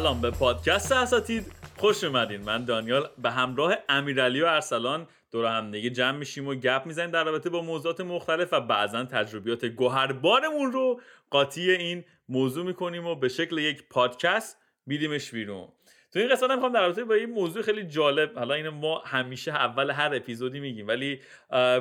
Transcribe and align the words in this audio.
سلام 0.00 0.20
به 0.20 0.30
پادکست 0.30 0.92
اساتید. 0.92 1.52
خوش 1.78 2.04
اومدین. 2.04 2.40
من 2.40 2.64
دانیال 2.64 3.08
به 3.18 3.30
همراه 3.30 3.74
امیرعلی 3.88 4.42
و 4.42 4.46
ارسلان 4.46 5.06
دور 5.32 5.46
هم 5.46 5.70
دیگه 5.70 5.90
جمع 5.90 6.18
میشیم 6.18 6.48
و 6.48 6.54
گپ 6.54 6.82
می‌زنیم 6.86 7.10
در 7.10 7.24
رابطه 7.24 7.50
با 7.50 7.62
موضوعات 7.62 8.00
مختلف 8.00 8.52
و 8.52 8.60
بعضا 8.60 9.04
تجربیات 9.04 9.64
گوهربارمون 9.64 10.72
رو 10.72 11.00
قاطی 11.30 11.70
این 11.70 12.04
موضوع 12.28 12.64
می‌کنیم 12.64 13.06
و 13.06 13.14
به 13.14 13.28
شکل 13.28 13.58
یک 13.58 13.88
پادکست 13.90 14.56
بیدیمش 14.86 15.30
بیرون. 15.30 15.68
تو 16.12 16.18
این 16.18 16.28
قسمت 16.28 16.50
می‌خوام 16.50 16.72
در 16.72 16.80
رابطه 16.80 17.04
با 17.04 17.14
این 17.14 17.30
موضوع 17.30 17.62
خیلی 17.62 17.84
جالب 17.84 18.38
حالا 18.38 18.54
اینو 18.54 18.70
ما 18.70 19.02
همیشه 19.06 19.52
اول 19.52 19.90
هر 19.90 20.14
اپیزودی 20.14 20.60
میگیم 20.60 20.88
ولی 20.88 21.20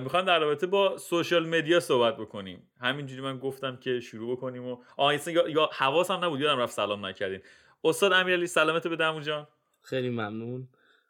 می‌خوام 0.04 0.26
در 0.26 0.40
رابطه 0.40 0.68
با 0.68 0.98
سوشال 0.98 1.48
مدیا 1.48 1.80
صحبت 1.80 2.18
بکنیم. 2.18 2.70
همینجوری 2.82 3.22
من 3.22 3.38
گفتم 3.38 3.78
که 3.78 4.00
شروع 4.00 4.38
بکنیم 4.38 4.68
و 4.68 4.78
آه 4.98 5.14
یا 5.50 5.70
حواسم 5.74 6.26
نبود 6.26 6.40
یادم 6.40 6.60
رفت 6.60 6.74
سلام 6.74 7.06
نکردین. 7.06 7.42
استاد 7.84 8.14
امیرعلی 8.14 8.48
سلامت 8.48 8.88
به 8.88 8.96
دمو 8.96 9.20
جان. 9.20 9.48
خیلی 9.82 10.10
ممنون 10.10 10.70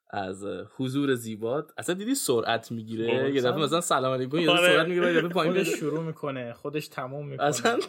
از 0.09 0.45
حضور 0.75 1.15
زیبات. 1.15 1.71
اصلا 1.77 1.95
دیدی 1.95 2.15
سرعت 2.15 2.71
می‌گیره؟ 2.71 3.35
یه 3.35 3.41
دفعه 3.41 3.59
مثلا 3.59 3.81
سلام 3.81 4.13
علیکم 4.13 4.37
یه 4.37 4.49
آره. 4.49 4.67
سرعت 4.67 4.87
می‌گیره 4.87 5.13
یه 5.13 5.19
دفعه 5.19 5.29
پایین 5.29 5.63
شروع 5.63 6.03
می‌کنه 6.03 6.53
خودش 6.53 6.87
تموم 6.87 7.27
می‌کنه. 7.27 7.47
اصلا 7.47 7.79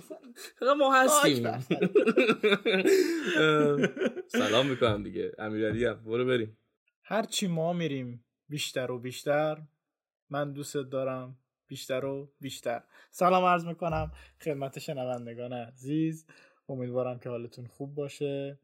ما 0.78 0.94
هستیم. 0.94 1.44
سلام 4.40 4.66
می‌کنم 4.66 5.02
دیگه. 5.02 5.32
امیرعلی 5.38 5.84
هم. 5.84 6.04
برو 6.04 6.24
بریم. 6.24 6.58
هرچی 7.04 7.46
ما 7.46 7.72
میریم 7.72 8.24
بیشتر 8.48 8.90
و 8.90 8.98
بیشتر. 8.98 9.58
من 10.30 10.52
دوست 10.52 10.76
دارم 10.76 11.36
بیشتر 11.66 12.04
و 12.04 12.32
بیشتر. 12.40 12.82
سلام 13.10 13.44
عرض 13.44 13.66
می‌کنم 13.66 14.12
خدمت 14.42 14.78
شنوندگان 14.78 15.52
عزیز. 15.52 16.26
امیدوارم 16.68 17.18
که 17.18 17.28
حالتون 17.28 17.66
خوب 17.66 17.94
باشه. 17.94 18.58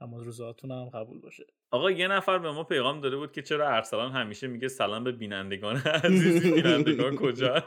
اما 0.00 0.22
روزاتون 0.22 0.70
هم 0.70 0.88
قبول 0.88 1.20
باشه. 1.20 1.46
آقا 1.70 1.90
یه 1.90 2.08
نفر 2.08 2.38
به 2.38 2.50
ما 2.52 2.64
پیغام 2.64 3.00
داده 3.00 3.16
بود 3.16 3.32
که 3.32 3.42
چرا 3.42 3.68
ارسلان 3.68 4.12
همیشه 4.12 4.46
میگه 4.46 4.68
سلام 4.68 5.04
به 5.04 5.12
بینندگان 5.12 5.76
عزیزی 5.76 6.50
بینندگان 6.62 7.16
کجا؟ 7.16 7.54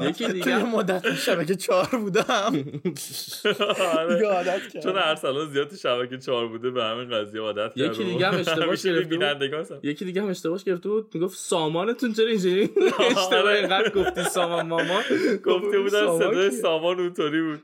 یکی 0.00 0.28
دیگه 0.28 0.64
مدت 0.64 1.14
شبکه 1.14 1.54
چهار 1.54 1.86
بودم. 1.86 2.50
دیگه 4.08 4.26
عادت 4.26 4.82
چون 4.82 4.96
ارسلان 4.96 5.50
زیاد 5.50 5.74
شبکه 5.74 6.18
چهار 6.18 6.48
بوده 6.48 6.70
به 6.70 6.84
همین 6.84 7.10
قضیه 7.10 7.40
عادت 7.40 7.74
کرده 7.74 7.92
یکی 7.92 8.04
دیگه 8.04 8.28
هم 8.28 8.38
اشتباه 8.38 8.76
گرفت 8.76 9.84
یکی 9.84 10.04
دیگه 10.04 10.22
هم 10.22 10.28
اشتباهش 10.28 10.64
گرفته 10.64 10.88
بود. 10.88 11.10
می‌گفت 11.14 11.38
سامانتون 11.38 12.12
چرا 12.12 12.26
اینجوری 12.26 12.62
اشتباه 13.10 13.52
اینقدر 13.52 13.90
گفتی 13.90 14.22
سامان 14.22 14.66
مامان؟ 14.66 15.02
گفته 15.44 15.78
بودن 15.78 16.18
صدای 16.18 16.50
سامان 16.50 17.00
اونطوری 17.00 17.42
بود. 17.42 17.62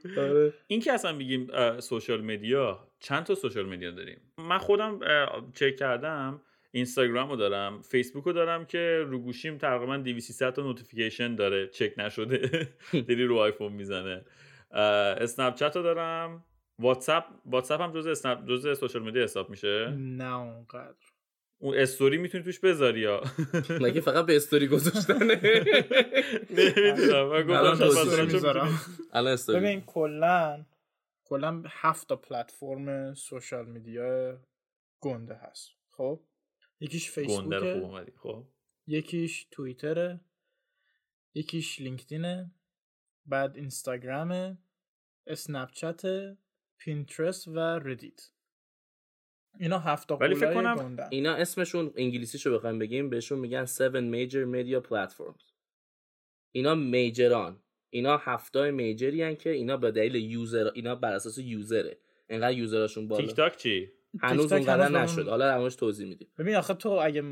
این 0.66 0.80
که 0.80 0.92
اصلا 0.92 1.16
بگیم 1.16 1.48
social 1.80 2.20
media 2.20 2.88
چند 3.04 3.24
تا 3.24 3.34
social 3.34 3.66
media 3.66 3.90
داریم؟ 3.90 4.20
من 4.38 4.58
خودم 4.58 5.00
چک 5.54 5.76
کردم 5.76 6.40
اینستاگرام 6.70 7.30
رو 7.30 7.36
دارم 7.36 7.82
فیسبوک 7.82 8.24
رو 8.24 8.32
دارم 8.32 8.64
که 8.64 9.04
رو 9.08 9.18
گوشیم 9.18 9.58
تقریبا 9.58 9.96
200 9.96 10.50
تا 10.50 10.62
notification 10.62 11.34
داره 11.34 11.68
چک 11.68 11.92
نشده 11.98 12.68
دلی 13.08 13.24
رو 13.24 13.38
آیفون 13.38 13.72
می‌زنه. 13.72 14.24
اسنپ 14.70 15.54
چت 15.54 15.76
رو 15.76 15.82
دارم. 15.82 16.44
واتساپ 16.78 17.24
واتساپ 17.46 17.80
هم 17.80 17.92
جزء 17.92 18.10
اسنپ 18.10 18.48
جزء 18.48 18.74
social 18.74 19.02
media 19.02 19.22
حساب 19.22 19.50
میشه؟ 19.50 19.90
نه 19.98 20.34
اونقدر. 20.34 20.94
اون 21.58 21.78
استوری 21.78 22.16
می‌تونی 22.16 22.44
توش 22.44 22.60
بذاری 22.60 23.00
یا؟ 23.00 23.22
مگه 23.84 24.00
فقط 24.00 24.26
به 24.26 24.36
استوری 24.36 24.68
گذاشتنه؟ 24.68 25.18
نمی‌دونم. 26.58 27.28
من 27.28 27.46
گفتم 29.34 29.54
ببین 29.54 29.80
کلا 29.80 30.64
کلا 31.34 31.62
هفت 31.66 32.08
تا 32.08 32.16
پلتفرم 32.16 33.14
سوشال 33.14 33.66
میدیا 33.66 34.40
گنده 35.00 35.34
هست. 35.34 35.70
خب؟ 35.90 36.20
یکیش 36.80 37.10
فیسبوکه. 37.10 38.12
خب؟ 38.22 38.46
یکیش 38.86 39.48
توییتره. 39.50 40.20
یکیش 41.34 41.80
لینکدینه. 41.80 42.50
بعد 43.26 43.56
اینستاگرامه. 43.56 44.58
اسنپ 45.26 45.70
چت 45.70 46.02
پینترست 46.78 47.48
و 47.48 47.58
ردیت. 47.58 48.30
اینا 49.60 49.78
هفت 49.78 50.08
تا 50.08 50.16
ولی 50.16 50.34
فکر 50.34 50.54
کنم 50.54 50.76
گندن. 50.76 51.08
اینا 51.10 51.34
اسمشون 51.34 51.92
انگلیسیشو 51.96 52.54
بخوایم 52.54 52.78
بگیم 52.78 53.10
بهشون 53.10 53.38
میگن 53.38 53.62
7 53.62 53.80
major 53.92 54.46
media 54.54 54.88
platforms. 54.88 55.52
اینا 56.52 56.74
major 56.74 57.49
ان 57.49 57.63
اینا 57.94 58.16
هفت 58.16 58.70
major 58.70 59.14
ی 59.14 59.22
هن 59.22 59.34
که 59.36 59.50
اینا 59.50 59.76
به 59.76 59.90
دلیل 59.90 60.14
user 60.14 60.70
اینا 60.74 60.94
بر 60.94 61.12
اساس 61.12 61.38
user 61.38 61.78
ه. 61.78 61.98
انقدر 62.28 62.52
user 62.52 62.80
اشون 62.80 63.08
بالا. 63.08 63.26
تیک 63.26 63.36
تاک 63.36 63.56
چی؟ 63.56 63.90
هنوز 64.20 64.52
اونقدر 64.52 64.88
نشد 64.88 65.28
حالا 65.28 65.46
در 65.46 65.53
موردش 65.53 65.74
توضیح 65.76 66.08
میدیم. 66.08 66.28
ببین 66.38 66.56
آخه 66.56 66.74
تو 66.74 66.88
اگه 66.88 67.22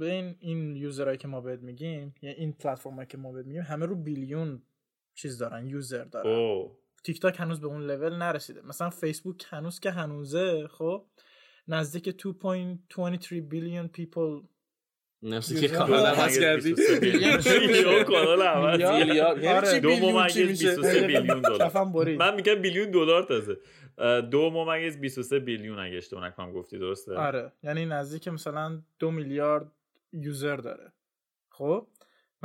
ببین 0.00 0.36
این 0.40 0.76
user 0.76 1.04
ایی 1.04 1.18
که 1.18 1.28
ما 1.28 1.40
بهت 1.40 1.60
میگیم 1.60 2.14
یا 2.22 2.30
این 2.30 2.52
پلتفرمایی 2.52 3.08
که 3.08 3.18
ما 3.18 3.32
بهت 3.32 3.46
میگیم 3.46 3.62
همه 3.62 3.86
رو 3.86 3.96
billion 3.96 4.62
چیز 5.14 5.38
دارن 5.38 5.66
user 5.66 6.04
دارن. 6.04 6.30
اوه. 6.30 6.76
تیک 7.04 7.20
تاک 7.20 7.40
هنوز 7.40 7.60
به 7.60 7.66
اون 7.66 7.86
لول 7.86 8.14
نرسیده. 8.14 8.62
مثلا 8.62 8.90
فیسبوک 8.90 9.44
هنوز 9.48 9.80
که 9.80 9.90
هنوزه 9.90 10.68
خب 10.68 11.06
نزدیک 11.68 12.10
2.23 12.10 13.32
billion 13.32 13.88
people 13.88 14.40
نفسی 15.22 15.60
که 15.60 15.68
کانال 15.68 16.06
عوض 16.06 16.38
کردی 16.38 16.74
یو 17.82 18.04
کانال 18.04 18.42
عوض 18.42 18.80
آره. 18.82 19.80
دو 19.80 19.96
ممیز 19.96 20.36
23 20.38 21.06
billion 21.06 21.40
دلار. 21.40 21.84
من 22.16 22.34
میگم 22.34 22.54
billion 22.54 22.90
دلار 22.90 23.22
تازه. 23.22 23.56
دو 24.30 24.50
ممیز 24.50 25.00
23 25.00 25.38
billion 25.38 25.78
اگه 25.78 25.96
اشتباه 25.96 26.26
نکنم 26.26 26.52
گفتی 26.52 26.78
درسته؟ 26.78 27.14
آره 27.14 27.52
یعنی 27.62 27.86
نزدیک 27.86 28.28
مثلا 28.28 28.82
دو 28.98 29.10
میلیارد 29.10 29.72
user 30.12 30.56
داره. 30.56 30.92
خب؟ 31.50 31.86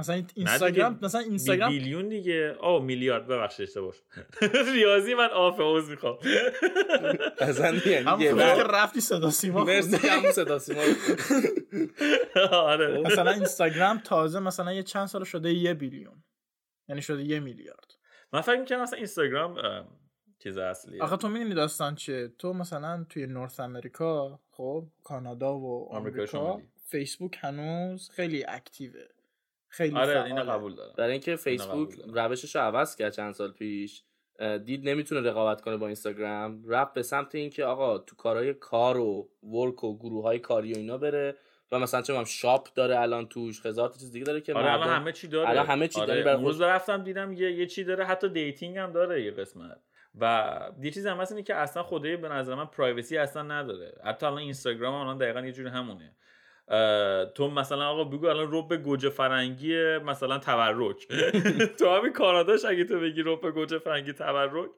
مثلا 0.01 0.23
اینستاگرام 0.35 0.99
مثلا 1.01 1.21
اینستاگرام 1.21 1.69
بیلیون 1.69 2.09
دیگه. 2.09 2.55
آه 2.59 2.83
میلیارد. 2.83 3.27
ببخشید 3.27 3.67
اشتباه 3.67 3.93
ریاضی 4.73 5.13
من 5.13 5.29
آف 5.29 5.59
اوز 5.59 5.89
می‌خوام. 5.89 6.17
اصلا 7.39 7.75
یعنی 7.85 8.23
یه 8.23 8.63
رفتی 8.63 9.01
صدا 9.01 9.29
سیما 9.29 9.63
مرسی 9.63 10.07
هم 10.07 10.31
صدا 10.31 10.59
سیما. 10.59 10.81
آره. 12.51 13.01
مثلا 13.01 13.31
اینستاگرام 13.31 13.97
تازه 13.97 14.39
مثلا 14.39 14.73
یه 14.73 14.83
چند 14.83 15.05
سال 15.05 15.23
شده 15.23 15.53
یه 15.53 15.73
بیلیون. 15.73 16.23
یعنی 16.89 17.01
شده 17.01 17.23
یه 17.23 17.39
میلیارد. 17.39 17.91
من 18.33 18.41
فکر 18.41 18.59
می‌کنم 18.59 18.81
مثلا 18.81 18.97
اینستاگرام 18.97 19.55
چیز 20.43 20.57
اصلیه. 20.57 21.03
آخه 21.03 21.17
تو 21.17 21.27
می‌دونی 21.29 21.53
داستان 21.53 21.95
چیه؟ 21.95 22.27
تو 22.37 22.53
مثلا 22.53 23.05
توی 23.09 23.27
نورث 23.27 23.59
امریکا 23.59 24.39
خب 24.51 24.87
کانادا 25.03 25.57
و 25.59 25.89
آمریکا 25.91 26.61
فیسبوک 26.85 27.37
هنوز 27.41 28.09
خیلی 28.09 28.45
اکتیوه. 28.47 29.03
خیلی 29.71 29.95
آره 29.95 30.23
اینو 30.23 30.43
قبول 30.43 30.75
دارم. 30.75 30.93
برای 30.97 31.11
اینکه 31.11 31.35
فیسبوک 31.35 31.89
روشش 32.13 32.55
رو 32.55 32.61
عوض 32.61 32.95
کرد 32.95 33.13
چند 33.13 33.33
سال 33.33 33.51
پیش 33.51 34.03
دید 34.65 34.89
نمی‌تونه 34.89 35.29
رقابت 35.29 35.61
کنه 35.61 35.77
با 35.77 35.85
اینستاگرام 35.85 36.63
رفت 36.67 36.93
به 36.93 37.03
سمت 37.03 37.35
اینکه 37.35 37.65
آقا 37.65 37.97
تو 37.97 38.15
کارهای 38.15 38.53
کار 38.53 38.97
و 38.97 39.29
work 39.43 39.83
و 39.83 39.97
گروه 39.97 40.23
های 40.23 40.39
کاری 40.39 40.73
و 40.73 40.77
اینا 40.77 40.97
بره 40.97 41.35
و 41.71 41.79
مثلا 41.79 42.01
چه 42.01 42.25
shop 42.25 42.73
داره 42.73 42.99
الان 42.99 43.27
توش 43.27 43.65
هزار 43.65 43.89
تا 43.89 43.97
چیز 43.99 44.11
دیگه 44.11 44.25
داره 44.25 44.41
که 44.41 44.53
آره 44.53 44.73
الان 44.73 44.89
همه 44.89 45.11
چی 45.11 45.27
داره. 45.27 45.49
الان 45.49 45.65
همه 45.65 45.87
چی 45.87 46.01
آره. 46.01 46.23
داره 46.23 46.41
روز 46.41 46.61
رفتم 46.61 47.03
دیدم 47.03 47.33
یه 47.33 47.51
یه 47.51 47.65
چی 47.65 47.83
داره 47.83 48.05
حتی 48.05 48.29
dating 48.29 48.77
هم 48.77 48.91
داره 48.91 49.23
یه 49.23 49.31
قسمت. 49.31 49.81
و 50.19 50.71
یه 50.81 50.91
چیز 50.91 51.07
هم 51.07 51.17
هست 51.17 51.31
اینه 51.31 51.43
که 51.43 51.55
اصلا 51.55 51.83
خدای 51.83 52.17
به 52.17 52.29
نظر 52.29 52.55
من 52.55 52.65
privacy 52.65 53.17
اصلا 53.17 53.43
نداره. 53.43 54.01
حتی 54.05 54.25
الان 54.25 54.39
اینستاگرام 54.39 54.93
الان 54.93 55.17
دقیقا 55.17 55.41
یه 55.41 55.51
جوری 55.51 55.69
همونه. 55.69 56.15
تو 57.35 57.49
مثلا 57.49 57.85
آقا 57.89 58.03
بگو 58.03 58.25
الان 58.27 58.51
رب 58.51 58.75
گوجه 58.75 59.09
فرنگی 59.09 59.97
مثلا 59.97 60.37
تبرک. 60.37 61.07
تو 61.79 61.89
همین 61.89 62.13
کاناداش 62.13 62.65
اگه 62.65 62.83
تو 62.83 62.99
بگی 62.99 63.21
رب 63.21 63.49
گوجه 63.51 63.77
فرنگی 63.79 64.13
تبرک 64.13 64.69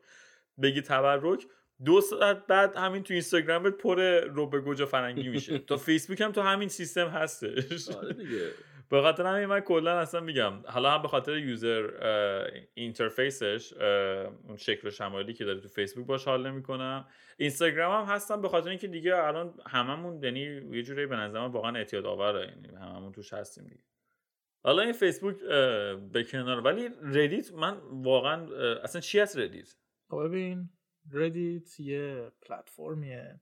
بگی 0.62 0.82
تبرک 0.82 1.46
دو 1.86 2.02
ساعت 2.02 2.48
بعد 2.48 2.76
همین 2.76 3.04
تو 3.04 3.14
اینستاگرامت 3.14 3.74
پر 3.74 4.20
رب 4.20 4.60
گوجه 4.60 4.86
فرنگی 4.86 5.30
میشه. 5.30 5.58
تو 5.58 5.78
فیسبوک 5.78 6.22
هم 6.22 6.32
تو 6.32 6.42
همین 6.42 6.70
سیستم 6.70 7.08
هستش. 7.08 7.90
آره 7.90 8.14
دیگه. 8.14 8.48
به 8.90 9.02
خاطر 9.02 9.26
همین 9.26 9.46
من 9.46 9.60
کلا 9.60 10.00
اصلا 10.00 10.20
میگم 10.20 10.54
حالا 10.66 10.92
هم 10.92 11.02
به 11.02 11.08
خاطر 11.08 11.38
user 11.38 11.90
interface 12.74 13.56
ش 13.56 13.74
اون 14.48 14.58
شکل 14.58 14.90
شمایلی 14.90 15.34
که 15.34 15.46
داره 15.46 15.60
تو 15.60 15.68
فیسبوک 15.68 16.06
باش 16.06 16.26
حال 16.26 16.52
نمی‌کنم. 16.52 17.08
اینستاگرام 17.38 18.06
هم 18.06 18.16
هستم 18.16 18.42
به 18.42 18.50
خاطر 18.50 18.70
اینکه 18.70 18.88
دیگه 18.88 19.16
الان 19.16 19.54
هممون 19.68 20.24
یعنی 20.24 20.40
یه 20.72 20.84
جوری 20.84 21.06
به 21.06 21.16
نظر 21.16 21.40
من 21.40 21.52
واقعا 21.52 21.76
اعتیاد 21.78 22.06
آوره 22.06 22.48
یعنی 22.48 22.68
هممون 22.68 23.12
توش 23.12 23.34
هستیم 23.34 23.64
دیگه. 23.64 23.84
حالا 24.64 24.82
این 24.82 24.94
فیسبوک 24.94 25.38
به 26.12 26.24
کنار 26.24 26.62
ولی 26.62 26.90
Reddit 27.02 27.54
من 27.54 27.78
واقعا 27.92 28.48
اصلا 28.76 29.02
چی 29.02 29.20
هست 29.20 29.38
Reddit؟ 29.38 29.76
خب 30.10 30.24
ببین 30.28 30.70
Reddit 31.12 31.80
یه 31.80 32.32
پلتفرمیه 32.42 33.40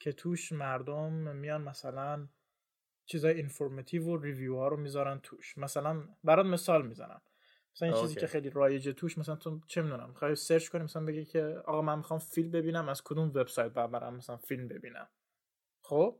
که 0.00 0.12
توش 0.12 0.52
مردم 0.52 1.12
میان 1.12 1.62
مثلا 1.62 2.28
چیزای 3.06 3.34
informative 3.34 4.04
و 4.04 4.16
review 4.16 4.56
ها 4.56 4.68
رو 4.68 4.76
می‌ذارن 4.76 5.20
توش. 5.22 5.58
مثلا 5.58 6.08
برات 6.24 6.46
مثال 6.46 6.86
می‌زنم. 6.86 7.22
مثلا 7.74 7.88
این 7.88 8.02
چیزی. 8.02 8.20
که 8.20 8.26
خیلی 8.26 8.50
رایجه 8.50 8.92
توش 8.92 9.18
مثلا 9.18 9.36
تو 9.36 9.60
چه 9.66 9.82
می‌دونم 9.82 10.08
می‌خوای 10.08 10.34
search 10.34 10.68
کنی 10.68 10.82
مثلا 10.82 11.04
بگی 11.04 11.24
که 11.24 11.42
آقا 11.64 11.82
من 11.82 11.98
می‌خوام 11.98 12.18
فیلم 12.18 12.50
ببینم 12.50 12.88
از 12.88 13.02
کدوم 13.04 13.28
وبسایت 13.28 13.72
برم 13.72 14.16
مثلا 14.16 14.36
فیلم 14.36 14.68
ببینم. 14.68 15.08
خب؟ 15.82 16.18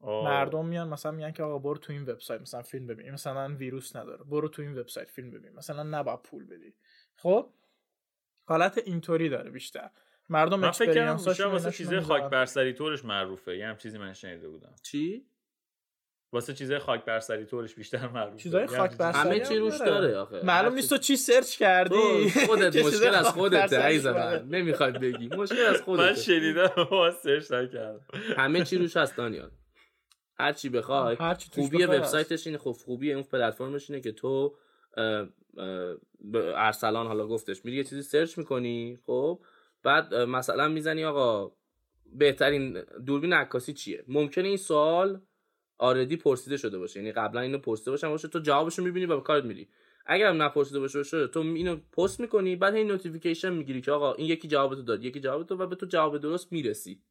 آه. 0.00 0.24
مردم 0.24 0.66
میان 0.66 0.88
مثلا 0.88 1.12
میگن 1.12 1.30
که 1.30 1.42
آقا 1.42 1.58
برو 1.58 1.78
تو 1.78 1.92
این 1.92 2.02
وبسایت 2.02 2.40
مثلا 2.40 2.62
فیلم 2.62 2.86
ببین. 2.86 3.04
این 3.04 3.14
مثلا 3.14 3.54
ویروس 3.54 3.96
نداره. 3.96 4.24
برو 4.24 4.48
تو 4.48 4.62
این 4.62 4.78
وبسایت 4.78 5.10
فیلم 5.10 5.30
ببین. 5.30 5.52
مثلا 5.52 5.82
نباید 5.82 6.22
پول 6.22 6.46
بدی. 6.46 6.74
خب؟ 7.16 7.52
حالت 8.44 8.78
اینطوری 8.78 9.28
داره 9.28 9.50
بیشتر. 9.50 9.90
مردم 10.28 10.60
من 10.60 10.70
فکر 10.70 11.06
هاشون 11.06 11.52
واسه 11.52 11.70
چیزای 11.70 12.00
خاک 12.00 12.10
می‌ذارن. 12.10 12.30
بر 12.30 12.46
سری 12.46 12.72
طورش 12.72 13.04
معروفه. 13.04 13.56
یه 13.56 13.66
هم 13.66 13.76
چیزی 13.76 13.98
من 13.98 14.12
شنیده 14.12 14.48
بودم. 14.48 14.74
چی؟ 14.82 15.26
واسه 16.32 16.54
چیزای 16.54 16.78
خاک 16.78 17.04
بر 17.04 17.20
سری 17.20 17.44
طورش 17.44 17.74
بیشتر 17.74 18.08
معروفه. 18.08 18.38
چیزای 18.38 18.60
یه 18.62 18.66
خاک 18.66 18.80
همچین 18.80 18.98
بر 18.98 19.12
چیزی. 19.12 19.28
همه 19.28 19.40
چی 19.40 19.56
روش 19.56 19.78
داره. 19.78 20.16
آخه. 20.16 20.44
معلوم 20.44 20.74
نیست 20.74 20.90
تو 20.90 20.98
چی 20.98 21.16
سرچ 21.16 21.56
کردی. 21.56 22.30
خودت 22.46 22.76
مشکل 22.76 23.14
از 23.14 23.28
خودت 23.28 23.72
عزیز. 23.72 24.06
من 24.06 24.48
نمی‌خواد 24.48 24.98
بگی. 24.98 25.28
مشکل 25.28 25.64
از 25.64 25.74
من 25.76 25.82
خودت 25.82 26.18
شنیدم 26.18 26.70
ما 26.90 27.10
search 27.10 27.52
نکردم. 27.52 28.00
همه 28.36 28.64
چی 28.64 28.78
روش 28.78 28.96
هست 28.96 29.16
دانیال. 29.16 29.50
هر 30.40 30.52
چی 30.52 30.68
بخوای 30.68 31.16
خوبی 31.52 31.84
وبسایتش 31.84 32.46
اینه 32.46 32.58
خب 32.58 32.76
خوبی 32.84 33.12
اون 33.12 33.22
پلتفرمش 33.22 33.90
اینه 33.90 34.02
که 34.02 34.12
تو 34.12 34.56
ارسلان 36.56 37.06
حالا 37.06 37.26
گفتش 37.26 37.64
میری 37.64 37.76
یه 37.76 37.84
چیزی 37.84 38.02
search 38.02 38.38
می‌کنی 38.38 38.98
خب؟ 39.06 39.40
بعد 39.82 40.14
مثلا 40.14 40.68
می‌زنی 40.68 41.04
آقا 41.04 41.52
بهترین 42.12 42.84
دوربین 43.06 43.32
عکاسی 43.32 43.72
چیه؟ 43.72 44.04
ممکنه 44.08 44.48
این 44.48 44.56
سوال 44.56 45.20
already 45.78 46.16
پرسیده 46.16 46.56
شده 46.56 46.78
باشه. 46.78 47.00
یعنی 47.00 47.12
قبلا 47.12 47.40
اینو 47.40 47.58
پرسیده 47.58 47.90
باشن 47.90 48.08
باشه 48.08 48.28
تو 48.28 48.38
جوابشو 48.38 48.82
می‌بینی 48.82 49.06
و 49.06 49.16
به 49.16 49.22
کارت 49.22 49.44
میری. 49.44 49.68
اگر 50.06 50.28
هم 50.28 50.42
نپرسیده 50.42 50.80
باشه 50.80 50.98
باشه 50.98 51.26
تو 51.26 51.40
اینو 51.40 51.76
پست 51.76 52.20
می‌کنی 52.20 52.56
بعد 52.56 52.74
این 52.74 52.86
notification 52.86 53.52
می‌گیری 53.52 53.80
که 53.80 53.92
آقا 53.92 54.14
این 54.14 54.26
یکی 54.26 54.48
جوابتو 54.48 54.82
داد 54.82 55.04
یکی 55.04 55.20
جوابتو 55.20 55.56
و 55.56 55.66
به 55.66 55.76
تو 55.76 55.86
جواب 55.86 56.18
درست 56.18 56.52
می‌رسی. 56.52 57.02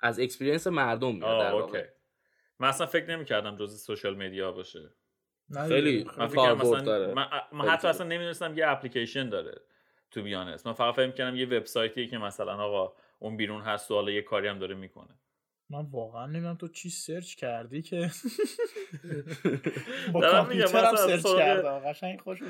از 0.00 0.20
experience 0.20 0.66
مردم 0.66 1.16
میاد 1.16 1.40
در 1.40 1.52
آه 1.52 1.60
واقع. 1.60 1.78
okay. 1.78 1.88
من 2.58 2.68
اصلا 2.68 2.86
فکر 2.86 3.10
نمی‌کردم 3.10 3.56
جز 3.56 3.82
social 3.82 4.16
media 4.16 4.52
باشه. 4.52 4.90
خیلی 5.68 5.98
دیگه، 5.98 6.10
من 6.18 6.26
فکر 6.26 6.54
مثلا 6.54 6.80
داره. 6.80 7.14
من, 7.14 7.26
من 7.52 7.68
حتی. 7.68 7.88
اصلا 7.88 8.06
نمی‌دونستم 8.06 8.58
یه 8.58 8.68
اپلیکیشن 8.68 9.28
داره 9.28 9.60
تو 10.10 10.22
بیانست 10.22 10.66
من 10.66 10.72
فقط 10.72 10.94
فکر 10.94 11.10
کردم 11.10 11.36
یه 11.36 11.46
وبسایتیه 11.46 12.06
که 12.06 12.18
مثلا 12.18 12.52
آقا 12.52 12.92
اون 13.18 13.36
بیرون 13.36 13.60
هست 13.60 13.90
و 13.90 13.94
حالا 13.94 14.10
یه 14.10 14.22
کاری 14.22 14.48
هم 14.48 14.58
داره 14.58 14.74
می‌کنه. 14.74 15.18
من 15.70 15.86
واقعا 15.90 16.26
نمی‌دونم 16.26 16.54
تو 16.54 16.68
چی 16.68 16.90
search 16.90 17.34
کردی 17.34 17.82
که؟ 17.82 17.96
با 20.12 20.20
دارم 20.20 20.48
میگم، 20.48 20.64
کامپیوترم 20.64 20.96
search 20.96 21.26
کردم. 21.36 21.78
قشنگ 21.78 22.20
خوش 22.20 22.42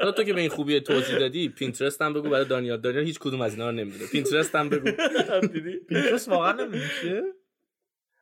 حالا 0.00 0.12
تو 0.12 0.24
که 0.24 0.32
به 0.32 0.40
این 0.40 0.50
خوبی 0.50 0.80
توضیح 0.80 1.18
دادی 1.18 1.48
Pinterest 1.48 2.02
هم 2.02 2.12
بگو 2.12 2.30
برای 2.30 2.44
دانیال. 2.44 2.80
دانیال 2.80 3.04
هیچ 3.04 3.18
کدوم 3.18 3.40
از 3.40 3.52
اینا 3.52 3.70
رو 3.70 3.76
نمی‌دونه. 3.76 4.06
پینترست 4.12 4.54
هم 4.54 4.68
بگو. 4.68 4.90
دیدی؟ 5.52 5.76
Pinterest 5.76 6.28
واقعا 6.28 6.52
نمیشه 6.52 7.22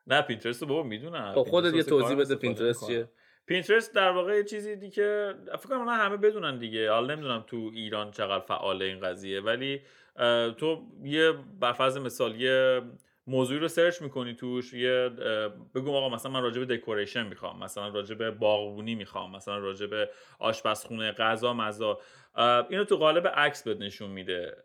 نه 0.07 0.23
Pinterest 0.23 0.63
رو 0.63 0.69
بابا 0.69 0.83
می‌دونم. 0.83 1.33
خب 1.35 1.43
خودت 1.43 1.75
یه 1.75 1.83
توضیح 1.83 2.17
بده 2.17 2.35
Pinterest 2.35 2.87
چیه. 2.87 3.09
Pinterest 3.47 3.95
در 3.95 4.11
واقع 4.11 4.37
یه 4.37 4.45
چیزی 4.45 4.77
دی 4.77 4.91
که 4.91 5.35
فکر 5.59 5.69
کنم 5.69 5.81
الان 5.81 6.01
همه 6.01 6.17
بدونن 6.17 6.59
دیگه. 6.59 6.91
حالا 6.91 7.15
نمی‌دونم 7.15 7.45
تو 7.47 7.71
ایران 7.75 8.11
چقدر 8.11 8.45
فعال 8.45 8.83
این 8.83 9.01
قضیه 9.01 9.41
ولی 9.41 9.81
تو 10.57 10.83
یه 11.05 11.33
بر 11.61 11.73
فرض 11.73 11.99
مثال 11.99 12.41
یه 12.41 12.83
موضوعی 13.27 13.61
رو 13.61 13.69
search 13.69 14.03
می‌کنی 14.03 14.35
توش 14.35 14.73
یه 14.73 15.09
بگو 15.75 15.97
آقا 15.97 16.09
مثلا 16.09 16.33
من 16.33 16.43
راجع 16.43 16.65
به 16.65 16.77
decoration 16.77 17.27
می‌خوام 17.27 17.59
مثلا 17.65 17.89
راجع 17.89 18.15
به 18.15 18.31
باغبونی 18.31 18.95
می‌خوام 18.95 19.37
مثلا 19.37 19.59
راجع 19.59 19.87
به 19.87 20.11
آشپزخونه 20.39 21.13
غذا 21.13 21.53
مزا 21.53 21.99
اینو 22.69 22.85
تو 22.85 22.97
قالب 22.97 23.27
عکس 23.27 23.63
بهت 23.63 23.81
نشون 23.81 24.11
میده 24.11 24.57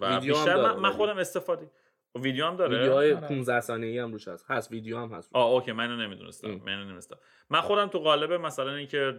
و 0.00 0.20
بیشتر 0.20 0.72
من. 0.72 0.90
خودم 0.90 1.18
استفاده 1.18 1.70
ویدیو 2.14 2.46
هم 2.46 2.56
داره 2.56 2.76
ویدیوهای 2.78 3.12
آره. 3.12 3.28
15 3.28 3.60
ثانیه‌ای 3.60 3.98
هم 3.98 4.12
روش 4.12 4.28
هست 4.28 4.44
هست 4.48 4.70
ویدیو 4.70 4.98
هم 4.98 5.08
هست 5.08 5.30
آه 5.32 5.46
okay 5.46 5.72
من 5.72 5.90
اینو 5.90 6.02
نمی‌دونستم 6.02 6.48
ام. 6.48 6.54
من 6.54 6.68
اینو 6.68 6.80
نمی‌دونستم 6.80 7.16
من 7.50 7.60
خودم 7.60 7.86
تو 7.86 7.98
قالب 7.98 8.32
مثلا 8.32 8.74
اینکه 8.74 9.18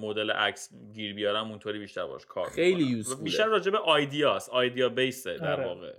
مدل 0.00 0.30
عکس 0.30 0.70
گیر 0.94 1.14
بیارم 1.14 1.50
اونطوری 1.50 1.78
بیشتر 1.78 2.06
باش 2.06 2.26
کار 2.26 2.48
خیلی 2.48 2.74
می‌کنم. 2.74 2.96
useful 2.96 3.15
ه. 3.15 3.22
بیشتر 3.22 3.46
راجع 3.46 3.70
به 3.70 3.78
idea 3.78 4.26
ست 4.26 4.50
idea 4.50 4.88
base 4.88 5.28
ه 5.28 5.38
در 5.38 5.52
آره. 5.52 5.66
واقع 5.66 5.92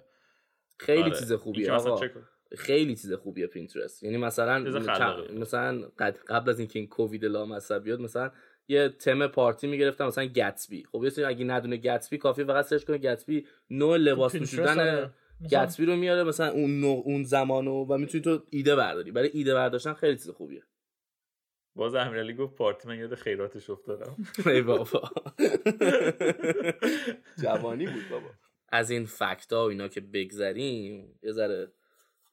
خیلی 0.77 1.01
آره. 1.01 1.19
چیز 1.19 1.33
خوبیه 1.33 1.71
آقا. 1.71 2.01
خیلی 2.57 2.95
چیز 2.95 3.13
خوبیه 3.13 3.47
Pinterest 3.47 4.03
یعنی 4.03 4.17
مثلا. 4.17 4.59
مثلا 5.33 5.81
قد- 5.99 6.19
قبل 6.27 6.49
از 6.49 6.59
اینکه 6.59 6.79
این 6.79 6.87
کووید 6.87 7.25
لامصب 7.25 7.83
بیاد 7.83 7.99
مثلا 8.01 8.31
یه 8.67 8.89
theme 8.89 9.27
party 9.27 9.67
می‌گرفتم 9.67 10.05
مثلا 10.05 10.25
Gatsby 10.25 10.83
خب 10.91 11.03
یه 11.17 11.27
اگه 11.27 11.45
ندونه 11.45 11.77
Gatsby 11.77 12.17
کافی 12.17 12.43
فقط 12.43 12.65
search 12.65 12.83
کنه 12.83 12.97
Gatsby 12.97 13.47
نوع 13.69 13.97
لباس 13.97 14.31
Pinterest 14.31 14.55
پوشیدن 14.55 14.79
آره. 14.79 15.13
Gatsby 15.51 15.85
رو 15.85 15.95
میاره 15.95 16.23
مثلا 16.23 16.51
اون 16.51 16.79
نوع 16.79 17.03
اون 17.05 17.23
زمانو 17.23 17.85
و 17.85 17.97
می‌تونی 17.97 18.23
تو 18.23 18.43
ایده 18.49 18.75
برداری 18.75 19.11
برای 19.11 19.29
ایده 19.33 19.53
برداشتن 19.53 19.93
خیلی 19.93 20.15
چیز 20.15 20.29
خوبیه 20.29 20.63
باز 21.75 21.95
امیرعلی 21.95 22.33
گفت 22.33 22.55
پارتی 22.55 22.87
من 22.87 22.97
یاد 22.97 23.15
خیراتش 23.15 23.69
افتادم 23.69 24.15
ای 24.45 24.61
بابا 24.61 24.85
جوانی 27.43 27.85
بود 27.85 28.09
بابا 28.11 28.29
از 28.73 28.91
این 28.91 29.05
fact 29.05 29.53
ها 29.53 29.65
و 29.65 29.69
اینا 29.69 29.87
که 29.87 30.01
بگذریم 30.01 31.19
یه 31.23 31.31
ذره 31.31 31.71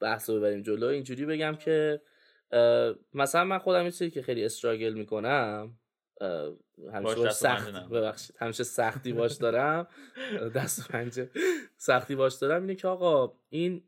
بحث 0.01 0.31
رو 0.31 0.37
ببریم 0.37 0.63
جلو 0.63 0.87
اینجوری 0.87 1.27
بگم 1.27 1.57
که 1.57 2.01
مثلا 3.15 3.45
من 3.45 3.59
خودم 3.59 3.85
یه 3.85 3.91
چیزی 3.91 4.11
که 4.11 4.23
خیلی 4.23 4.45
استراگل 4.45 4.93
می‌کنم 4.93 5.79
همیشه 6.93 7.15
باش 7.15 7.33
سخت. 7.33 7.71
ببخشید 7.71 8.37
همیشه 8.39 8.65
سختی 8.65 9.13
باش 9.13 9.33
دارم. 9.45 9.89
دست 10.55 10.81
و 10.81 10.93
پنجه 10.93 11.31
سختی 11.77 12.15
باش 12.15 12.35
دارم 12.35 12.63
اینه 12.63 12.75
که 12.75 12.89
آقا 12.89 13.39
این 13.49 13.83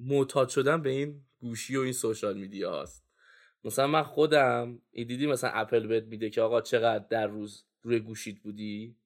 معتاد 0.00 0.48
شدن 0.48 0.82
به 0.82 0.90
این 0.90 1.20
گوشی 1.40 1.76
و 1.76 1.80
این 1.80 1.92
سوشال 1.92 2.36
میدیا 2.36 2.70
هاست. 2.70 3.04
مثلا 3.64 3.86
من 3.86 4.02
خودم 4.02 4.82
این 4.90 5.06
دیدی 5.06 5.26
مثلا 5.26 5.50
اپل 5.50 5.86
بهت 5.86 6.04
میده 6.04 6.30
که 6.30 6.42
آقا 6.42 6.60
چقدر 6.60 7.04
در 7.10 7.26
روز 7.26 7.64
روی 7.82 8.00
گوشیت 8.00 8.38
بودی؟ 8.38 8.96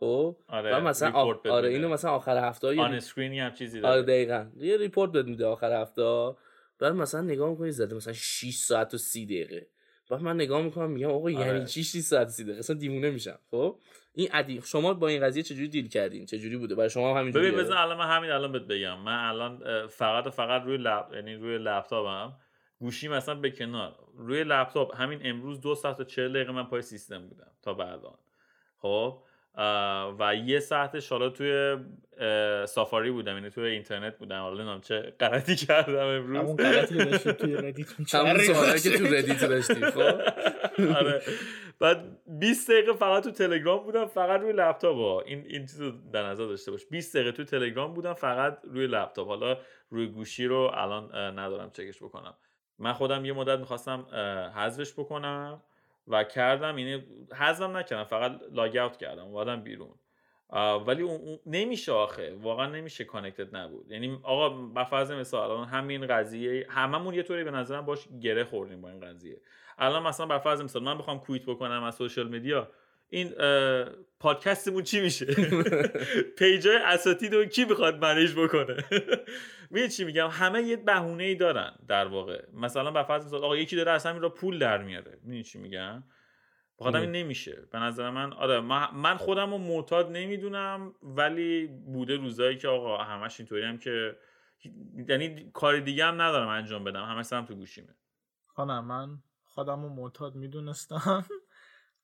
خب؟ 0.00 0.36
آره 0.48 0.76
و 0.76 0.80
مثلا 0.80 1.10
آ... 1.10 1.34
آره. 1.50 1.68
اینو 1.68 1.88
مثلا 1.88 2.10
آخر 2.10 2.36
هفته 2.48 2.68
آن 2.68 2.90
ری- 2.90 2.96
screen 2.96 3.34
ی 3.34 3.40
هم 3.40 3.52
چیزی 3.52 3.78
آره 3.78 3.88
داره. 3.90 4.02
دقیقا. 4.02 4.46
یه 4.56 4.76
report 4.76 5.12
بهت 5.12 5.26
میده 5.26 5.46
آخر 5.46 5.80
هفته. 5.82 6.32
بعد 6.78 6.92
مثلا 6.92 7.20
نگاه 7.20 7.50
می‌کنی 7.50 7.70
زده 7.70 7.94
مثلا 7.96 8.12
6 8.12 8.54
ساعت 8.54 8.94
و 8.94 8.98
30 8.98 9.26
دقیقه. 9.26 9.66
بعد 10.10 10.22
من 10.22 10.34
نگاه 10.34 10.62
می‌کنم 10.62 10.90
میگم 10.90 11.08
آقا 11.08 11.18
آره. 11.24 11.32
یعنی 11.32 11.66
چی 11.66 11.84
6 11.84 11.98
ساعت 12.00 12.26
و 12.26 12.30
30 12.30 12.44
دقیقه؟ 12.44 12.58
اصلا 12.58 12.76
دیوونه 12.76 13.10
میشم 13.10 13.38
خب؟ 13.50 13.78
این 14.14 14.28
عدی 14.32 14.60
شما 14.64 14.94
با 14.94 15.08
این 15.08 15.22
قضیه 15.22 15.42
چجوری 15.42 15.68
deal 15.68 15.88
کردین؟ 15.88 16.26
چجوری 16.26 16.56
بوده؟ 16.56 16.74
برای 16.74 16.90
شما 16.90 17.10
هم 17.14 17.20
همینجوریه. 17.20 17.50
ببین 17.50 17.64
بزن 17.64 17.72
الان 17.76 17.98
من 17.98 18.16
همین 18.16 18.30
الان 18.30 18.52
بهت 18.52 18.62
بگم. 18.62 18.98
من 19.00 19.24
الان 19.28 19.86
فقط 19.86 20.26
و 20.26 20.30
فقط 20.30 20.62
روی 20.62 20.76
lap 20.76 21.10
یعنی 21.14 21.34
روی 21.34 21.58
لپتاپم. 21.58 22.32
گوشی 22.80 23.08
مثلا 23.08 23.34
به 23.34 23.50
کنار. 23.50 23.96
روی 24.16 24.44
لپتاپ 24.44 25.00
همین 25.00 25.20
امروز 25.22 25.60
دو 25.60 25.74
ساعت 25.74 26.00
و 26.00 26.04
چهل 26.04 26.32
دقیقه 26.32 26.52
من 26.52 26.64
پای 26.64 26.82
سیستم 26.82 27.28
بودم 27.28 27.50
تا 27.62 27.74
به 27.74 27.86
الان 27.86 28.18
خب؟ 28.78 29.22
و 30.18 30.34
یه 30.44 30.60
ساعتش 30.60 31.08
حالا 31.08 31.28
توی 31.28 31.76
Safari 32.66 33.10
بودم 33.10 33.34
یعنی 33.34 33.50
توی 33.50 33.64
اینترنت 33.64 34.18
بودم. 34.18 34.40
حالا 34.40 34.54
نمی‌دونم 34.54 34.80
چه 34.80 35.14
غلطی 35.20 35.56
کردم 35.56 36.06
امروز. 36.06 36.36
همون 36.36 36.56
غلطی 36.56 36.98
که 36.98 37.04
داشتی 37.04 37.32
توی 37.32 37.54
Reddit 37.54 38.14
همون 38.14 38.36
که 38.82 38.98
تو 38.98 39.04
Reddit 39.04 39.44
داشتی 39.44 39.74
خب؟ 39.74 40.20
آره. 40.96 41.22
بعد 41.80 42.18
20 42.26 42.70
دقیقه 42.70 42.92
فقط 42.92 43.24
تو 43.24 43.30
تلگرام 43.30 43.84
بودم 43.84 44.06
فقط 44.06 44.40
روی 44.40 44.52
لپتاپ. 44.52 44.96
ها 44.96 45.20
این 45.20 45.44
این 45.48 45.66
چیز 45.66 45.80
رو 45.80 45.92
در 46.12 46.26
نظر 46.26 46.46
داشته 46.46 46.70
باش. 46.70 46.86
20 46.90 47.16
دقیقه 47.16 47.32
تو 47.32 47.44
تلگرام 47.44 47.94
بودم 47.94 48.14
فقط 48.14 48.58
روی 48.64 48.86
لپتاپ. 48.86 49.28
حالا 49.28 49.58
روی 49.90 50.06
گوشی 50.06 50.46
رو 50.46 50.70
الان 50.74 51.16
ندارم 51.38 51.70
چکش 51.70 52.02
بکنم. 52.02 52.34
من 52.78 52.92
خودم 52.92 53.24
یه 53.24 53.32
مدت 53.32 53.58
می‌خواستم 53.58 54.06
حذفش 54.56 54.92
بکنم. 54.92 55.62
و 56.08 56.24
کردم 56.24 56.78
یعنی 56.78 57.04
حذفم 57.34 57.76
نکردم 57.76 58.04
فقط 58.04 58.40
log 58.52 58.76
out 58.76 58.96
کردم 58.96 59.24
اومدم 59.24 59.60
بیرون. 59.60 59.94
ولی 60.86 61.02
اون 61.02 61.38
نمیشه 61.46 61.92
آخه 61.92 62.34
واقعا 62.34 62.66
نمیشه 62.66 63.04
connected 63.04 63.56
نبود. 63.56 63.90
یعنی 63.90 64.20
آقا 64.22 64.84
فرض 64.84 65.12
مثال 65.12 65.50
الان 65.50 65.68
همین 65.68 66.06
قضیه 66.06 66.66
هممون 66.70 67.14
یه 67.14 67.22
طوری 67.22 67.44
به 67.44 67.50
نظرم 67.50 67.84
باش 67.86 68.08
گره 68.22 68.44
خوردیم 68.44 68.80
با 68.80 68.88
این 68.88 69.00
قضیه. 69.00 69.40
الان 69.78 70.02
مثلا 70.02 70.26
بر 70.26 70.38
فرض 70.38 70.62
مثال 70.62 70.82
من 70.82 70.98
بخوام 70.98 71.20
quit 71.20 71.42
بکنم 71.42 71.82
از 71.82 71.94
social 71.94 72.28
media 72.28 72.68
این 73.08 73.34
پادکستمون 74.20 74.82
چی 74.82 75.00
میشه؟ 75.00 75.26
page 76.38 76.68
ای 76.68 76.76
اساتید 76.76 77.34
رو 77.34 77.44
کی 77.44 77.64
می‌خواد 77.64 78.04
manage 78.04 78.34
بکنه؟ 78.34 78.84
می‌دونی 79.70 79.88
چی 79.88 80.04
میگم؟ 80.04 80.28
همه 80.30 80.62
یه 80.62 80.76
بهونه 80.76 81.24
ای 81.24 81.34
دارن 81.34 81.72
در 81.88 82.06
واقع. 82.06 82.46
مثلا 82.52 82.90
بر 82.90 83.02
فرض 83.02 83.26
مثال 83.26 83.44
آقا 83.44 83.56
یکی 83.56 83.76
داره 83.76 83.92
از 83.92 84.06
همین 84.06 84.22
راه 84.22 84.28
پول 84.28 84.58
در 84.58 84.82
میاره. 84.82 85.18
می‌دونی 85.22 85.42
چی 85.42 85.58
میگم؟ 85.58 86.04
بخاطر 86.78 86.98
این 86.98 87.12
نمیشه. 87.12 87.68
به 87.72 87.78
نظر 87.78 88.10
من 88.10 88.32
آره 88.32 88.60
من 88.94 89.16
خودم 89.16 89.50
رو 89.50 89.58
معتاد 89.58 90.10
نمی‌دونم 90.10 90.94
ولی 91.02 91.66
بوده 91.66 92.16
روزایی 92.16 92.56
که 92.56 92.68
آقا 92.68 92.96
همش 92.96 93.40
اینطوری 93.40 93.64
هم 93.64 93.78
که 93.78 94.16
یعنی 95.08 95.50
کار 95.54 95.80
دیگه 95.80 96.04
هم 96.04 96.22
ندارم 96.22 96.48
انجام 96.48 96.84
بدم. 96.84 97.04
همش 97.04 97.24
سرم 97.24 97.44
تو 97.44 97.54
گوشیمه. 97.54 97.94
خانم 98.46 98.84
من 98.84 99.18
خودم 99.44 99.82
رو 99.82 99.88
معتاد 99.88 100.34
می‌دونستم. 100.34 101.24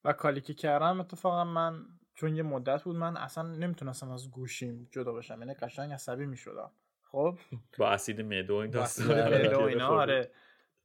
و 0.05 0.13
کاری 0.13 0.41
که 0.41 0.53
کردم 0.53 0.99
اتفاقا 0.99 1.43
من 1.43 1.85
چون 2.15 2.35
یه 2.35 2.43
مدت 2.43 2.83
بود 2.83 2.95
من 2.95 3.17
اصلا 3.17 3.43
نمی‌تونستم 3.43 4.11
از 4.11 4.31
گوشیم 4.31 4.87
جدا 4.91 5.11
باشم 5.11 5.39
یعنی 5.39 5.53
قشنگ 5.53 5.93
عصبی 5.93 6.25
می‌شدم. 6.25 6.71
خب؟ 7.03 7.37
با 7.79 7.89
اسید 7.89 8.21
معده 8.21 8.53
و 8.53 8.55
این 8.55 8.71
داستان. 8.71 9.07
معده 9.07 9.55
و 9.55 9.59
آره. 9.59 9.65
اینا 9.73 9.87
آره. 9.87 10.31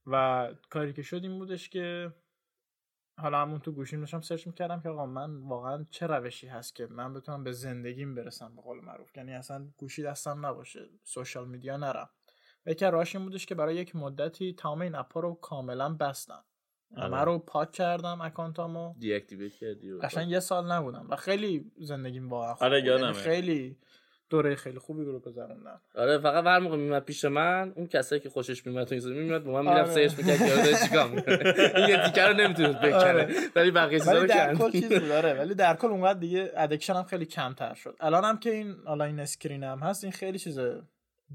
و 0.07 0.49
کاری 0.71 0.93
که 0.93 1.03
شد 1.03 1.23
این 1.23 1.39
بودش 1.39 1.69
که 1.69 2.15
حالا 3.19 3.43
همون 3.43 3.61
تو 3.61 3.73
گوشیم 3.73 4.00
داشتم 4.00 4.21
search 4.21 4.47
می‌کردم 4.47 4.81
که 4.81 4.89
آقا 4.89 5.07
من 5.07 5.37
واقعا 5.37 5.87
چه 5.91 6.07
روشی 6.07 6.47
هست 6.47 6.75
که 6.75 6.87
من 6.87 7.15
بتونم 7.15 7.45
به 7.45 7.53
زندگیم 7.53 8.15
برسم 8.15 8.57
به 8.57 8.62
قول 8.62 8.85
معروف. 8.85 9.17
یعنی 9.17 9.35
اصلا 9.35 9.69
گوشی 9.77 10.03
دستم 10.03 10.47
نباشه 10.47 10.89
social 11.04 11.49
media 11.49 11.76
نرم. 11.77 12.11
یکی 12.67 12.85
از 12.85 12.93
راهاش 12.93 13.17
این 13.17 13.25
بودش 13.25 13.47
که 13.47 13.55
برای 13.55 13.77
یک 13.77 13.97
مدتی 13.97 14.55
تمام 14.55 14.81
این 14.81 14.95
app 14.95 15.14
ا 15.14 15.21
رو 15.21 15.35
کاملا 15.35 15.95
بستم. 15.95 16.45
همه 16.97 17.16
آره. 17.16 17.25
رو 17.25 17.38
پاک 17.38 17.73
کردم 17.73 18.20
account 18.21 18.78
امو 18.78 18.95
deactivate 18.99 19.54
کردی 19.54 19.99
قشنگ 19.99 20.30
یه 20.30 20.40
سال 20.40 20.73
نبودم 20.73 21.06
و 21.09 21.16
خیلی 21.16 21.70
زندگیم 21.78 22.28
واقعا 22.28 22.54
آره،. 22.61 22.85
یعنی. 22.85 23.12
خیلی 23.12 23.76
دوره 24.30 24.54
خیلی 24.54 24.78
خوبی 24.78 25.04
رو 25.04 25.20
گذروندم 25.20 25.80
آره 25.94 26.18
فقط 26.18 26.44
هر 26.44 26.59
موقع 26.59 26.76
میمد 26.76 27.04
پیش 27.04 27.25
من 27.25 27.73
اون 27.76 27.87
کسایی 27.87 28.20
که 28.20 28.30
خوشش 28.30 28.66
میمد 28.66 28.87
تو 28.87 28.94
این 28.94 29.23
میمد 29.23 29.44
با 29.44 29.62
من 29.62 29.68
آره. 29.68 29.82
می‌رفت 29.82 29.92
سرچ 29.94 30.18
می‌کرد 30.18 30.38
که 30.38 30.54
داره 30.54 30.88
چیکار 30.88 31.09
می‌کنه. 31.09 31.54
این 31.76 31.88
یه 31.88 32.26
رو 32.26 32.35
نمی‌تونست 32.35 32.78
بکنه 32.85 32.94
آره. 32.94 33.35
ولی 33.56 33.70
بقیه 33.70 33.99
چیزا 33.99 34.11
ولی 34.11 34.20
رو 34.20 34.26
در 34.26 34.54
کل 34.54 34.70
چیز 34.70 34.92
بود 34.92 35.11
آره 35.11 35.35
ولی 35.40 35.54
در 35.54 35.76
کل 35.76 35.88
اونقدر 35.88 36.18
دیگه 36.18 36.52
ادکشن 36.56 36.94
هم 36.94 37.04
خیلی 37.04 37.26
کمتر 37.26 37.75
شد 37.75 37.97
الان 38.00 38.25
هم 38.25 38.38
که 38.38 38.50
این 38.50 38.76
حالا 38.85 39.04
این 39.04 39.20
اسکرین 39.20 39.64
هم 39.64 39.78
هست 39.78 40.04
این 40.04 40.12
خیلی 40.12 40.38
چیز 40.38 40.59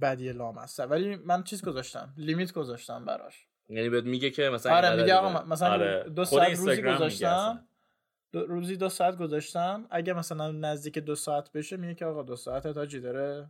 بدی 0.02 0.32
لام 0.32 0.58
هست 0.58 0.80
ولی 0.80 1.16
من 1.16 1.44
چیز 1.44 1.62
گذاشتم 1.62 2.14
لیمیت 2.18 2.54
گذاشتم 2.54 3.06
براش 3.06 3.48
یعنی 3.70 3.90
بهت 3.90 4.04
میگه 4.04 4.30
که 4.30 4.50
مثلا 4.50 4.76
آره 4.76 5.02
میگه 5.02 5.14
آقا. 5.14 5.46
مثلا 5.46 5.70
آره. 5.70 6.06
دو 6.16 6.26
ساعت 6.26 6.58
روزی 6.58 6.82
گذاشتم. 6.82 7.68
دو 8.32 8.46
روزی 8.46 8.78
دو 8.78 8.90
ساعت 8.90 9.18
گذاشتم. 9.18 9.88
اگه 9.90 10.14
مثلا 10.14 10.52
نزدیک 10.52 11.00
دو 11.00 11.16
ساعت 11.16 11.52
بشه 11.52 11.78
میگه 11.78 11.96
که 11.96 12.06
آقا 12.06 12.24
دو 12.24 12.36
ساعت 12.36 12.68
تاجی 12.68 13.00
داره 13.00 13.50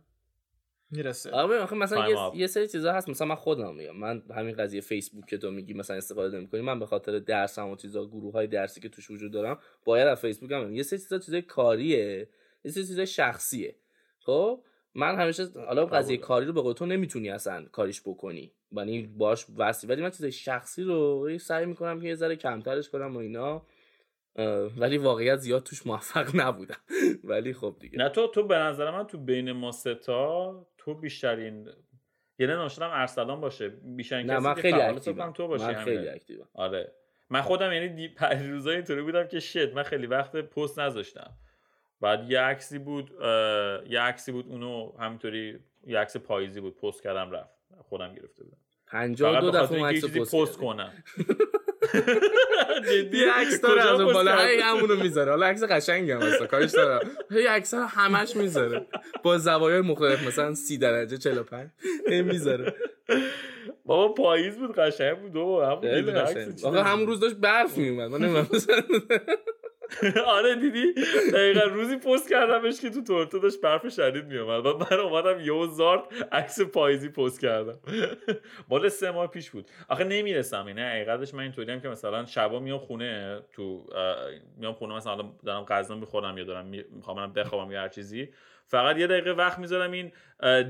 می‌رسه. 0.90 1.30
آره 1.30 1.58
آخه 1.58 1.76
مثلا 1.76 2.08
یه. 2.08 2.16
یه 2.34 2.46
سری 2.46 2.68
چیزا 2.68 2.92
هست. 2.92 3.08
مثلا 3.08 3.26
من 3.26 3.34
خودم 3.34 3.74
میگم. 3.74 3.96
من 3.96 4.22
همین 4.36 4.56
قضیه 4.56 4.80
فیسبوک 4.80 5.26
که 5.26 5.38
تو 5.38 5.50
میگی 5.50 5.74
مثلا 5.74 5.96
استفاده 5.96 6.38
نمی‌کنی. 6.38 6.60
من 6.60 6.78
به 6.78 6.86
خاطر 6.86 7.18
درسم 7.18 7.68
و 7.68 7.76
چیزا 7.76 8.06
گروه 8.06 8.32
های 8.32 8.46
درسی 8.46 8.80
که 8.80 8.88
توش 8.88 9.10
وجود 9.10 9.32
دارم 9.32 9.58
باید 9.84 10.06
از 10.06 10.20
فیسبوک 10.20 10.52
هم 10.52 10.74
یه 10.74 10.82
سری 10.82 10.98
چیزا 10.98 11.18
چیزای 11.18 11.42
کاریه. 11.42 12.28
یه 12.64 12.70
سری 12.70 12.86
چیزای 12.86 13.06
شخصیه. 13.06 13.76
خب؟ 14.20 14.62
من 14.96 15.16
همیشه 15.16 15.44
حالا 15.66 15.86
قضیه. 15.86 16.16
کاری 16.16 16.46
رو 16.46 16.52
به 16.52 16.60
قول 16.60 16.72
تو 16.72 16.86
نمی‌تونی 16.86 17.30
اصلا 17.30 17.64
کاریش 17.64 18.00
بکنی. 18.00 18.52
یعنی 18.72 19.02
باش 19.02 19.46
وسی 19.56 19.86
ولی 19.86 20.02
من 20.02 20.10
چیزای 20.10 20.32
شخصی 20.32 20.82
رو 20.82 21.28
سعی 21.38 21.66
می‌کنم 21.66 22.00
که 22.00 22.08
یه 22.08 22.14
ذره 22.14 22.36
کمترش 22.36 22.88
کنم 22.88 23.16
و 23.16 23.18
اینا. 23.18 23.66
ولی 24.76 24.98
واقعیت 24.98 25.36
زیاد 25.36 25.62
توش 25.62 25.86
موفق 25.86 26.30
نبودم. 26.34 26.76
ولی 27.24 27.52
خب 27.52 27.76
دیگه. 27.80 27.98
نه 27.98 28.08
تو 28.08 28.26
تو 28.26 28.42
به 28.42 28.56
نظر 28.56 28.90
من 28.90 29.06
تو 29.06 29.18
بین 29.18 29.52
ما 29.52 29.72
ستا 29.72 30.66
تو 30.78 30.94
بیشترین 30.94 31.68
یعنی 32.38 32.52
ناشدم 32.52 32.90
ارسلان 32.92 33.40
باشه. 33.40 33.68
بیشترین 33.68 34.30
نه 34.30 34.38
من 34.38 34.54
خیلی 34.54 34.78
کنم 35.14 35.32
تو 35.32 35.48
باشی 35.48 35.64
من 35.64 35.84
خیلی. 35.84 36.08
اکتیوم. 36.08 36.48
آره. 36.54 36.92
من 37.30 37.40
خودم 37.40 37.72
یعنی 37.72 37.88
دی... 37.88 38.14
روزای 38.48 38.76
اینطوری 38.76 39.02
بودم 39.02 39.26
که 39.26 39.40
شت 39.40 39.74
من 39.74 39.82
خیلی 39.82 40.06
وقت 40.06 40.36
پست 40.36 40.78
نذاشتم. 40.78 41.36
بعد 42.00 42.30
یه 42.30 42.40
عکسی 42.40 42.78
بود 42.78 43.10
یه 43.88 44.00
عکسی 44.00 44.32
بود 44.32 44.46
اونو 44.48 44.92
همینطوری 44.98 45.58
یه 45.86 45.98
عکس 45.98 46.16
پاییزی 46.16 46.60
بود 46.60 46.76
پست 46.76 47.02
کردم 47.02 47.30
رفت. 47.30 47.50
خودم 47.88 48.14
گرفته 48.14 48.44
بودم. 48.44 48.56
52 48.86 49.32
فقط 49.32 49.44
به 49.44 49.50
خاطر 49.50 49.64
دفعه 49.64 49.78
اون 49.78 49.88
عکس 49.88 50.34
پست. 50.34 50.56
کنم. 50.56 50.92
جدی؟ 52.90 53.24
عکس 53.24 53.60
داره 53.60 53.82
از 53.82 54.00
اون 54.00 54.12
بالا؟ 54.12 54.36
هی 54.36 54.60
همونو 54.60 54.96
می‌ذاره. 54.96 55.30
حالا 55.30 55.46
عکس 55.46 55.62
قشنگی 55.62 56.10
هم 56.12 56.22
هست 56.22 56.42
کارش 56.42 56.70
داره 56.70 57.06
هی 57.30 57.46
عکس 57.46 57.74
رو 57.74 57.80
همش 57.80 58.36
می‌ذاره. 58.36 58.86
با 59.22 59.38
زوایای 59.38 59.80
مختلف 59.80 60.26
مثلا 60.26 60.54
30 60.54 60.78
درجه 60.78 61.16
45 61.16 61.70
هی 62.08 62.22
می‌ذاره. 62.22 62.74
بابا 63.84 64.14
پاییز 64.14 64.58
بود 64.58 64.74
قشنگ 64.78 65.18
بود 65.18 65.32
بابا. 65.32 65.66
همون 65.66 66.76
همون 66.76 67.06
روز 67.06 67.20
داشت 67.20 67.36
برف 67.36 67.78
میومد 67.78 68.10
من 68.10 68.18
نمی‌دونم. 68.18 68.48
آره 70.36 70.54
دیدی؟ 70.54 70.92
دقیقا 71.32 71.60
روزی 71.60 71.96
پست 71.96 72.28
کردمش 72.30 72.80
که 72.80 72.90
تو 72.90 73.02
تورنتو 73.02 73.38
داشت 73.38 73.60
برف 73.60 73.88
شدید 73.94 74.24
میومد 74.24 74.66
و 74.66 74.78
من 74.78 75.00
اومدم 75.00 75.40
یه 75.40 75.66
زارت 75.70 76.02
عکس 76.32 76.60
پاییزی 76.60 77.08
پست 77.08 77.40
کردم. 77.40 77.78
مال 78.70 78.88
سه 78.88 79.10
ماه 79.10 79.26
پیش 79.26 79.50
بود. 79.50 79.70
آخه 79.88 80.04
نمی‌رسم. 80.04 80.66
اینه 80.66 80.82
حقیقتش 80.82 81.34
من 81.34 81.42
اینطوری 81.42 81.72
هم 81.72 81.80
که 81.80 81.88
مثلا 81.88 82.24
شبا 82.26 82.60
میام 82.60 82.78
خونه 82.78 83.40
تو 83.52 83.86
میام 84.56 84.74
خونه 84.74 84.94
مثلا 84.94 85.16
دارم 85.44 85.64
غذا 85.64 85.94
می‌خورم 85.94 86.38
یا 86.38 86.44
دارم 86.44 86.66
می- 86.66 86.84
می‌خوام 86.90 87.32
بخوابم 87.32 87.72
یا 87.72 87.80
هر 87.80 87.88
چیزی 87.88 88.28
فقط 88.68 88.98
یه 88.98 89.06
دقیقه 89.06 89.30
وقت 89.30 89.58
می‌ذارم 89.58 89.90
این 89.92 90.12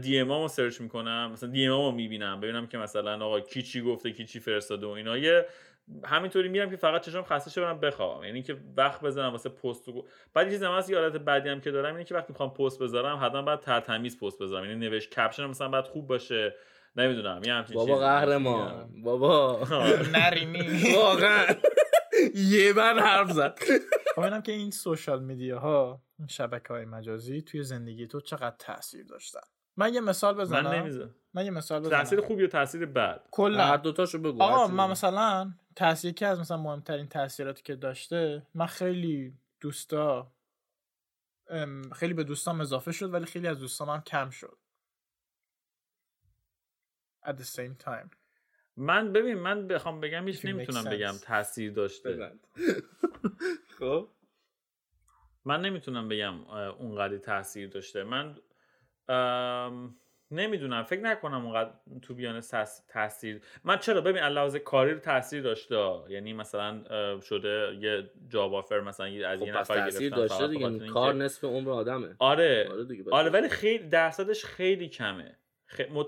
DM 0.00 0.33
رو 0.33 0.49
search 0.49 0.81
می‌کنم 0.81 1.31
مثلا 1.33 1.49
DM 1.49 1.73
رو 1.87 1.91
می‌بینم 1.93 2.41
ببینم 2.41 2.67
که 2.67 2.79
مثلا 2.79 3.25
آقا 3.27 3.41
کی 3.41 3.63
چی 3.63 3.81
گفته 3.83 4.13
کی 4.13 4.25
چی 4.25 4.41
فرستاده 4.41 4.87
و 4.87 4.91
اینا. 4.91 5.19
یه 5.19 5.47
همینطوری 6.05 6.49
میرم 6.49 6.71
که 6.71 6.76
فقط 6.76 7.02
چشم 7.02 7.23
خسته 7.23 7.50
شه 7.50 7.61
برم 7.61 7.81
بخوابم. 7.81 8.25
یعنی 8.25 8.43
که 8.43 8.57
وقت 8.76 9.00
بذارم 9.00 9.33
واسه 9.33 9.49
پست 9.49 9.88
و 9.88 10.07
بعد 10.35 10.47
یه 10.47 10.52
چیز 10.52 10.62
هم 10.62 10.73
هست 10.73 10.90
یه 10.90 11.09
بعدی 11.11 11.49
هم 11.49 11.61
که 11.61 11.71
دارم 11.71 11.95
اینه 11.95 12.05
که 12.05 12.14
وقتی 12.14 12.26
می‌خوام 12.33 12.55
پست 12.55 12.83
بذارم 12.83 13.19
حتما 13.23 13.43
باید 13.43 13.61
ترتمیز 13.61 14.19
پست 14.19 14.43
بذارم. 14.43 14.64
یعنی 14.64 14.87
نوشت 14.87 15.11
caption 15.11 15.47
مثلا 15.47 15.69
باید 15.69 15.85
خوب 15.85 16.07
باشه. 16.07 16.55
نمی‌دونم 16.97 17.40
یه 17.45 17.52
همچین 17.52 17.76
بابا 17.76 17.93
چیزی. 17.93 18.05
قهرمان 18.05 19.02
بابا. 19.02 19.66
نرینی 20.14 20.95
واقعا. 20.95 21.47
یه 22.35 22.73
بر 22.73 22.99
حرف 22.99 23.31
زد. 23.31 23.59
اینم 24.16 24.43
که 24.43 24.52
این 24.52 24.71
سوشال 24.71 25.23
میدیا 25.23 25.59
ها 25.59 26.02
این 26.19 26.28
شبکه 26.28 26.69
های 26.69 26.85
مجازی 26.85 27.43
توی 27.43 27.62
زندگی 27.62 28.07
تو 28.07 28.21
چقدر 28.21 28.57
تاثیر 28.59 29.05
داشتن. 29.07 29.40
من 29.76 29.95
یه 29.95 30.00
مثال 30.00 30.35
من 30.35 30.40
بزنم. 30.40 30.71
من, 30.71 30.78
نمی‌ذارم 30.78 31.14
یه 31.35 31.50
مثال 31.50 31.80
بزنم. 31.80 31.99
تاثیر 31.99 32.21
خوبی 32.21 32.45
و 32.45 32.47
تاثیر 32.47 32.87
بد. 32.87 33.00
هر 33.00 33.21
کلا 33.30 33.76
دوتاشو 33.76 34.18
بگو 34.18 34.42
آقا 34.42 34.66
من. 34.66 34.90
مثلا 34.90 35.52
تاثیر 35.76 36.12
که 36.12 36.26
از 36.26 36.40
مثلا 36.40 36.56
مهمترین 36.56 37.09
تاثیراتی 37.09 37.62
که 37.62 37.76
داشته 37.76 38.47
من 38.54 38.66
خیلی 38.66 39.38
دوستا 39.61 40.33
ام، 41.49 41.90
خیلی 41.90 42.14
به 42.14 42.25
دوستام 42.25 42.61
اضافه 42.61 42.92
شد 42.92 43.14
ولی 43.14 43.26
خیلی 43.26 43.49
از 43.49 43.59
دوستام 43.59 43.88
هم 43.90 44.00
کم 44.00 44.30
شد. 44.30 44.59
At 47.26 47.33
the 47.33 47.47
same 47.56 47.85
time. 47.85 48.09
من 48.76 49.12
ببین 49.12 49.38
من 49.38 49.68
بخوام 49.68 50.00
بگم 50.00 50.26
هیچ 50.26 50.45
نمی‌تونم. 50.45 50.85
بگم 50.85 51.14
تاثیر 51.23 51.73
داشته. 51.73 52.33
خب. 53.78 54.09
من 55.45 55.61
نمی‌تونم 55.61 56.09
بگم 56.09 56.45
اونقدر 56.50 57.18
تاثیر 57.18 57.68
داشته. 57.68 58.04
من 58.04 58.38
نمی‌دونم. 60.31 60.83
فکر 60.83 61.01
نکنم 61.01 61.47
اونقدر 61.47 61.71
تو 62.03 62.15
بیان 62.15 62.43
تاثیر. 62.89 63.41
من 63.65 63.79
چرا؟ 63.79 64.01
ببین 64.01 64.23
علاوه 64.23 64.59
کاری 64.59 64.93
رو 64.93 64.99
تاثیر 64.99 65.43
داشته. 65.43 65.93
یعنی 66.09 66.33
مثلا 66.33 66.85
شده 67.21 67.77
یه 67.81 68.11
جاب 68.29 68.55
آفر 68.55 68.81
مثلا 68.81 69.07
از 69.29 69.41
خب 69.41 69.47
یه 69.47 69.59
نفر 69.59 69.75
تاثیر 69.75 70.15
داشته 70.15 70.49
دیگه. 70.49 70.89
کار 70.89 71.09
اینکه- 71.09 71.25
نصف 71.25 71.45
عمر 71.45 71.71
آدمه. 71.71 72.17
آره. 72.19 72.69
آره 72.73 72.85
دیگه 72.85 73.05
آره 73.11 73.31
ولی 73.31 73.49
خیلی 73.49 73.89
درصدش 73.89 74.45
خیلی 74.45 74.89
کمه. 74.89 75.37
خ... 75.67 75.81
مت... 75.81 76.07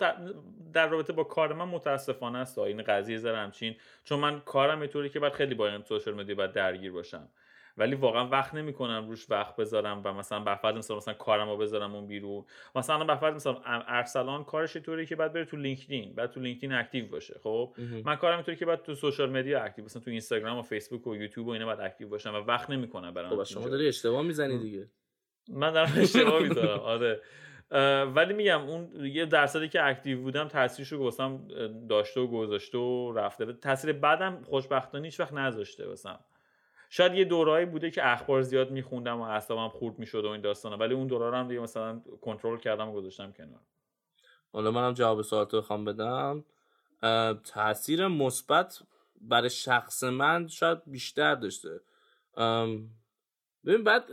در 0.73 0.89
رابطه 0.89 1.13
با 1.13 1.25
کار 1.25 1.53
من 1.53 1.65
متاسفانه 1.65 2.39
است. 2.39 2.59
این 2.59 2.83
قضیه 2.83 3.19
زر 3.19 3.35
همچین. 3.35 3.77
چون 4.05 4.19
من 4.21 4.41
کارم 4.41 4.83
یه 4.83 4.89
طوری 4.89 5.09
که 5.09 5.21
باید 5.21 5.33
خیلی 5.33 5.55
با 5.55 5.69
این 5.69 5.83
social 5.83 6.15
media 6.15 6.35
باید 6.35 6.53
درگیر 6.53 6.93
باشم. 6.93 7.29
ولی 7.79 7.95
واقعا 7.95 8.29
وقت 8.29 8.55
نمی‌کنم 8.55 9.09
روش 9.09 9.31
وقت 9.31 9.57
بذارم 9.57 10.03
و 10.05 10.13
مثلا 10.13 10.41
به 10.41 10.55
فرض 10.55 10.77
مثلا 10.77 10.97
مثلا 10.97 11.15
کارمو 11.15 11.57
بذارم 11.57 11.95
اون 11.95 12.07
بیرون. 12.07 12.45
مثلا 12.75 13.05
به 13.05 13.17
فرض 13.17 13.35
مثلا 13.35 13.61
ارسلان 13.65 14.45
کارش 14.45 14.77
طوری 14.77 15.07
که 15.07 15.17
بعد 15.17 15.33
بره 15.33 15.45
تو 15.45 15.57
لینکدین 15.57 16.15
بعد 16.15 16.31
تو 16.31 16.41
لینکدین 16.41 16.73
active 16.73 17.09
باشه 17.09 17.41
خب. 17.43 17.75
من 18.05 18.17
کارم 18.17 18.37
اینطوری 18.37 18.57
که 18.57 18.67
بعد 18.67 18.83
تو 18.83 18.95
social 18.95 19.31
media 19.31 19.63
active 19.63 19.85
مثلا 19.85 20.03
تو 20.03 20.11
اینستاگرام 20.11 20.59
و 20.59 20.63
فیسبوک 20.63 21.07
و 21.07 21.17
یوتیوب 21.17 21.47
و 21.47 21.51
اینا 21.51 21.67
باید 21.67 21.81
active 21.81 22.09
باشم 22.09 22.35
و 22.35 22.37
وقت 22.37 22.71
نمی‌کنم 22.71 23.15
برام 23.15 23.31
خب 23.31 23.45
شما 23.45 23.69
داری 23.69 23.89
اشتباه 23.89 24.23
می‌زنی 24.23 24.59
دیگه. 24.59 24.89
من 25.49 25.73
دارم 25.73 25.93
اشتباه 25.97 26.43
می‌ذارم 26.43 26.79
آره. 26.95 27.21
ولی 28.15 28.35
میگم 28.35 28.61
اون 28.61 29.05
یه 29.07 29.27
درصدی 29.27 29.69
که 29.69 29.85
اکتیو 29.87 30.21
بودم 30.21 30.49
تاثیرش 30.49 30.93
رو 30.93 30.99
واسم 30.99 31.49
داشته 31.89 32.21
و 32.21 32.27
گذاشته 32.27 32.79
و 32.79 33.13
رفته. 33.13 33.53
تاثیر 33.53 33.93
بعدم 33.93 34.43
خوشبختانه 34.45 35.05
هیچ 35.05 35.21
وقت 35.21 35.33
نذاشته 35.33 35.89
واسم. 35.89 36.21
شاید 36.89 37.15
یه 37.15 37.25
دورایی 37.25 37.67
بوده 37.67 37.91
که 37.91 38.13
اخبار 38.13 38.43
زیاد 38.43 38.71
میخوندم 38.71 39.21
و 39.21 39.23
اعصابم 39.23 39.69
خورد 39.69 39.99
می‌شد 39.99 40.25
و 40.25 40.29
این 40.29 40.41
داستانا 40.41 40.77
ولی 40.77 40.95
اون 40.95 41.07
دورا 41.07 41.29
رو 41.29 41.37
هم 41.37 41.49
دیگه 41.49 41.61
مثلا 41.61 42.03
کنترل 42.21 42.59
کردم 42.59 42.89
و 42.89 42.93
گذاشتم 42.93 43.33
کنار. 43.33 43.61
حالا 44.53 44.71
منم 44.71 44.93
جواب 44.93 45.23
سوالتو 45.23 45.61
بخوام 45.61 45.85
بدم. 45.85 46.45
تاثیر 47.45 48.07
مثبت 48.07 48.83
برای 49.21 49.51
شخص 49.51 50.05
من 50.05 50.49
شاید 50.49 50.79
بیشتر 50.87 51.35
داشته. 51.35 51.81
ببین 53.67 53.85
بعد 53.85 54.05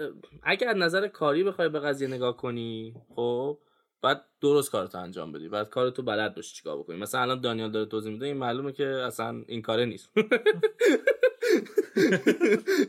اگه 0.44 0.67
از 0.67 0.77
نظر 0.77 1.08
کاری 1.08 1.44
بخوای 1.44 1.70
به 1.70 1.79
قضیه 1.79 2.08
نگاه 2.08 2.38
کنی 2.38 2.96
خب 3.15 3.60
بعد 4.01 4.25
درست 4.41 4.72
کارتو 4.72 4.98
انجام 4.98 5.32
بدی. 5.32 5.50
بعد 5.50 5.70
کارتو 5.70 6.03
بلد 6.03 6.36
باشی 6.36 6.55
چیکار 6.55 6.77
بکنی. 6.77 6.98
مثلا 6.98 7.22
الان 7.22 7.41
دانیال 7.41 7.72
داره 7.72 7.86
توضیح 7.86 8.13
میده 8.13 8.25
این 8.25 8.38
معلومه 8.38 8.72
که 8.72 8.88
اصلا 8.88 9.44
این 9.48 9.62
کاره 9.62 9.86
نیست. 9.86 10.12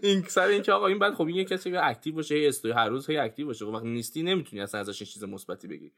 این 0.02 0.22
سر 0.22 0.46
اینکه 0.46 0.72
آقا 0.72 0.86
این 0.86 0.98
بعد 0.98 1.14
خب 1.14 1.26
این 1.26 1.44
کسی 1.44 1.70
که 1.70 1.86
active 1.86 2.14
باشه 2.14 2.34
هی 2.34 2.48
استوری 2.48 2.74
هر 2.74 2.88
روز 2.88 3.10
هی 3.10 3.16
active 3.16 3.46
باشه. 3.46 3.64
خب 3.64 3.70
وقتی 3.70 3.88
نیستی 3.88 4.22
نمی‌تونی 4.22 4.62
اصلا 4.62 4.80
ازش 4.80 5.02
چیز 5.02 5.24
مثبتی 5.24 5.68
بگی 5.68 5.92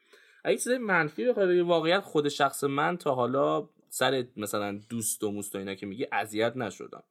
اگه 0.45 0.57
چیز 0.57 0.69
منفی 0.69 1.25
بخوای 1.25 1.61
واقعیت 1.61 2.01
خود 2.01 2.29
شخص 2.29 2.65
من 2.65 2.97
تا 2.97 3.15
حالا 3.15 3.69
سر 3.89 4.25
مثلا 4.37 4.81
دوست 4.89 5.25
و 5.25 5.31
موست 5.31 5.55
و 5.55 5.59
اینا 5.59 5.75
که 5.75 5.87
میگی 5.87 6.07
اذیت 6.13 6.57
نشدم. 6.57 7.03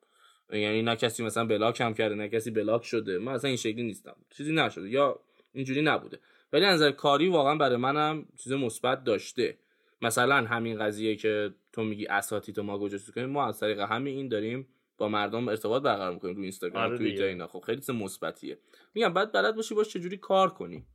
یعنی 0.53 0.81
نه 0.81 0.95
کسی 0.95 1.23
مثلا 1.23 1.45
بلاک 1.45 1.81
هم 1.81 1.93
کرده 1.93 2.15
نه 2.15 2.29
کسی 2.29 2.51
بلاک 2.51 2.85
شده. 2.85 3.17
من 3.17 3.31
اصلا 3.31 3.47
این 3.47 3.57
شکلی 3.57 3.83
نیستم. 3.83 4.15
چیزی 4.29 4.53
نشده. 4.53 4.89
یا 4.89 5.19
اینجوری 5.53 5.81
نبوده. 5.81 6.19
ولی 6.53 6.65
نظر 6.65 6.91
کاری 6.91 7.27
واقعا 7.27 7.55
برای 7.55 7.77
منم 7.77 8.25
چیز 8.37 8.53
مثبت 8.53 9.03
داشته. 9.03 9.57
مثلا 10.01 10.35
همین 10.35 10.79
قضیه 10.79 11.15
که 11.15 11.53
تو 11.73 11.83
میگی 11.83 12.07
اساتید 12.07 12.59
ما 12.59 12.77
گوجه 12.77 12.99
کنیم 13.15 13.29
ما 13.29 13.47
از 13.47 13.59
طریق 13.59 13.79
همین 13.79 14.17
این 14.17 14.27
داریم 14.27 14.67
با 14.97 15.07
مردم 15.07 15.47
ارتباط 15.47 15.83
برقرار 15.83 16.13
می‌کنیم 16.13 16.35
رو 16.35 16.41
اینستاگرام 16.41 16.83
آره 16.83 16.97
توییتر 16.97 17.23
اینا 17.23 17.47
خب 17.47 17.59
خیلی 17.59 17.77
چیز 17.77 17.89
مثبتیه 17.89 18.59
میگم 18.93 19.13
بعد 19.13 19.31
بلد 19.31 19.55
باشی 19.55 19.75
باش 19.75 19.89
چجوری 19.89 20.17
کار 20.17 20.49
کنی 20.49 20.87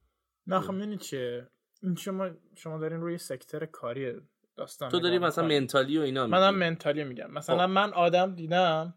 نه 0.46 0.60
خب 0.60 0.72
می‌دونی 0.72 0.96
چیه 0.96 1.48
این 1.82 1.94
شما 1.94 2.30
شما 2.56 2.78
دارین 2.78 3.00
روی 3.00 3.18
سکتر 3.18 3.66
کاری 3.66 4.12
داستان 4.56 4.90
تو 4.90 5.00
داری 5.00 5.18
مثلا. 5.18 5.48
منتالی 5.48 5.98
و 5.98 6.00
اینا 6.00 6.26
منم. 6.26 6.54
منتالی 6.54 7.04
میگم 7.04 7.30
مثلا 7.30 7.66
خب. 7.66 7.72
من 7.72 7.92
آدم 7.92 8.34
دیدم 8.34 8.94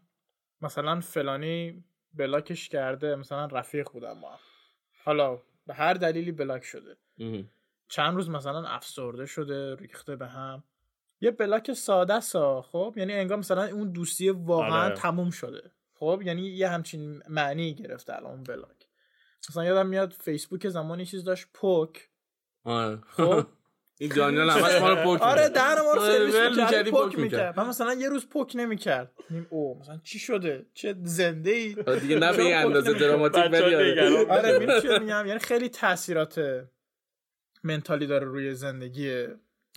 مثلا 0.60 1.00
فلانی 1.00 1.84
بلاکش 2.14 2.68
کرده 2.68 3.16
مثلا 3.16 3.46
رفیق 3.46 3.90
بودم 3.92 4.18
ما. 4.18 4.38
حالا 5.04 5.42
به 5.66 5.74
هر 5.74 5.94
دلیلی 5.94 6.32
بلاک 6.32 6.64
شده 6.64 6.96
اه. 7.18 7.42
چند 7.88 8.14
روز 8.14 8.30
مثلا 8.30 8.68
افسرده 8.68 9.26
شده 9.26 9.74
ریخته 9.74 10.16
به 10.16 10.26
هم 10.26 10.64
یه 11.20 11.30
بلاک 11.30 11.72
ساده 11.72 12.20
سا 12.20 12.62
خب؟ 12.62 12.94
یعنی 12.96 13.12
انگار 13.12 13.38
مثلا 13.38 13.64
اون 13.66 13.92
دوستی 13.92 14.30
واقعا 14.30 14.84
آره. 14.84 14.94
تموم 14.94 15.30
شده. 15.30 15.70
خب؟ 15.94 16.22
یعنی 16.24 16.42
یه 16.42 16.68
همچین 16.68 17.22
معنی 17.28 17.74
گرفته 17.74 18.16
الان 18.16 18.30
اون 18.30 18.42
بلاک 18.42 18.86
مثلا 19.50 19.64
یادم 19.64 19.86
میاد 19.86 20.12
فیسبوک 20.12 20.68
زمانی 20.68 21.06
چیز 21.06 21.24
داشت 21.24 21.46
پوک. 21.54 22.08
آره. 22.64 22.98
خب؟ 23.06 23.46
این 24.00 24.12
دانیال 24.16 24.50
همش 24.50 24.80
ما 24.80 24.88
رو 24.88 24.96
پوک 25.04 25.22
آره. 25.22 25.48
دهن 25.48 25.74
ما 25.74 25.92
رو 25.92 26.00
آره، 26.00 26.30
سرویس 26.30 26.58
می‌کرد، 26.58 26.90
پوک 26.90 27.18
می‌کرد. 27.18 27.60
من 27.60 27.68
مثلا 27.68 27.94
یه 27.94 28.08
روز 28.08 28.28
پوک 28.28 28.52
نمی‌کرد. 28.54 29.12
او 29.50 29.78
مثلا 29.80 30.00
چی 30.02 30.18
شده؟ 30.18 30.66
چه 30.74 30.96
زنده 31.02 31.50
ای 31.50 31.74
دیگه 32.00 32.18
نه 32.18 32.36
به 32.36 32.56
اندازه؟ 32.56 32.92
دراماتیک 32.92 33.44
ولی 33.52 33.74
آره. 33.74 34.26
آره 34.30 34.58
میگم؟ 34.98 35.26
یعنی 35.28 35.38
خیلی 35.38 35.68
تاثیرات 35.68 36.64
منتالی 37.64 38.06
داره 38.06 38.26
روی 38.26 38.54
زندگی 38.54 39.26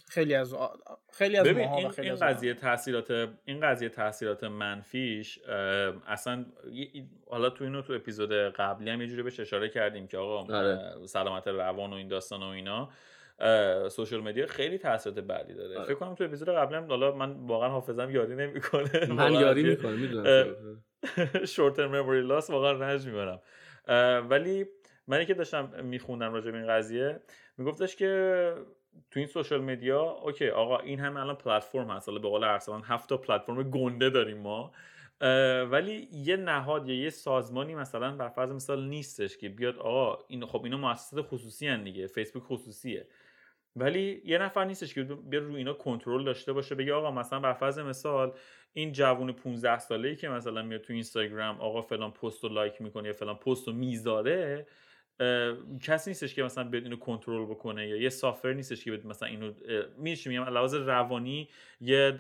خیلی 0.10 0.36
از 0.36 0.54
آ- 0.54 0.68
خیلی 1.14 1.38
از 1.38 1.48
ببین 1.48 1.70
این, 1.70 1.90
خیلی 1.90 2.08
این 2.10 2.14
از. 2.14 2.24
قضیه 2.24 2.54
تاثیرات 2.54 3.30
این 3.46 3.60
قضیه 3.60 3.90
تاثیرات 3.90 4.44
منفیش 4.44 5.40
اصلا 6.08 6.46
حالا 7.28 7.50
تو 7.50 7.64
اینو 7.64 7.82
تو 7.82 7.94
اپیزود 7.94 8.32
قبلی 8.32 8.90
هم 8.90 9.02
یه 9.02 9.08
جوری 9.08 9.24
بهش 9.24 9.40
اشاره 9.40 9.70
کردیم 9.70 10.08
که 10.08 10.18
آقا 10.18 10.56
آره. 10.56 11.06
سلامت 11.06 11.48
روان 11.48 11.94
و 11.94 11.96
این 11.96 12.08
داستان 12.08 12.44
و 12.44 12.46
اینا 12.46 12.90
social 13.90 14.22
media 14.22 14.48
خیلی 14.48 14.78
تاثیرات 14.78 15.20
بدی 15.20 15.54
داره 15.54 15.78
آره. 15.78 15.86
فکر 15.86 15.96
کنم 15.96 16.16
تو 16.16 16.24
اپیزود 16.24 16.50
قبلی 16.50 16.78
هم 16.78 16.88
حالا 16.88 17.16
من 17.16 17.32
واقعا 17.32 17.70
حافظم 17.70 18.10
یاری 18.10 18.36
نمی‌کنه 18.36 19.06
من 19.14 19.34
یاری 19.34 19.64
می‌کنم 19.64 20.00
می‌دونم 20.00 20.84
short 21.46 21.76
term 21.76 21.96
memory 21.96 22.22
loss 22.22 22.50
واقعا 22.50 22.72
رنج 22.72 23.08
می‌برم 23.08 23.42
ولی 24.30 24.66
منی 25.08 25.26
که 25.26 25.34
داشتم 25.34 25.84
میخوندم 25.84 26.34
راجع 26.34 26.52
به 26.52 26.58
این 26.58 26.68
قضیه 26.68 27.20
میگفتش 27.58 27.96
که 27.96 28.54
تو 29.12 29.20
این 29.20 29.28
social 29.28 29.62
media 29.62 30.02
okay 30.02 30.50
آقا 30.50 30.78
این 30.80 31.00
همه 31.00 31.20
الان 31.20 31.36
پلتفرم 31.36 31.92
هست. 31.92 32.10
حالا 32.10 32.22
به 32.22 32.30
قول 32.30 32.44
ارسلان 32.44 32.84
هفت 32.84 33.10
تا 33.10 33.18
پلتفرم 33.18 33.64
گنده 33.64 34.10
داریم 34.10 34.38
ما. 34.38 34.72
ولی 35.72 36.08
یه 36.12 36.38
نهاد 36.38 36.90
یا 36.90 36.96
یه 36.96 37.10
سازمانی 37.10 37.76
مثلا 37.76 38.16
بر 38.16 38.30
فرض 38.30 38.52
مثال 38.52 38.86
نیستش 38.86 39.38
که 39.38 39.50
بیاد 39.50 39.78
آقا 39.78 40.24
این 40.28 40.46
خب 40.46 40.64
اینا 40.64 40.78
مؤسسات 40.78 41.26
خصوصی 41.28 41.68
هن 41.68 41.84
دیگه 41.84 42.08
فیسبوک 42.08 42.44
خصوصیه. 42.44 43.08
ولی 43.76 44.22
یه 44.26 44.38
نفر 44.38 44.66
نیستش 44.66 44.94
که 44.94 45.04
بیا 45.04 45.40
رو 45.40 45.56
اینا 45.56 45.74
کنترل 45.74 46.24
داشته 46.24 46.54
باشه 46.54 46.76
بگه 46.76 46.94
آقا 46.94 47.12
مثلا 47.12 47.40
بر 47.40 47.54
فرض 47.54 47.80
مثال 47.80 48.34
این 48.74 48.92
جوون 48.92 49.32
15 49.32 49.80
ساله 49.80 50.10
ای 50.10 50.16
که 50.16 50.30
مثلا 50.30 50.62
میاد 50.62 50.82
تو 50.82 50.94
اینستاگرام 50.94 51.62
آقا 51.62 51.82
فلان 51.82 52.12
پست 52.12 52.44
رو 52.44 52.50
لایک 52.50 52.82
می‌کنه 52.82 53.08
یا 53.08 53.14
فلان 53.14 53.36
پست 53.36 53.68
رو 53.68 53.74
می‌ذاره 53.74 54.68
کسی 55.82 56.10
نیستش 56.10 56.36
که 56.36 56.44
مثلا 56.44 56.64
بیاد 56.64 56.84
اینو 56.84 56.96
کنترل 56.96 57.46
بکنه 57.46 57.88
یا 57.88 57.96
یه 57.96 58.10
software 58.10 58.54
نیستش 58.54 58.84
که 58.84 58.92
بیاد 58.92 59.06
مثلا 59.06 59.28
اینو 59.30 59.54
میشه 59.98 60.30
میگم؟ 60.30 60.44
لحاظ 60.44 60.76
روانی 60.76 61.50
یه 61.82 62.20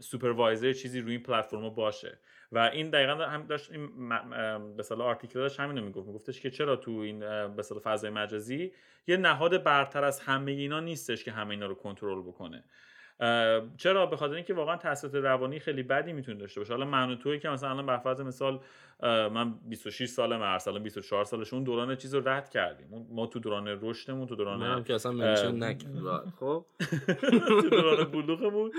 supervisor 0.00 0.72
چیزی 0.72 1.00
روی 1.00 1.12
این 1.12 1.22
پلتفرم 1.22 1.68
باشه. 1.68 2.18
و 2.52 2.58
این 2.58 2.90
دقیقا 2.90 3.12
هم 3.14 3.46
داشت 3.46 3.70
این 3.70 4.08
به 4.08 4.78
اصطلاح 4.78 5.06
article 5.06 5.38
داشت 5.38 5.60
همینو 5.60 5.84
می‌گفت. 5.84 6.06
میگفتش 6.06 6.40
که 6.40 6.50
چرا 6.50 6.76
تو 6.76 6.90
این 6.90 7.18
به 7.20 7.58
اصطلاح 7.58 7.82
فضای 7.82 8.10
مجازی 8.10 8.72
یه 9.06 9.16
نهاد 9.16 9.62
برتر 9.62 10.04
از 10.04 10.20
همه 10.20 10.52
اینا 10.52 10.80
نیستش 10.80 11.24
که 11.24 11.32
همه 11.32 11.50
اینا 11.50 11.66
رو 11.66 11.74
کنترل 11.74 12.22
بکنه. 12.22 12.64
چرا؟ 13.76 14.06
به 14.06 14.16
خاطر 14.16 14.34
اینکه 14.34 14.54
واقعا 14.54 14.76
تاثیرات 14.76 15.14
روانی 15.14 15.58
خیلی 15.58 15.82
بدی 15.82 16.12
می‌تونه 16.12 16.38
داشته 16.38 16.60
باشه. 16.60 16.72
حالا 16.72 16.86
من 16.86 17.10
و 17.10 17.14
توی 17.14 17.38
که 17.38 17.48
مثلا 17.48 17.70
الان 17.70 17.86
بر 17.86 17.98
فرض 17.98 18.20
مثال 18.20 18.60
من 19.02 19.54
26 19.68 20.08
سالم 20.08 20.42
ارسلان 20.42 20.82
24 20.82 21.24
سالش 21.24 21.54
اون 21.54 21.64
دوران 21.64 21.96
چیز 21.96 22.14
رو 22.14 22.28
رد 22.28 22.50
کردیم. 22.50 23.06
ما 23.10 23.26
تو 23.26 23.38
دوران 23.38 23.78
رشدمون 23.82 24.26
تو 24.26 24.36
دوران 24.36 24.60
منم 24.60 24.84
که 24.84 24.94
اصلا 24.94 25.12
mention 25.12 25.62
نکرد 25.62 26.32
خب؟ 26.40 26.66
تو 27.60 27.68
دوران 27.70 28.04
بلوغمون. 28.04 28.72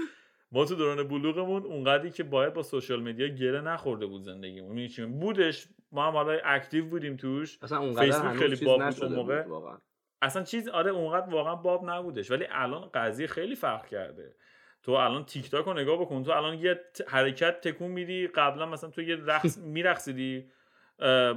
ما 0.52 0.66
تو 0.66 0.76
دوران 0.76 1.08
بلوغمون 1.08 1.64
اونقدری 1.64 2.12
که 2.12 2.24
باید 2.24 2.54
با 2.54 2.64
social 2.64 3.02
media 3.02 3.28
گره 3.28 3.62
نخورده 3.62 4.06
بود 4.06 4.22
زندگیمون. 4.22 4.72
میگم؟ 4.72 5.20
بودش. 5.20 5.68
ما 5.92 6.08
هم 6.08 6.14
حالا 6.14 6.40
active 6.44 6.86
بودیم 6.86 7.16
توش. 7.16 7.58
اصلا 7.62 7.78
اونقدر 7.78 8.06
فیسبوک 8.06 8.38
خیلی 8.38 8.66
باب 8.66 8.90
بود 8.90 9.04
اون 9.04 9.16
موقع. 9.16 9.44
بود 9.44 9.82
اصلا 10.26 10.44
چیز 10.44 10.68
آره 10.68 10.92
اونقدر 10.92 11.30
واقعا 11.30 11.56
باب 11.56 11.90
نبودش. 11.90 12.32
ولی 12.32 12.46
الان 12.52 12.90
قضیه 12.94 13.28
خیلی 13.28 13.56
فرق 13.56 13.88
کرده. 13.88 14.36
تو 14.84 14.92
الان 14.92 15.26
تیک 15.26 15.50
تاک 15.52 15.66
رو 15.66 15.74
نگاه 15.74 16.02
بکن. 16.02 16.24
تو 16.24 16.32
الان 16.32 16.60
یه 16.60 16.80
حرکت 17.08 17.62
تکون 17.62 17.92
میدی. 17.92 18.28
قبلا 18.28 18.66
مثلا 18.66 18.90
تو 18.90 19.02
یه 19.02 19.16
رقص 19.16 19.58
میرقصیدی. 19.76 20.46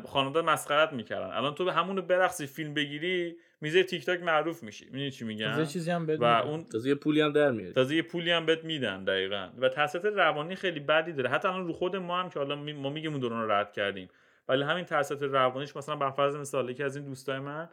خانواده 0.07 0.43
مسخرت 0.43 0.93
می‌کردن. 0.93 1.27
الان 1.27 1.55
تو 1.55 1.65
به 1.65 1.73
همونو 1.73 2.03
برقصی 2.03 2.47
فیلم 2.47 2.75
بگیری 2.75 3.37
میزه 3.61 3.83
تیک 3.83 4.07
تاک 4.07 4.23
معروف 4.23 4.63
میشی. 4.63 4.85
می‌دونی 4.85 5.11
چی 5.11 5.25
میگم؟ 5.25 5.51
تازه 5.51 5.67
چیزی 5.67 5.91
هم 5.91 6.07
بهت 6.07 6.21
و. 6.21 6.25
اون 6.25 6.65
تازه 6.65 6.89
یه 6.89 6.95
پولی 6.95 7.21
هم 7.21 7.33
در 7.33 7.51
میاری. 7.51 7.73
تازه 7.73 7.97
یه 7.97 8.03
پولی 8.03 8.31
هم 8.31 8.47
بهت 8.47 8.65
میدن 8.65 9.05
دقیقا. 9.05 9.49
و 9.59 9.69
تاثیرات 9.69 10.07
روانی 10.07 10.55
خیلی 10.55 10.81
بدی 10.81 11.13
داره. 11.13 11.29
حتی 11.29 11.49
الان 11.49 11.67
رو 11.67 11.73
خود 11.73 11.97
ما 11.97 12.21
هم 12.21 12.31
که 12.31 12.39
حالا 12.39 12.57
ما 12.57 12.91
میگیم 12.91 13.11
اون 13.11 13.21
دوران 13.21 13.43
رو 13.43 13.53
رد 13.53 13.73
کردیم. 13.73 14.09
ولی 14.49 14.63
همین 14.63 14.85
تاثیرات 14.85 15.23
روانیش 15.23 15.77
مثلا 15.77 15.97
بر 15.97 16.11
فرض 16.11 16.37
مثال 16.37 16.71
یکی 16.71 16.83
از 16.83 16.97
این 16.97 17.05
دوستای 17.05 17.39
من 17.39 17.69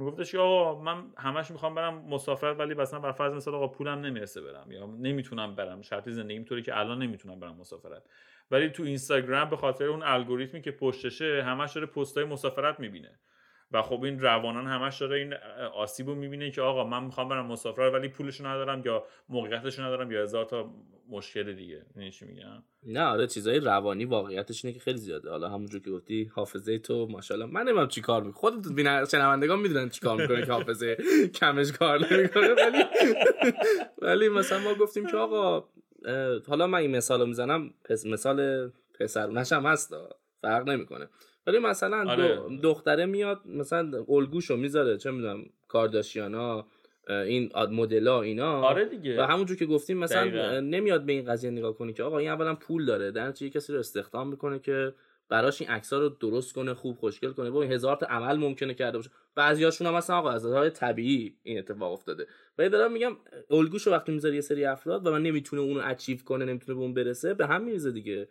میگفتش 0.00 0.32
که 0.32 0.38
آقا 0.38 0.82
من 0.82 1.04
همش 1.18 1.50
می‌خوام 1.50 1.74
برم 1.74 1.94
مسافرت 1.94 2.58
ولی 2.58 2.74
مثلا 2.74 3.00
بر 3.00 3.12
فرض 3.12 3.34
مثال 3.34 3.54
آقا 3.54 3.68
پولم 3.68 4.00
نمی‌رسه 4.00 4.40
برم 4.40 4.72
یا 4.72 4.86
نمی‌تونم 4.86 5.54
برم. 5.54 5.82
شرط 5.82 6.08
زندگیم 6.08 6.44
طوری 6.44 6.62
که 6.62 6.78
الان 6.78 7.02
نمی‌تونم 7.02 7.40
برم 7.40 7.56
مسافرت. 7.56 8.02
ولی 8.50 8.68
تو 8.68 8.82
اینستاگرام 8.82 9.50
به 9.50 9.56
خاطر 9.56 9.84
اون 9.84 10.02
الگوریتمی 10.02 10.62
که 10.62 10.70
پشتشه 10.70 11.42
همش 11.42 11.72
داره 11.72 11.86
پستای 11.86 12.24
مسافرت 12.24 12.80
می‌بینه. 12.80 13.18
و 13.72 13.82
خب 13.82 14.02
این 14.02 14.20
روانان 14.20 14.66
همش 14.66 15.00
داره 15.00 15.16
این 15.16 15.34
آسیب 15.74 16.06
رو 16.08 16.14
می‌بینه 16.14 16.50
که 16.50 16.62
آقا 16.62 16.84
من 16.84 17.04
می‌خوام 17.04 17.28
برم 17.28 17.46
مسافرت 17.46 17.94
ولی 17.94 18.08
پولشو 18.08 18.46
ندارم 18.46 18.82
یا 18.84 19.04
موقعیتش 19.28 19.78
ندارم 19.78 20.12
یا 20.12 20.22
هزار 20.22 20.44
تا 20.44 20.70
مشکل 21.08 21.52
دیگه. 21.52 21.82
می‌دونی 21.88 22.10
چی 22.10 22.24
میگم؟ 22.24 22.62
نه 22.86 23.02
آره 23.02 23.26
چیزای 23.26 23.60
روانی 23.60 24.04
واقعیتش 24.04 24.64
اینه 24.64 24.74
که 24.74 24.80
خیلی 24.80 24.98
زیاده. 24.98 25.30
حالا 25.30 25.48
همونجور 25.48 25.80
که 25.80 25.90
گفتی 25.90 26.30
حافظه 26.34 26.78
تو 26.78 27.06
ماشاءالله. 27.06 27.52
من 27.52 27.62
نمی‌دونم 27.62 27.88
چی 27.88 28.00
کار 28.00 28.22
می‌کنه 28.22 28.40
خودت 28.40 28.72
بین 28.72 29.04
شنوندگان 29.04 29.58
می‌دونن 29.58 29.88
چی 29.88 30.00
کار 30.00 30.20
می‌کنه 30.22 30.46
که 30.46 30.52
حافظه 30.52 30.96
کمش 31.40 31.72
کار 31.72 32.14
نمی‌کنه 32.14 32.48
ولی 32.54 32.84
ولی 34.02 34.28
مثلا 34.28 34.58
ما 34.58 34.74
گفتیم 34.74 35.06
که 35.06 35.16
آقا 35.16 35.68
حالا 36.48 36.66
من 36.66 36.78
این 36.78 36.96
مثال 36.96 37.20
رو 37.20 37.26
می‌زنم 37.26 37.74
مثال 38.06 38.70
پسرونش 39.00 39.52
هم 39.52 39.66
هست 39.66 39.94
فرق 40.42 40.68
نمی‌کنه. 40.68 41.08
ولی 41.46 41.58
مثلا 41.58 42.10
آره. 42.10 42.36
دو- 42.36 42.56
دختره 42.62 43.06
میاد 43.06 43.40
مثلا 43.46 44.04
الگوشو 44.08 44.56
می‌ذاره 44.56 44.96
چه 44.96 45.10
می‌دونم 45.10 45.44
کارداشیانا 45.68 46.66
این 47.08 47.50
آد- 47.54 47.70
مدلا 47.72 48.22
اینا. 48.22 48.62
آره 48.62 48.84
دیگه. 48.84 49.20
و 49.22 49.26
همونجور 49.26 49.56
که 49.56 49.66
گفتیم 49.66 49.98
مثلا 49.98 50.20
دقیقاً. 50.26 50.60
نمیاد 50.60 51.04
به 51.06 51.12
این 51.12 51.24
قضیه 51.24 51.50
نگاه 51.50 51.72
کنی 51.76 51.92
که 51.92 52.02
آقا 52.02 52.18
این 52.18 52.30
اولا 52.30 52.54
پول 52.54 52.84
داره 52.86 53.10
در 53.10 53.26
نتیجه 53.28 53.50
کسی 53.58 53.72
رو 53.72 53.78
استخدام 53.78 54.28
می‌کنه 54.28 54.58
که 54.58 54.94
براش 55.28 55.60
این 55.60 55.70
عکس 55.70 55.92
رو 55.92 56.08
درست 56.08 56.52
کنه 56.54 56.74
خوب 56.74 56.96
خوشگل 56.96 57.30
کنه. 57.32 57.50
با 57.50 57.62
هزار 57.62 57.96
تا 57.96 58.06
عمل 58.06 58.36
ممکنه 58.36 58.74
کرده 58.74 58.98
باشه. 58.98 59.10
بعضیاشون 59.34 59.86
هم 59.86 59.94
مثلا 59.94 60.16
آقا 60.18 60.30
از 60.30 60.46
راه 60.46 60.70
طبیعی 60.70 61.36
این 61.42 61.58
اتفاق 61.58 61.92
افتاده. 61.92 62.26
ولی 62.58 62.68
دارم 62.68 62.92
میگم 62.92 63.16
الگوشو 63.50 63.90
وقتی 63.90 64.12
می‌ذاری 64.12 64.34
یه 64.34 64.40
سری 64.40 64.64
افراد 64.64 65.06
و 65.06 65.10
من 65.10 65.22
نمی‌تونه 65.22 65.62
اونو 65.62 65.80
اچیو 65.84 66.18
کنه 66.24 66.44
نمی‌تونه 66.44 66.74
به 66.78 66.80
اون 66.84 66.94
برسه 66.94 67.34
به 67.34 67.46
هم 67.46 67.64
میریزه 67.64 67.90
دیگه. 67.90 68.28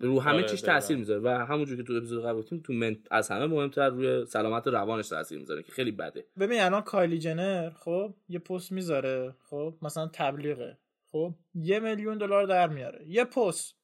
رو 0.00 0.20
همه 0.20 0.34
آره، 0.34 0.42
چیش 0.42 0.60
دقیقاً. 0.60 0.72
تاثیر 0.72 0.96
می‌ذاره 0.96 1.20
و 1.20 1.28
همونجور 1.28 1.76
که 1.76 1.82
تو 1.82 1.92
اپیزود 1.92 2.24
قبل 2.24 2.38
گفتیم 2.38 2.60
تو 2.60 2.72
من... 2.72 2.96
از 3.10 3.30
همه 3.30 3.46
مهمتر 3.46 3.88
روی 3.88 4.26
سلامت 4.26 4.66
روانش 4.66 5.08
تاثیر 5.08 5.38
می‌ذاره 5.38 5.62
که 5.62 5.72
خیلی 5.72 5.90
بده. 5.90 6.26
ببین 6.38 6.60
الان 6.60 6.82
کایلی 6.82 7.18
جنر 7.18 7.70
خب 7.70 8.14
یه 8.28 8.38
پست 8.38 8.72
می‌ذاره 8.72 9.34
خب 9.50 9.74
مثلا 9.82 10.10
تبلیغه. 10.12 10.78
خب 11.12 11.34
یه 11.54 11.80
میلیون 11.80 12.18
دلار 12.18 12.46
در 12.46 12.68
میاره. 12.68 13.04
یه 13.08 13.24
پست. 13.24 13.76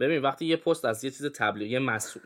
ببین 0.00 0.22
وقتی 0.22 0.46
یه 0.46 0.56
پست 0.56 0.84
از 0.84 1.04
یه 1.04 1.10
چیز 1.10 1.26
تبلیغ 1.26 1.70
یه 1.70 1.78
محصول, 1.78 2.22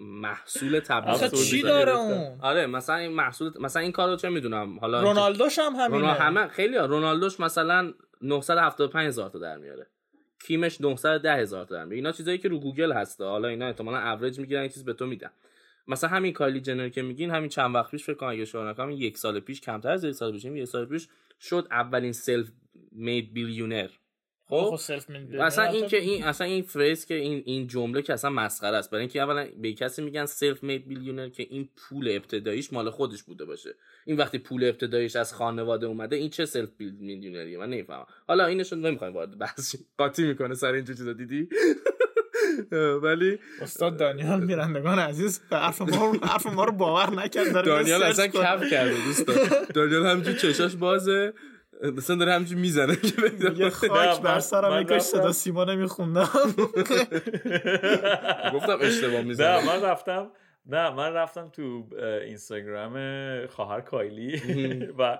محصول 0.00 0.80
تبلیغ 0.80 1.14
آخه 1.14 1.24
افسردگی 1.24 1.50
چی 1.50 1.62
داره. 1.62 1.92
اون؟ 1.92 2.38
آره 2.40 2.66
مثلا 2.66 2.96
این 2.96 3.12
محصول 3.12 3.52
مثلا 3.60 3.82
این 3.82 3.92
کارو 3.92 4.16
چه 4.16 4.28
می‌دونم؟ 4.28 4.78
حالا 4.78 5.02
رونالدوش 5.02 5.58
هم 5.58 5.72
همینه. 5.72 6.06
همه 6.06 6.48
خیلی 6.48 6.76
ها. 6.76 6.86
رونالدوش 6.86 7.40
مثلا 7.40 7.92
975 8.22 9.06
هزار 9.06 9.30
تا 9.30 9.38
در 9.38 9.56
میاره. 9.56 9.86
کیمش 10.40 10.80
910 10.80 11.34
هزار 11.34 11.64
تا 11.64 11.82
اینا 11.82 12.12
چیزایی 12.12 12.38
که 12.38 12.48
رو 12.48 12.60
گوگل 12.60 12.92
هسته. 12.92 13.24
حالا 13.24 13.48
اینا 13.48 13.66
احتمالاً 13.66 13.98
اوریج 13.98 14.38
می‌گیرن 14.38 14.68
چیز 14.68 14.84
به 14.84 14.92
تو 14.92 15.06
میدن. 15.06 15.30
مثلا 15.88 16.10
همین 16.10 16.32
کایلی 16.32 16.60
جنر 16.60 16.88
که 16.88 17.02
میگین 17.02 17.30
همین 17.30 17.48
چند 17.48 17.74
وقت 17.74 17.90
پیش 17.90 18.04
فکر 18.04 18.14
کنم 18.14 18.28
اگه 18.28 18.56
نکنم 18.56 18.90
یک 18.90 19.18
سال 19.18 19.40
پیش 19.40 19.60
کمتر 19.60 19.88
از 19.90 20.04
یک 20.04 20.12
سال 20.12 20.32
پیش 20.32 20.44
یک 20.44 20.64
سال 20.64 20.86
پیش 20.86 21.08
شد 21.40 21.66
اولین 21.70 22.12
self 22.12 22.50
made 22.92 23.34
billionaire 23.34 23.88
خب 24.50 24.78
اصلا 25.40 25.64
این 25.64 25.88
که 25.88 25.96
این 25.96 26.24
اصلا 26.24 26.46
این 26.46 26.62
phrase 26.62 27.06
که 27.06 27.14
این 27.14 27.42
این 27.46 27.66
جمله 27.66 28.02
که 28.02 28.12
اصلا 28.12 28.30
مسخره 28.30 28.76
است. 28.76 28.90
برای 28.90 29.00
اینکه 29.00 29.22
اولا 29.22 29.46
به 29.62 29.72
کسی 29.72 30.02
میگن 30.02 30.26
self 30.26 30.64
made 30.64 30.88
billionaire 30.88 31.28
که 31.28 31.46
این 31.50 31.68
پول 31.76 32.08
ابتداییش 32.08 32.72
مال 32.72 32.90
خودش 32.90 33.22
بوده 33.22 33.44
باشه. 33.44 33.74
این 34.04 34.16
وقتی 34.16 34.38
پول 34.38 34.64
ابتداییش 34.64 35.16
از 35.16 35.34
خانواده 35.34 35.86
اومده 35.86 36.16
این 36.16 36.30
چه 36.30 36.44
self 36.44 36.68
millionaire 36.78 37.46
یه 37.46 37.58
من 37.58 37.70
نمی‌فهمم. 37.70 38.06
حالا 38.28 38.46
اینشون 38.46 38.86
نمی‌خوایم 38.86 39.14
وارد 39.14 39.38
بحث. 39.38 39.76
قاطی 39.98 40.24
می‌کنه 40.24 40.54
سر 40.54 40.72
این 40.72 40.84
چیزا 40.84 41.12
دیدی؟ 41.12 41.48
ولی 43.02 43.38
استاد 43.60 43.96
دانیال 43.96 44.44
شنوندگان 44.44 44.98
عزیز 44.98 45.40
حرف 45.50 45.80
ما 45.80 46.12
حرف 46.22 46.46
ما 46.46 46.64
رو 46.64 46.72
باور 46.72 47.10
نکرد 47.10 47.64
دانیال 47.64 48.02
اصلا. 48.02 48.26
کف 48.26 48.70
کرده 48.70 49.04
دوستان 49.04 49.36
دانیال 49.74 50.06
همینجور 50.06 50.34
چشاش 50.34 50.74
بازه. 50.74 51.32
مثلا 51.82 52.16
داره 52.16 52.32
همینجور 52.32 52.58
می‌زنه. 52.58 52.96
که 53.00 53.52
یه. 53.56 53.70
خاک 53.70 54.20
بر 54.20 54.40
سرم 54.40 54.84
کاش 54.84 55.02
صدا. 55.02 55.32
سیما 55.32 55.64
نمیخوندم 55.64 56.22
گفتم 58.54 58.78
اشتباه 58.80 59.12
نه 59.12 59.22
می‌زنه 59.22 59.66
من 59.66 59.82
رفتم 59.82 60.30
نه 60.66 60.90
من 60.90 61.12
رفتم 61.12 61.48
تو 61.48 61.88
اینستاگرام 62.24 62.96
خواهر 63.46 63.80
کایلی 63.80 64.36
و 64.98 65.18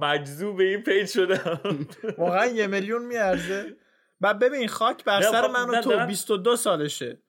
مجذوب 0.00 0.60
این 0.60 0.82
پیج 0.82 1.06
شدم. 1.08 1.60
واقعا 2.18 2.46
یه 2.46 2.66
میلیون 2.66 3.04
میارزه. 3.06 3.76
بعد 4.20 4.38
ببین 4.38 4.68
خاک 4.68 5.04
بر 5.04 5.20
سر 5.20 5.42
خب، 5.42 5.50
من 5.50 5.70
و 5.70 5.80
تو 5.80 5.90
دارم- 5.90 6.06
22 6.06 6.56
سالشه. 6.56 7.22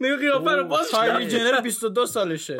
نگاه 0.00 0.16
قیافه 0.18 0.50
رو 0.50 0.64
باز 0.64 0.90
کایلی 0.90 1.26
کرد. 1.26 1.40
جنر 1.40 1.60
22 1.60 2.06
سالشه. 2.06 2.56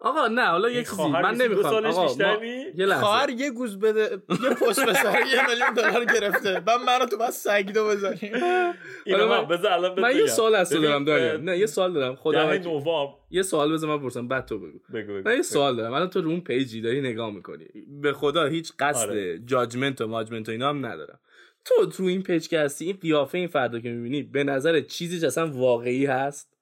آقا 0.00 0.26
نه 0.28 0.44
حالا 0.46 0.70
یه 0.70 0.84
چیزی 0.84 1.02
من 1.08 1.22
22 1.32 1.44
نمی‌خوام. 1.44 1.72
سالش 1.72 1.94
آقا 1.94 2.34
ما- 2.34 2.40
نی؟ 2.42 2.48
یه 2.74 2.86
لحظه. 2.86 3.00
خواهر 3.04 3.30
یه 3.30 3.50
گوز 3.50 3.78
بده 3.78 4.00
یه 4.42 4.50
پست 4.50 4.86
به 4.86 4.92
سر 4.94 5.20
یه 5.34 5.48
میلیون 5.50 5.74
دلار 5.76 6.04
گرفته. 6.04 6.60
بعد 6.60 6.80
منو 6.86 7.06
تو 7.06 7.16
بس 7.16 7.46
اینو 7.46 7.92
حالا 9.10 9.28
من 9.28 9.40
من- 9.40 9.48
بذار 9.48 9.72
الان 9.72 10.00
من 10.00 10.16
یه. 10.16 10.26
سوال 10.26 10.54
از 10.54 10.70
تو 10.70 10.76
ببین، 10.78 10.88
دارم 10.90 11.04
داریم 11.04 11.44
نه 11.50 11.58
یه 11.58 11.66
سوال 11.66 11.92
دارم. 11.92 12.14
خدا 12.16 12.54
یه 13.30 13.42
سوال 13.42 13.72
بذار 13.72 13.90
من 13.90 13.98
بپرسم 13.98 14.28
بعد 14.28 14.46
تو 14.46 14.58
بگو. 14.58 15.12
من 15.24 15.36
یه. 15.36 15.42
سوال 15.42 15.76
دارم. 15.76 15.92
الان 15.92 16.10
تو 16.10 16.20
رو 16.20 16.30
اون 16.30 16.40
پیجی 16.40 16.80
داری 16.80 17.00
نگاه 17.00 17.30
می‌کنی. 17.30 17.66
به 18.02 18.12
خدا 18.12 18.46
هیچ 18.46 18.72
قصد 18.78 19.08
آره. 19.08 19.38
جاجمنت 19.38 20.00
و 20.00 20.06
ماجمنت 20.06 20.48
و 20.48 20.52
اینا 20.52 20.68
هم 20.68 20.86
ندارم. 20.86 21.20
تو 21.64 21.86
تو 21.86 22.04
این 22.04 22.22
page 22.22 22.48
که 22.48 22.58
هستی 22.60 22.84
این 22.84 22.96
قیافه 23.02 23.38
این 23.38 23.48
فردا 23.48 23.80
که 23.80 23.88
می‌بینی 23.90 24.22
به 24.22 24.44
نظر 24.44 24.80
چیزیش 24.80 25.24
اصلا 25.24 25.46
واقعی 25.50 26.06
هست؟ 26.06 26.57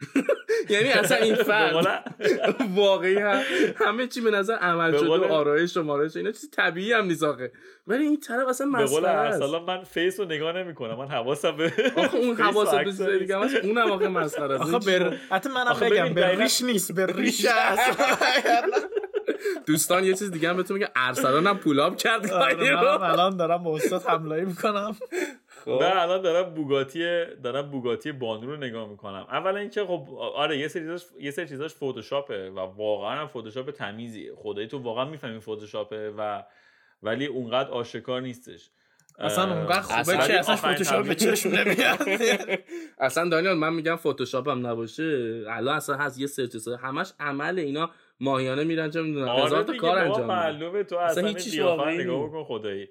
یعنی 0.70 0.88
اصلا 0.88 1.16
این 1.16 1.34
فرد 1.48 2.14
واقعی 2.76 3.18
هست 3.18 3.46
همه 3.76 4.06
چی 4.06 4.20
به 4.20 4.30
نظر 4.30 4.54
عمل 4.54 4.98
شده 4.98 5.08
و 5.08 5.24
آرایش 5.32 5.76
و 5.76 5.82
مارایش 5.82 6.16
اینا 6.16 6.32
چیز 6.32 6.50
طبیعی 6.50 6.92
هم 6.92 7.04
نیست 7.04 7.22
آخه. 7.22 7.52
ولی 7.86 8.02
این 8.02 8.20
طرف 8.20 8.48
اصلا 8.48 8.66
مسخره 8.66 9.08
است. 9.08 9.42
ارسلان 9.42 9.62
من 9.64 9.84
face 9.84 10.20
رو 10.20 10.26
نگاه 10.26 10.52
نمی 10.52 10.74
کنم 10.74 10.94
من 10.94 11.08
حواسم 11.08 11.56
به 11.56 11.72
آخه 11.96 12.16
اون 12.16 12.36
حواست 12.36 12.74
به 12.74 12.84
چیزای 12.84 13.18
دیگه 13.18 13.36
هم 13.36 13.42
هست 13.42 13.54
اونم 13.54 13.90
آخه 13.90 14.08
مسخره 14.08 14.60
است. 14.60 14.74
آخه 14.74 14.98
بر 14.98 15.16
حتی 15.30 15.48
منم 15.48 15.66
آخه 15.66 15.90
بگم 15.90 16.14
به 16.14 16.28
ریش 16.28 16.62
نیست 16.62 16.92
به 16.92 17.06
ریش 17.06 17.46
است 17.50 17.98
دوستان 19.66 20.04
یه 20.04 20.14
چیز 20.14 20.30
دیگه 20.30 20.48
هم 20.48 20.56
بهتون 20.56 20.74
میگه 20.74 20.88
ارسلان 20.96 21.46
هم 21.46 21.58
پولاب 21.58 21.96
کرد. 21.96 22.30
آره، 22.30 22.70
رو. 22.70 23.02
الان 23.02 23.36
دارم 23.36 23.64
به 23.64 23.70
استاد 23.70 24.02
حمله 24.02 24.44
می‌کنم. 24.44 24.96
خب. 25.66 25.82
نه 25.82 26.02
الان 26.02 26.22
دارم 26.22 26.54
بوگاتی 26.54 27.24
دارم 27.42 27.70
بوگاتی 27.70 28.12
بانو 28.12 28.46
رو 28.46 28.56
نگاه 28.56 28.88
می‌کنم. 28.88 29.26
اولا 29.30 29.58
اینکه 29.58 29.84
خب 29.84 30.08
آره 30.18 30.58
یه 30.58 30.68
سری 30.68 30.82
چیزاش 30.82 31.04
یه 31.20 31.30
سری 31.30 31.48
چیزاش 31.48 31.74
فتوشاپه 31.74 32.50
و 32.50 32.58
واقعا 32.58 33.20
هم 33.20 33.26
فتوشاپ 33.26 33.70
تمیزیه. 33.70 34.34
خدایی 34.36 34.68
تو 34.68 34.78
واقعا 34.78 35.04
می‌فهمی 35.04 35.40
فتوشاپه 35.40 36.10
و 36.10 36.42
ولی 37.02 37.26
اونقدر 37.26 37.70
آشکار 37.70 38.20
نیستش. 38.20 38.70
اصلا 39.18 39.54
اونقدر 39.54 39.80
خوبه 39.80 40.16
که 40.16 40.38
اصلا 40.38 40.54
آخرین 40.54 40.76
فوتوشاپ 40.76 41.06
به 41.06 41.14
چشم 41.14 41.48
نمیاد. 41.48 41.98
اصلا 42.98 43.28
دانیال 43.28 43.56
من 43.56 43.74
میگم 43.74 43.96
فتوشاپ 43.96 44.48
هم 44.48 44.66
نباشه. 44.66 45.44
الان 45.48 45.76
اصلا 45.76 45.96
هست 45.96 46.20
یه 46.20 46.26
سرچ 46.26 46.56
سر 46.56 46.74
همش 46.74 47.12
عمل 47.20 47.58
اینا 47.58 47.90
ماهیانه 48.20 48.64
میرن 48.64 48.90
چه 48.90 49.02
می‌دونم 49.02 49.28
هزار 49.28 49.40
آره 49.40 49.50
تا 49.50 49.62
دیگه 49.62 49.78
کار 49.78 49.98
انجام 49.98 50.20
میدن. 50.20 50.34
معلومه 50.34 50.84
تو 50.84 50.96
اصلا 50.96 51.28
اصلا 51.28 51.64
واقعی 51.66 51.98
نگاه. 51.98 52.28
بکن 52.28 52.44
خدایی. 52.44 52.88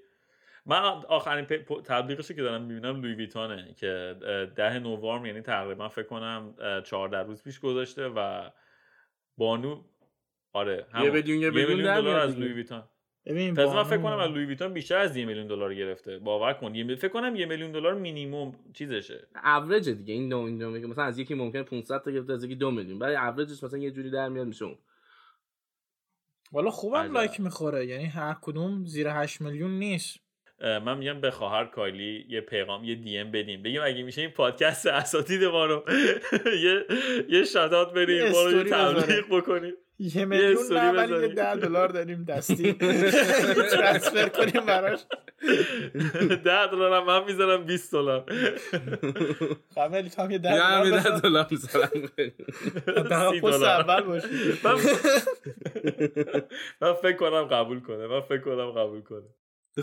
من 0.66 0.80
آخرین 1.08 1.46
تبلیغشو 1.86 2.34
که 2.34 2.42
دارم 2.42 2.62
می‌بینم 2.62 3.02
لوی 3.02 3.14
ویتانه 3.14 3.74
که 3.78 4.16
ده 4.56 4.80
نوامبر 4.80 5.28
یعنی 5.28 5.42
تقریبا 5.42 5.90
فکر 5.90 6.04
کنم 6.08 6.54
14 6.86 7.18
روز 7.18 7.44
پیش 7.44 7.60
گذاشته 7.60 8.08
و 8.08 8.50
بانو 9.38 9.84
آره. 10.54 10.86
میلیون- 10.94 11.40
یه 11.42 11.50
میلیون 11.50 11.54
میلیون 11.54 11.84
در 11.84 12.02
دلار 12.02 12.16
میاد 12.16 12.30
از. 12.30 12.40
لوی 12.40 12.54
ویتان 12.54 12.84
ببین 13.26 13.54
تازه 13.56 13.76
من 13.76 13.84
فکر 13.84 13.98
کنم 14.02 14.18
از 14.20 14.30
لوی 14.32 14.46
ویتان 14.46 14.74
بیشتر 14.74 14.98
از 14.98 15.18
یه 15.18 15.26
میلیون 15.26 15.48
دلار 15.48 15.74
گرفته 15.76 16.18
باور 16.20 16.54
کن 16.54 16.76
یه 16.76 16.84
می- 16.84 16.96
فکر 16.96 17.08
کنم 17.12 17.36
یه 17.36 17.46
میلیون 17.46 17.72
دلار 17.72 17.94
مینیمم 17.94 18.52
چیزشه 18.74 19.28
اوریج 19.44 19.90
دیگه 19.90 20.14
این 20.14 20.30
دو 20.30 20.38
این 20.38 20.58
دو 20.58 20.70
میگه 20.70 20.88
مثلا 20.88 21.04
از 21.04 21.20
یکی 21.20 21.34
ممکنه 21.34 21.64
500 21.64 22.02
تا 22.02 22.12
گرفته 22.12 22.34
از 22.34 22.44
یکی 22.44 22.56
دو 22.56 22.72
میلیون 22.72 23.00
ولی 23.00 23.16
اوریجش 23.16 23.64
مثلا 23.64 23.80
یه 23.80 23.92
جوری 23.92 24.10
در 24.12 24.30
میاد 24.30 24.48
میشه 24.48 24.66
اون 24.66 24.78
والا 26.52 26.70
خوبم. 26.70 27.14
لایک 27.14 27.40
می‌خوره 27.40 27.86
یعنی 27.86 28.06
هر 28.06 28.36
کدوم 28.42 28.86
زیر 28.86 29.08
8 29.10 29.42
میلیون 29.42 29.72
نیست 29.72 30.20
من 30.62 30.98
میگم 30.98 31.22
به 31.22 31.32
خواهر 31.32 31.66
کایلی 31.66 32.26
یه 32.30 32.42
پیغام 32.42 32.84
یه 32.84 32.96
DM 32.96 33.32
بدیم 33.32 33.64
بگیم 33.64 33.82
اگه 33.84 34.04
میشه 34.04 34.22
این 34.22 34.30
پادکست 34.32 34.86
اساتید 34.88 35.44
ما 35.44 35.66
رو 35.66 35.84
یه 36.64 36.86
یه 37.30 37.44
shout-out 37.44 37.94
بریم 37.94 38.32
ما 38.32 38.44
رو. 38.44 38.64
تبلیغ 38.64 39.26
بکنیم 39.30 39.74
یه 40.00 40.26
میلیون 40.26 40.74
نه 40.74 40.92
ولی 40.92 41.22
یه. 41.22 41.28
ده 41.28 41.56
دلار 41.56 41.88
داریم 41.88 42.24
دستی 42.24 42.74
transfer 43.72 44.30
کنیم 44.30 44.66
براش 44.66 45.00
ده 46.46 46.68
دلار 46.68 46.94
هم 47.02 47.06
من 47.06 47.24
می‌ذارم 47.24 47.64
20 47.66 47.92
دلار 47.92 48.26
قبل 49.78 50.08
تو 50.08 50.22
هم 50.22 50.32
یه 50.32 50.38
ده 50.38 50.50
یه 50.54 50.84
دلار 50.84 51.02
ده. 51.02 51.20
دلار 51.20 51.48
سی 51.50 53.42
پست 53.42 53.42
دلار. 53.42 53.82
اول 53.82 54.02
باشی 54.02 54.28
من 54.64 54.76
من 56.82 56.94
فکر 56.94 57.18
کنم 57.18 57.44
قبول 57.44 57.80
کنه 57.80 58.08
من 58.08 58.22
فکر 58.22 58.42
کنم 58.42 58.72
قبول 58.72 59.02
کنه 59.02 59.24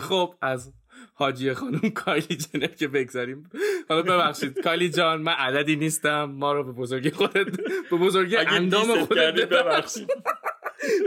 خب 0.01 0.35
از 0.41 0.73
حاجی 1.13 1.53
خانم 1.53 1.79
کایلی 1.79 2.35
جنر 2.35 2.67
که 2.67 2.87
بگذاریم. 2.87 3.49
حالا 3.89 4.01
ببخشید 4.01 4.59
کایلی 4.59 4.89
جان 4.89 5.21
من 5.21 5.31
عددی 5.31 5.75
نیستم. 5.75 6.23
ما 6.23 6.53
رو 6.53 6.63
به 6.63 6.71
بزرگی 6.71 7.09
خودت 7.09 7.61
به 7.91 7.97
بزرگی 7.97 8.37
اندام 8.37 9.05
خودت 9.05 9.49
ببخشید. 9.49 10.09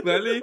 ولی 0.04 0.40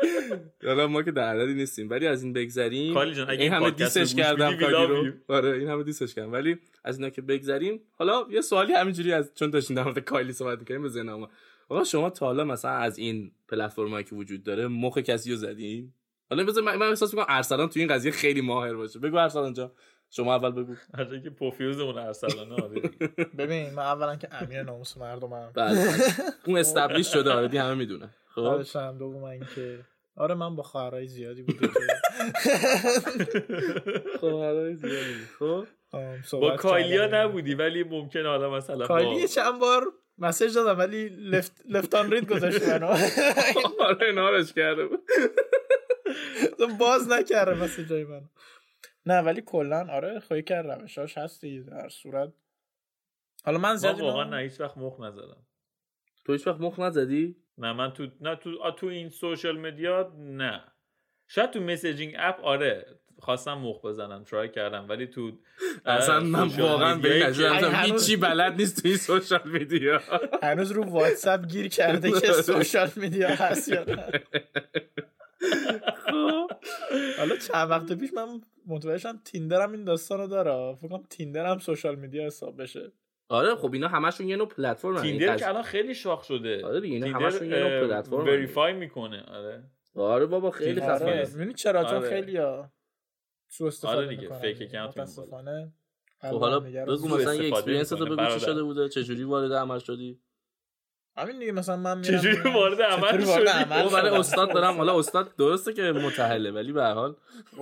حالا 0.63 0.88
ما 0.88 1.03
که 1.03 1.12
در 1.12 1.36
عددی 1.36 1.53
نیستیم 1.53 1.89
ولی 1.89 2.08
از 2.08 2.23
این 2.23 2.34
بگذریم. 2.34 2.97
این 2.97 3.53
همه 3.53 3.71
دیسش 3.71 4.15
کردم 4.15 4.58
love 4.58 4.89
رو. 4.89 5.12
آره 5.27 5.58
این 5.58 5.69
همه 5.69 5.84
دیسش 5.84 6.13
کردم. 6.13 6.32
ولی 6.32 6.58
از 6.84 6.97
اینا 6.97 7.10
که 7.10 7.21
بگذریم 7.21 7.79
حالا 7.91 8.27
یه 8.29 8.41
سوالی 8.41 8.73
همینجوری 8.73 9.13
از 9.13 9.32
چون 9.36 9.49
داشتیم 9.49 9.75
در 9.75 9.84
مورد 9.84 9.99
کایلی 9.99 10.34
صحبت 10.34 10.60
می‌کردیم 10.60 10.84
به 10.84 10.89
ذهنم. 10.89 11.27
آقا 11.69 11.84
شما 11.84 12.10
تا 12.10 12.25
حالا 12.25 12.43
مثلا 12.43 12.71
از 12.71 12.97
این 12.97 13.32
پلتفرمایی 13.47 14.06
که 14.06 14.15
وجود 14.15 14.43
داره 14.43 14.67
مخ 14.67 14.97
کسی 14.97 15.32
رو 15.32 15.38
زدین؟ 15.38 15.93
حالا 16.34 16.46
بذار 16.46 16.63
من 16.63 16.76
من 16.76 16.88
احساس 16.89 17.13
می‌کنم 17.13 17.26
ارسلان 17.30 17.69
تو 17.69 17.80
این 17.80 17.88
قضیه 17.88 18.12
خیلی 18.12 18.41
ماهر 18.41 18.74
باشه. 18.74 19.00
بگو 19.00 19.17
ارسلان 19.17 19.54
جان. 19.54 19.72
شما 20.10 20.36
اول 20.36 20.52
بگو. 20.52 20.74
هر 20.98 21.19
که 21.19 21.30
پوفیوز 21.30 21.80
اون 21.80 21.98
ارسلانه 21.98 22.54
آره. 22.63 22.82
ببین 23.39 23.74
من 23.74 23.84
اولا 23.84 24.15
که 24.15 24.28
امیر 24.32 24.63
ناموس 24.63 24.98
مردمم. 24.98 25.52
بله. 25.56 25.88
اون 26.48 26.58
استبلیش 26.58 27.13
شده 27.13 27.32
آردی 27.32 27.58
همه 27.58 27.74
می‌دونن 27.74 28.10
خب؟ 28.36 28.41
بعدش 28.41 28.76
هم 28.76 28.98
دوم 28.98 29.24
اینکه 29.24 29.80
آره 30.17 30.36
من 30.36 30.56
با 30.56 30.63
خواهرای 30.63 31.08
زیادی 31.08 31.46
خب 34.22 34.32
حالا 34.32 34.74
زیادی. 34.74 35.13
خب؟ 35.39 35.65
با 36.32 36.56
کایلیا. 36.58 37.08
نبودی 37.12 37.54
ولی 37.56 37.84
ممکن 37.84 38.26
حالا 38.26 38.50
مثلا 38.52 38.88
کایلی 38.88 39.22
با 39.22 39.28
چند 39.28 39.60
بار 39.60 39.84
مسیج 40.17 40.56
دادم 40.56 40.80
ولی 40.80 41.10
لفت 41.10 41.52
لفتان 41.69 42.12
رید 42.12 42.30
گذاشت 42.34 42.63
منو. 42.69 42.88
آره 43.80 44.12
نارش 44.15 44.54
کرده 44.54 44.86
بود. 44.86 45.00
باز 46.80 47.08
نکرده 47.10 47.54
مسیجای 47.63 48.04
منو. 48.04 48.28
نه 49.06 49.22
ولی 49.22 49.42
کلا 49.42 49.88
آره 49.92 50.20
خواهی 50.20 50.44
کرد 50.44 50.72
روشاش 50.72 51.18
هستی 51.18 51.63
در 51.63 51.89
صورت. 51.89 52.34
حالا 53.46 53.58
من 53.58 53.70
من 53.70 53.76
زیاد 53.76 54.02
واقعا 54.02 54.24
نه 54.24 54.38
هیچ 54.38 54.60
وقت 54.62 54.78
مخ 54.78 55.00
نزدم. 55.00 55.46
تو 56.26 56.34
هیچ 56.34 56.48
وقت 56.48 56.60
مخ 56.62 56.80
نزدی؟ 56.80 57.36
نه 57.58 57.74
من 57.74 57.94
تو 57.94 58.08
نه 58.22 58.36
تو 58.36 58.72
تو 58.72 58.88
این 58.88 59.10
سوشال 59.10 59.58
مدیا 59.60 60.13
نه. 60.18 60.63
شاید 61.28 61.52
تو 61.52 61.60
messaging 61.60 62.15
app 62.19 62.39
آره 62.44 63.00
خواستم 63.20 63.54
مخ 63.54 63.86
بزنم 63.86 64.24
try 64.24 64.50
کردم 64.50 64.89
ولی 64.89 65.08
تو 65.08 65.39
اصلا 65.86 66.20
من 66.20 66.48
واقعا 66.48 66.96
به 66.96 67.28
این 67.28 67.76
هیچی 67.76 68.16
بلد 68.18 68.54
نیست 68.56 68.82
توی 68.82 68.98
social 68.98 69.41
media. 69.46 70.02
هنوز 70.44 70.72
رو 70.72 70.84
واتساپ 70.84 71.46
گیر 71.46 71.68
کرده 71.68 72.12
که 72.12 72.32
social 72.52 72.89
media 72.96 73.30
هست 73.30 73.70
یا 73.70 73.84
نه. 73.84 74.12
خب. 75.97 76.47
حالا 77.17 77.38
چند 77.38 77.69
وقت 77.69 77.93
پیش 77.93 78.13
من 78.13 78.41
متوجه 78.67 78.97
شدم 78.97 79.21
تیندرم 79.25 79.71
این 79.71 79.84
داستانو 79.84 80.27
داره. 80.27 80.75
فکر 80.75 80.88
کنم 80.88 81.03
تیندر 81.10 81.45
هم 81.45 81.60
social 81.60 81.96
media 81.96 82.26
حساب 82.25 82.62
بشه. 82.62 82.91
آره 83.29 83.56
خب 83.56 83.73
اینا 83.73 83.88
همشون 83.88 84.27
یه 84.27 84.36
نوع 84.36 84.47
پلتفرم 84.47 85.01
تیندر 85.01 85.38
که 85.38 85.47
الان 85.47 85.63
خیلی 85.63 85.95
شاخ 85.95 86.23
شده. 86.23 86.65
آره 86.65 86.82
دیگه 86.82 86.95
اینا 86.95 87.19
همشون 87.19 87.49
یه 87.49 87.60
نوع 87.60 87.88
پلتفرم 87.88 88.25
verify 88.26 88.74
می‌کنه. 88.73 89.23
آره. 89.23 89.63
آره 89.95 90.25
بابا 90.25 90.51
خیلی 90.51 90.82
خفنه. 90.82 91.27
می‌بینی 91.34 91.53
چرا؟ 91.53 91.84
چون 91.84 91.99
خیلی 91.99 92.38
ها 92.38 92.71
سو 93.47 93.65
استفاده 93.65 93.97
آره 93.97 94.08
دیگه 94.08 94.29
fake 94.34 94.62
account 94.62 94.89
متاسفانه. 94.89 95.73
خب 96.21 96.39
حالا 96.39 96.60
بگو 96.60 97.08
مثلا 97.08 97.36
یه 97.36 97.53
experience 97.54 97.89
تو 97.89 98.06
بگو 98.06 98.27
چی 98.34 98.39
شده 98.39 98.63
بوده 98.63 98.89
چه 98.89 99.03
جوری 99.03 99.23
وارد 99.23 99.53
عمل 99.53 99.79
شدی؟ 99.79 100.19
همین 101.17 101.39
دیگه 101.39 101.52
مثلا 101.52 101.78
من 101.78 101.97
میرم 101.97 102.17
چجوری 102.19 102.52
وارد 102.52 102.82
عمل 102.82 103.26
شدی؟ 103.26 103.45
برای 103.93 104.17
استاد 104.17 104.54
دارم. 104.54 104.78
حالا 104.78 104.99
استاد 104.99 105.36
درسته 105.36 105.73
که 105.73 105.82
متأهله 105.82 106.52
ولی 106.52 106.71
به 106.71 106.84
هر 106.84 106.93
حال 106.93 107.15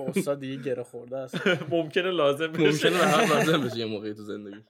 استاد 0.06 0.40
دیگه 0.40 0.62
گره 0.62 0.82
خورده 0.82 1.16
است. 1.16 1.46
ممکنه 1.70 2.10
لازم 2.10 2.52
بشه. 2.52 2.62
ممکنه 2.62 2.90
به 2.90 3.06
هر 3.06 3.26
لازم 3.26 3.64
بشه 3.64 3.78
یه 3.78 3.86
موقعی 3.86 4.14
تو 4.14 4.22
زندگی. 4.22 4.64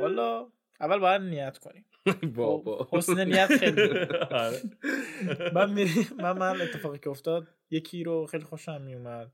والا 0.00 0.46
اول 0.80 0.98
باید 0.98 1.22
نیت 1.22 1.58
کنیم. 1.58 1.84
بابا. 2.36 2.88
حسن 2.92 3.24
نیت 3.24 3.56
خیلی 3.56 3.88
من 5.54 5.72
میریم 5.72 6.08
من 6.18 6.38
من 6.38 6.60
اتفاقی 6.60 6.98
که 6.98 7.10
افتاد 7.10 7.48
یکی 7.70 8.04
رو 8.04 8.26
خیلی 8.26 8.44
خوشم 8.44 8.80
میومد. 8.80 9.32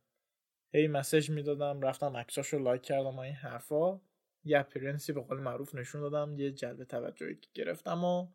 هی 0.74 0.86
message 0.86 1.30
می‌دادم 1.30 1.80
رفتم 1.80 2.16
عکساشو 2.16 2.58
like 2.58 2.82
کردم 2.82 3.18
این 3.18 3.34
حرفا. 3.34 4.00
یه 4.44 4.58
appearance 4.58 5.07
ی 5.07 5.12
به 5.12 5.20
قول 5.20 5.40
معروف 5.40 5.74
نشون 5.74 6.00
دادم 6.00 6.38
یه 6.38 6.50
جلب 6.50 6.84
توجهی 6.84 7.34
که 7.34 7.48
گرفتم 7.54 8.04
و 8.04 8.26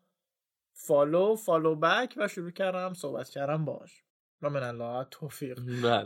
follow 0.86 1.36
follow 1.36 1.74
back 1.74 2.14
و 2.16 2.28
شروع 2.28 2.50
کردم 2.50 2.94
صحبت 2.94 3.28
کردم 3.28 3.64
باش 3.64 4.02
و 4.42 4.50
من 4.50 4.62
الله 4.62 5.06
توفیق 5.10 5.60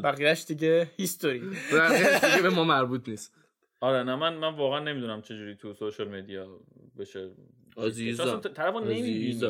بقیهش 0.05 0.45
دیگه 0.45 0.91
history 0.97 1.41
بقیهش 1.73 2.25
دیگه 2.25 2.43
به 2.43 2.51
ما 2.51 2.65
مربوط 2.75 3.09
نیست. 3.09 3.35
آره 3.81 4.03
نه 4.03 4.17
من 4.17 4.37
من 4.37 4.55
واقعا 4.57 4.81
نمی‌دونم 4.81 5.23
چجوری 5.23 5.57
تو 5.57 5.75
social 5.75 6.09
media 6.09 6.61
بشه. 6.99 7.31
عزیزم. 7.77 8.41
طرفو 8.41 8.81
نمی‌بینی. 8.81 9.41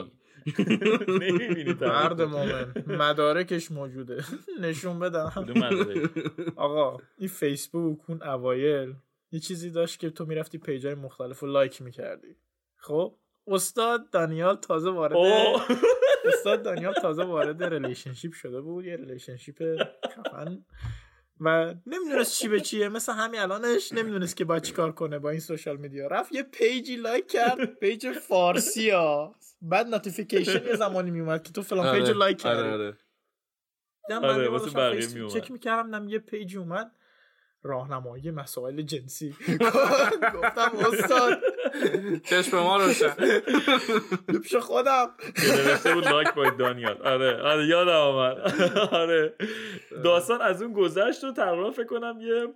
مرد 1.80 2.22
مومن. 2.22 2.74
مدارکش 2.86 3.70
موجوده. 3.70 4.24
نشون 4.62 4.98
بدم. 4.98 5.32
آقا 6.56 6.98
این 7.18 7.28
فیسبوک 7.28 8.10
اون 8.10 8.22
اوایل 8.22 8.94
یه 9.32 9.40
چیزی 9.40 9.70
داشت 9.70 10.00
که 10.00 10.10
تو 10.10 10.24
می‌رفتی 10.26 10.58
page 10.58 10.87
ای 10.87 10.94
مختلف 10.94 11.40
رو 11.40 11.48
like 11.48 11.82
می‌کردی. 11.82 12.36
خب؟ 12.76 13.14
استاد 13.46 14.10
دانیال 14.10 14.56
تازه 14.56 14.90
وارد 14.90 15.16
استاد 16.24 16.62
دانیال 16.62 16.94
تازه 16.94 17.24
وارد 17.24 17.64
relationship 17.64 18.32
شده 18.32 18.60
بود 18.60 18.84
یه 18.84 18.96
relationship 18.96 19.82
خفن 20.06 20.64
و 21.40 21.74
نمی‌دونست 21.86 22.38
چی 22.38 22.48
به 22.48 22.60
چیه 22.60 22.88
مثل 22.88 23.12
همین 23.12 23.40
الانش 23.40 23.92
نمی‌دونست 23.92 24.36
که 24.36 24.44
باید 24.44 24.62
چیکار 24.62 24.92
کنه 24.92 25.18
با 25.18 25.30
این 25.30 25.40
social 25.40 25.76
media 25.76 26.06
رفت 26.06 26.32
یه 26.32 26.42
page 26.42 26.96
ی 26.96 27.03
like 27.03 27.30
کرد 27.30 27.64
page 27.64 28.12
فارسی 28.12 28.90
ها. 28.90 29.34
بعد 29.62 29.86
notification 29.86 30.66
یه 30.66 30.76
زمانی 30.76 31.10
میومد 31.10 31.42
که 31.42 31.52
تو 31.52 31.62
فلان 31.62 31.94
page 31.94 32.04
آره، 32.04 32.18
like 32.18 32.38
کردی. 32.38 32.60
آره 32.60 32.72
آره. 32.72 32.98
میومد 35.14 35.30
چک 35.30 35.50
می‌کردم 35.50 36.08
یه 36.08 36.18
page 36.18 36.56
اومد. 36.56 36.92
راهنمایی 37.64 38.30
مسائل 38.30 38.82
جنسی. 38.82 39.30
گفتم 40.36 40.72
استاد. 40.92 41.38
چشم 42.24 42.56
ما 42.56 42.76
روشن. 42.76 43.14
پیش 44.42 44.56
خودم. 44.56 45.10
نوشته 45.38 45.94
بود 45.94 46.08
liked 46.08 46.34
by 46.34 46.56
دانیال. 46.56 47.02
آره 47.02 47.42
آره 47.42 47.66
یادم 47.66 47.90
آمد. 47.90 48.36
آره. 49.02 49.34
داستان 50.04 50.40
از 50.40 50.62
اون 50.62 50.72
گذشت 50.72 51.24
و 51.24 51.32
تقریبا 51.32 51.70
فکر 51.70 51.86
کنم 51.86 52.20
یه 52.20 52.46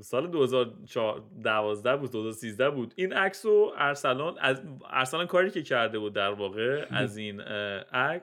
سال 0.00 0.26
2012 0.26 1.96
بود 1.96 2.10
2013 2.10 2.70
بود. 2.70 2.94
این 2.96 3.12
عکس 3.12 3.46
رو 3.46 3.72
ارسلان 3.76 4.36
از 4.40 4.62
ارسلان 4.90 5.26
کاری 5.26 5.50
که 5.50 5.62
کرده 5.62 5.98
بود 5.98 6.12
در 6.12 6.30
واقع 6.30 6.86
از 6.90 7.16
این 7.16 7.40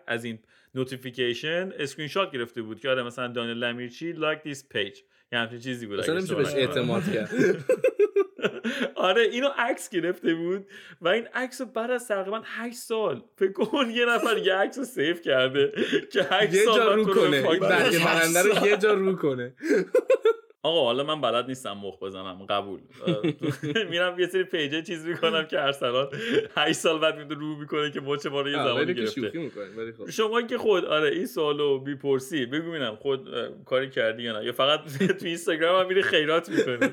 از 0.07 0.23
این 0.23 0.39
notification 0.75 1.71
screenshot 1.79 2.31
گرفته 2.31 2.61
بود 2.61 2.79
که 2.79 2.89
آره 2.89 3.03
مثلا 3.03 3.27
دانیل 3.27 3.57
لمیرچی 3.57 4.11
liked 4.11 4.43
this 4.43 4.69
page. 4.69 4.99
یه 5.31 5.39
همچین 5.39 5.59
چیزی 5.59 5.85
بود 5.87 5.99
اصلا 5.99 6.15
نمیشه 6.15 6.35
بهش 6.35 6.53
اعتماد 6.53 7.03
کرد. 7.13 7.29
آره 8.95 9.21
اینو 9.21 9.47
عکس 9.57 9.89
گرفته 9.89 10.33
بود 10.33 10.65
و 11.01 11.07
این 11.07 11.27
عکس 11.33 11.61
رو 11.61 11.67
بعد 11.67 11.91
از 11.91 12.07
تقریبا 12.07 12.41
8 12.45 12.77
سال 12.77 13.23
فکر 13.35 13.51
کن 13.51 13.89
یه 13.89 14.05
نفر 14.05 14.37
یه 14.37 14.53
عکس 14.53 14.77
رو 14.77 14.85
save 14.85 15.21
کرده 15.21 15.71
که 16.11 16.27
8 16.31 16.53
یه 16.53 16.63
سال 16.63 16.95
رو 16.95 17.05
کنه. 17.13 17.41
برگه 17.41 18.41
رو 18.41 18.67
یه 18.67 18.77
جا 18.77 18.93
رو 18.93 19.15
کنه. 19.15 19.53
آقا 20.63 20.83
حالا 20.83 21.03
من 21.03 21.21
بلد 21.21 21.47
نیستم 21.47 21.71
مخ 21.71 21.99
بزنم. 21.99 22.45
قبول. 22.49 22.79
میرم 23.91 24.19
یه 24.19 24.27
سری 24.27 24.43
پیجه 24.43 24.81
چیز 24.81 25.05
می‌کنم 25.05 25.45
که 25.45 25.61
ارسلان 25.61 26.07
8 26.57 26.79
سال 26.79 26.99
بعد 26.99 27.15
میاد 27.15 27.31
رو 27.31 27.55
می‌کنه 27.55 27.91
که 27.91 28.01
مچ 28.01 28.25
ما 28.25 28.41
رو 28.41 28.49
یه 28.49 28.63
زمانی 28.63 28.93
گرفته. 28.93 29.51
شما 30.11 30.41
که 30.41 30.57
خود 30.57 30.85
آره 30.85 31.09
این 31.09 31.25
سوالو 31.25 31.79
بیپرسی 31.79 32.45
بگو 32.45 32.69
ببینم 32.69 32.95
خود 32.95 33.29
کاری 33.65 33.89
کردی 33.89 34.23
یا 34.23 34.39
نه؟ 34.39 34.45
یا 34.45 34.51
فقط 34.51 34.79
تو 35.19 35.25
اینستاگرام 35.25 35.81
هم 35.81 35.87
میری 35.87 36.01
خیرات 36.01 36.49
می‌کنی؟ 36.49 36.77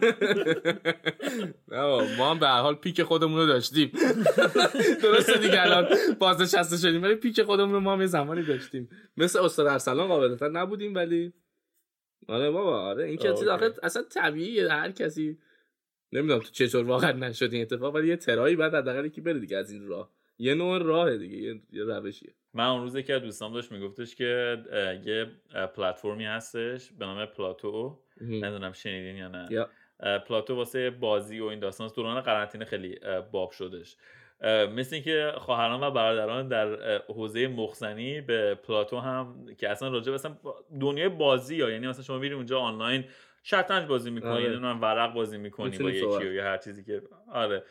نه 1.73 2.17
ما 2.17 2.31
هم 2.31 2.39
به 2.39 2.47
حال 2.49 2.75
پیک 2.75 3.03
خودمون 3.03 3.39
رو 3.41 3.47
داشتیم. 3.47 3.93
درسته 5.03 5.39
دیگه 5.39 5.63
الان 5.63 5.87
بازنشسته 6.19 6.77
شدیم 6.77 7.03
ولی 7.03 7.15
پیک 7.15 7.43
خودمون 7.43 7.73
رو 7.73 7.81
ما 7.81 7.93
هم 7.93 8.01
یه 8.01 8.07
زمانی 8.07 8.43
داشتیم. 8.43 8.89
مثل 9.17 9.39
استاد 9.39 9.67
ارسلان 9.67 10.09
قابلتا 10.09 10.49
نبودیم 10.49 10.95
ولی 10.95 11.33
آره 12.29 12.51
بابا 12.51 12.81
آره. 12.81 13.05
این 13.05 13.17
که 13.17 13.31
آخه 13.31 13.71
اصلا 13.83 14.03
طبیعیه. 14.03 14.69
هر 14.69 14.91
کسی 14.91 15.39
نمی‌دونم 16.13 16.41
تو 16.41 16.51
چطور 16.51 16.85
واقعا 16.85 17.13
نشد 17.13 17.53
این 17.53 17.63
اتفاق 17.63 17.95
ولی 17.95 18.09
یه 18.09 18.17
ترایی 18.17 18.57
بعد 18.57 18.75
حداقل 18.75 19.09
کی 19.09 19.21
بره 19.21 19.39
دیگه 19.39 19.57
از 19.57 19.71
این 19.71 19.89
راه. 19.89 20.11
یه 20.39 20.55
نوع 20.55 20.79
راهه 20.83 21.17
دیگه 21.19 21.37
یه, 21.37 21.61
یه 21.73 21.85
روشیه. 21.85 22.35
من 22.55 22.67
اون 22.67 22.83
روز 22.83 22.97
که 22.97 23.19
دوستان 23.19 23.53
داشت 23.53 23.73
میگفتش 23.73 24.15
که 24.15 24.59
یه 25.05 25.27
پلتفرمی 25.67 26.25
هستش 26.25 26.93
به 26.93 27.07
نام 27.07 27.27
پلاتو. 27.27 27.99
نمی‌دونم 28.21 28.73
شنیدین 28.73 29.17
یا 29.17 29.29
نه. 29.29 29.67
پلاتو 30.19 30.55
واسه 30.55 30.91
بازی 30.91 31.41
و 31.41 31.45
این 31.45 31.61
داستان 31.61 31.91
دوران 31.97 32.21
قرنطینه 32.21 32.65
خیلی 32.65 32.99
باب 33.33 33.51
شدش. 33.51 33.97
مثل 34.77 34.95
اینکه 34.95 35.33
خواهران 35.39 35.83
و 35.83 35.91
برادران 35.91 36.49
در 36.49 36.99
حوزه 37.09 37.49
مخزنی 37.49 38.21
به 38.21 38.55
پلاتو 38.55 38.99
هم 38.99 39.47
که 39.59 39.69
اصلا 39.69 39.89
راجع 39.89 40.13
مثلا 40.13 40.37
دنیای 40.81 41.09
بازی 41.09 41.61
ها 41.61 41.71
یعنی 41.71 41.87
مثلا 41.87 42.03
شما 42.03 42.19
میری 42.19 42.35
اونجا 42.35 42.61
آنلاین 42.61 43.05
شطرنج 43.43 43.89
بازی 43.89 44.11
می‌کنی 44.11 44.31
آره. 44.31 44.43
نمی‌دونم 44.43 44.83
ورق 44.83 45.15
بازی 45.15 45.39
می‌کنی 45.39 45.79
با 45.79 45.91
یکی 45.91 46.35
یا 46.35 46.45
هر 46.45 46.57
چیزی 46.57 46.85
که 46.85 47.03
آره 47.33 47.63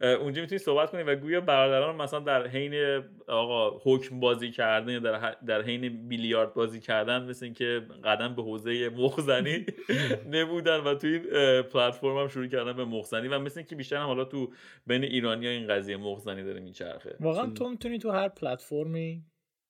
اونجا 0.00 0.42
می‌تونی 0.42 0.58
صحبت 0.58 0.90
کنی 0.90 1.02
و 1.02 1.16
گویا 1.16 1.40
برادران 1.40 1.96
مثلا 1.96 2.20
در 2.20 2.46
حین 2.46 3.02
آقا 3.28 3.80
حکم 3.84 4.20
بازی 4.20 4.50
کردن 4.50 4.92
یا 4.92 4.98
در 4.98 5.36
در 5.46 5.62
حین 5.62 6.08
بیلیارد 6.08 6.54
بازی 6.54 6.80
کردن 6.80 7.24
مثل 7.24 7.44
اینکه 7.44 7.82
قدم 8.04 8.34
به 8.34 8.42
حوزه 8.42 8.88
مخزنی 8.88 9.66
نبودن 10.32 10.80
و 10.80 10.94
توی 10.94 11.14
این 11.14 11.62
پلتفرم 11.62 12.18
هم 12.18 12.28
شروع 12.28 12.46
کردن 12.46 12.72
به 12.72 12.84
مخ‌زنی 12.84 13.28
و 13.28 13.38
مثل 13.38 13.60
اینکه 13.60 13.76
بیشتر 13.76 13.96
هم 13.96 14.06
حالا 14.06 14.24
تو 14.24 14.52
بین 14.86 15.04
ایرانی 15.04 15.46
ها 15.46 15.52
این 15.52 15.68
قضیه 15.68 15.96
مخ‌زنی 15.96 16.44
داره 16.44 16.60
میچرخه. 16.60 17.16
واقعا 17.20 17.50
تو 17.50 17.68
می‌تونی 17.68 17.98
تو 17.98 18.10
هر 18.10 18.28
پلتفرمی 18.28 19.22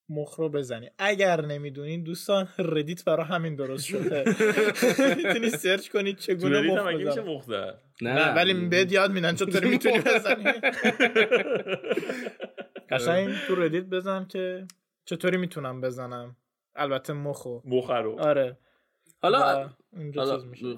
مخ 0.08 0.34
رو 0.36 0.48
بزنی. 0.48 0.90
اگر 0.98 1.40
نمی‌دونین 1.40 2.02
دوستان 2.02 2.48
ردیت 2.58 3.04
برای 3.04 3.26
همین 3.26 3.56
درست 3.56 3.84
شده. 3.86 4.24
می‌تونی 5.24 5.50
search 5.50 5.88
کنید 5.88 6.18
چگونه 6.18 6.60
مخ 6.60 6.86
بزنی 6.86 7.72
نه. 8.02 8.34
ولی 8.34 8.54
بهت 8.54 8.92
یاد 8.92 9.12
میدن 9.12 9.34
چطوری 9.34 9.70
می‌تونی 9.74 9.98
بزنی. 9.98 10.44
قشنگ 12.90 13.34
تو 13.46 13.54
ردیت 13.54 13.84
بزن 13.84 14.24
که 14.24 14.66
چطوری 15.04 15.36
می‌تونم 15.36 15.80
بزنم. 15.80 16.36
البته 16.76 17.12
مخو. 17.12 17.60
مخ 17.64 17.90
رو. 17.90 18.20
آره. 18.20 18.58
حالا 19.22 19.70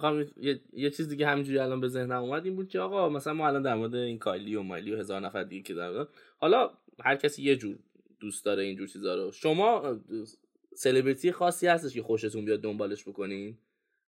حالا 0.01 0.25
یه،, 0.37 0.61
یه 0.73 0.91
چیز 0.91 1.09
دیگه 1.09 1.27
همینجوری 1.27 1.59
الان 1.59 1.81
به 1.81 1.89
ذهنم 1.89 2.23
اومد 2.23 2.45
این 2.45 2.57
بود 2.57 2.69
که 2.69 2.81
آقا 2.81 3.09
مثلا 3.09 3.33
ما 3.33 3.47
الان 3.47 3.63
در 3.63 3.75
مورد 3.75 3.95
این 3.95 4.19
کایلی 4.19 4.57
و 4.57 4.63
مایلی 4.63 4.95
و 4.95 4.99
هزار 4.99 5.21
نفر 5.21 5.43
دیگه 5.43 5.63
که 5.63 5.75
در 5.75 6.07
حالا 6.39 6.71
هر 7.05 7.17
کسی 7.17 7.43
یه 7.43 7.57
جور 7.57 7.79
دوست 8.21 8.45
داره 8.45 8.63
اینجور 8.63 8.87
چیزا 8.89 9.15
رو. 9.15 9.33
شما 9.33 9.99
سلبریتی 10.77 11.33
خاصی 11.33 11.67
هستش 11.67 11.95
که 11.95 12.03
خوشتون 12.03 12.45
بیاد 12.45 12.61
دنبالش 12.61 13.09
بکنین؟ 13.09 13.59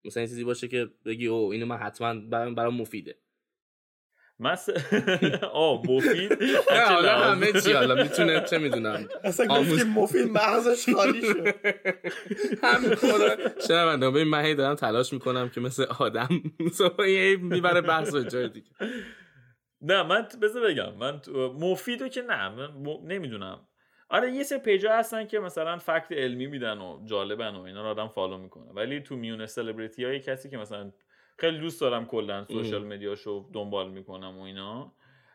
مثلا 0.05 0.21
این 0.21 0.29
چیزی 0.29 0.43
باشه 0.43 0.67
که 0.67 0.89
بگی 1.05 1.27
او 1.27 1.51
اینو 1.51 1.65
من 1.65 1.77
حتما 1.77 2.13
برام 2.13 2.55
برام 2.55 2.75
مفیده. 2.75 3.17
من 4.39 4.55
س... 4.55 4.69
آه 5.53 5.81
مفید؟ 5.89 6.33
نه 6.71 6.81
حالا 6.85 7.17
همه 7.17 7.61
چی 7.61 7.71
حالا 7.71 8.03
می‌تونه 8.03 8.41
چه 8.49 8.57
می‌دونم. 8.57 9.07
اصلا 9.23 9.47
گفتیم 9.47 9.87
مفید 9.87 10.27
مغزش 10.31 10.93
خالی 10.93 11.21
شد. 11.21 11.47
همین 12.63 12.95
خدا 12.95 13.35
شنونده 13.67 14.09
ببین 14.09 14.23
من 14.27 14.45
هی 14.45 14.55
دارم 14.55 14.75
تلاش 14.75 15.13
می‌کنم 15.13 15.49
که 15.49 15.61
مثل 15.61 15.83
آدم 15.99 16.29
می‌بره 17.41 17.81
بحث 17.81 18.13
رو 18.13 18.23
جای 18.23 18.49
دیگه. 18.49 18.69
نه 19.81 20.03
من 20.03 20.27
بذار 20.41 20.63
بگم. 20.67 20.93
من 20.93 21.21
مفیدو 21.59 22.07
که 22.07 22.21
نه 22.21 22.49
من. 22.49 22.69
نمی‌دونم. 23.03 23.66
آره 24.09 24.31
یه 24.31 24.43
سری 24.43 24.59
پیجا 24.59 24.95
هستن 24.95 25.27
که 25.27 25.39
مثلا 25.39 25.77
فکت 25.77 26.11
علمی 26.11 26.47
میدن 26.47 26.77
و 26.77 27.05
جالبن 27.05 27.55
و 27.55 27.61
اینا 27.61 27.81
رو 27.81 27.87
آدم 27.87 28.07
فالو 28.07 28.37
می‌کنه. 28.37 28.71
ولی 28.71 29.01
تو 29.01 29.15
میون 29.15 29.45
سلبریتی 29.45 30.05
های 30.05 30.19
کسی 30.19 30.49
که 30.49 30.57
مثلا 30.57 30.91
خیلی 31.37 31.59
دوست 31.59 31.81
دارم 31.81 32.05
کلا 32.05 32.45
سوشال 32.45 32.85
مدیاشو 32.85 33.49
دنبال 33.53 33.89
می‌کنم 33.89 34.37
و 34.37 34.41
اینا 34.41 34.91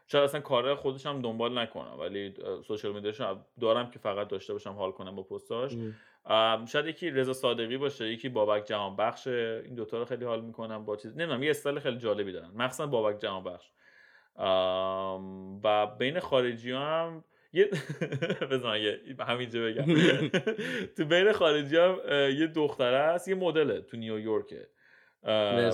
شاید 0.07 0.25
اصلا 0.25 0.41
کار 0.41 0.75
خودش 0.75 1.07
هم 1.07 1.23
دنبال 1.23 1.59
نکنم. 1.59 2.01
ولی 2.01 2.35
سوشال 2.67 2.93
مدیاشو 2.93 3.39
دارم 3.61 3.91
که 3.91 3.99
فقط 3.99 4.29
داشته 4.29 4.53
باشم 4.53 4.73
حال 4.73 4.93
کنم 4.93 5.17
با 5.17 5.23
پستاش. 5.23 5.73
شاید 6.69 6.87
یکی 6.87 7.11
رضا 7.11 7.33
صادقی 7.33 7.77
باشه 7.77 8.09
یکی 8.09 8.29
بابک 8.29 8.65
جهان 8.65 8.97
بخش 8.97 9.27
این 9.27 9.75
دوتا 9.75 9.99
رو 9.99 10.05
خیلی 10.05 10.25
حال 10.25 10.41
می‌کنم 10.41 10.85
با 10.85 10.97
چیز. 10.97 11.17
نمی‌دونم 11.17 11.43
یه 11.43 11.51
استایل 11.51 11.79
خیلی 11.79 11.99
جالبی 11.99 12.33
دارن. 12.33 12.51
مخصوصا 12.55 12.87
بابک 12.87 13.21
جهان 13.21 13.45
بخش 13.45 13.71
و 15.65 15.87
بین 15.87 16.21
خارجی 16.21 16.73
هم 16.73 17.25
یه 17.53 17.71
بذار 18.51 18.79
یه 18.79 19.01
همینجا 19.29 19.61
بگم. 19.65 19.85
تو 20.97 21.05
بین 21.05 21.33
خارجی 21.33 21.77
هم 21.77 21.99
یه 22.39 22.47
دختره 22.47 22.99
هست 22.99 23.29
یه 23.29 23.35
مدله 23.35 23.81
تو 23.81 23.97
نیویورکه. 23.97 24.69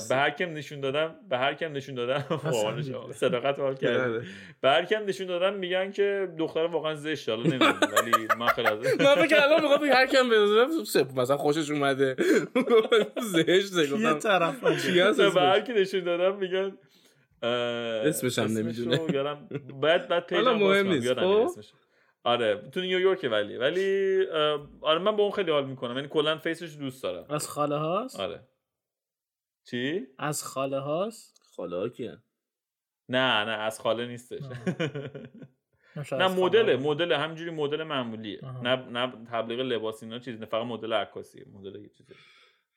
به 0.08 0.16
هر 0.16 0.30
کم 0.30 0.52
نشون 0.52 0.80
دادم 0.80 1.16
به 1.30 1.38
هر 1.38 1.54
کم 1.54 1.72
نشون 1.72 1.94
دادم. 1.94 2.24
صداقت 3.12 3.58
حال 3.58 3.74
کرد 3.74 4.24
به 4.60 4.68
هر 4.68 4.84
کم 4.84 5.04
نشون 5.04 5.26
دادم 5.26 5.54
میگن 5.54 5.90
که 5.90 6.28
دختر 6.38 6.60
واقعا 6.60 6.94
زشته 6.94 7.32
حالا 7.32 7.42
نمی‌دونم 7.44 7.80
ولی 7.96 8.28
من 8.38 8.46
خیلی 8.46 8.68
از 8.68 8.78
من 9.00 9.14
فکر 9.14 9.36
الان 9.42 9.62
می‌خوام 9.62 9.84
هر 9.84 10.06
کم 10.06 10.28
بزنم 10.28 10.84
سپ 10.84 11.20
مثلا 11.20 11.36
خوشش 11.36 11.70
اومده. 11.70 12.16
زشته 13.22 13.82
یه 13.82 13.90
گفتم 13.92 14.18
طرف 14.18 14.82
چی 14.86 15.00
هست 15.00 15.20
به 15.20 15.40
هر؟ 15.40 15.60
کی 15.60 15.72
نشون 15.72 16.04
دادم 16.04 16.36
میگن 16.38 16.78
اسمش 17.42 18.38
هم 18.38 18.58
نمی‌دونه. 18.58 19.14
یادم 19.14 19.48
بعد 19.80 20.08
بعد 20.08 20.26
پیجم 20.26 20.52
مهم 20.52 20.88
نیست، 20.88 21.06
یادم 21.06 21.22
خب؟ 21.22 21.46
اسمش. 21.50 21.72
آره 22.24 22.68
تو 22.72 22.80
نیویورک 22.80 23.28
ولی. 23.32 23.56
ولی 23.56 24.26
آره 24.80 24.98
من 24.98 25.16
با 25.16 25.22
اون 25.22 25.32
خیلی 25.32 25.50
حال 25.50 25.66
می‌کنم. 25.66 25.96
یعنی 25.96 26.08
کلا 26.08 26.38
فیسش 26.38 26.76
دوست 26.76 27.02
دارم. 27.02 27.26
از 27.34 27.48
خاله 27.48 27.76
هاست؟ 27.76 28.20
آره. 28.20 28.48
چی؟ 29.64 30.06
از 30.18 30.44
خاله 30.44 30.78
هاست؟ 30.78 31.42
خاله 31.56 31.88
کیه 31.88 32.18
نه 33.08 33.44
نه 33.44 33.50
از 33.50 33.80
خاله 33.80 34.06
نیستش. 34.06 34.42
نه 36.12 36.24
ها. 36.24 36.76
مدل 36.76 37.12
همجوری 37.12 37.50
مدل 37.50 37.82
معمولیه. 37.82 38.40
نه 38.62 38.76
نه 38.76 39.24
تبلیغ 39.30 39.60
لباس 39.60 40.02
اینا 40.02 40.18
چیزی 40.18 40.38
نه 40.38 40.46
فقط 40.46 40.66
مدل 40.66 40.92
عکاسیه 40.92 41.44
مدل 41.52 41.82
یه 41.82 41.90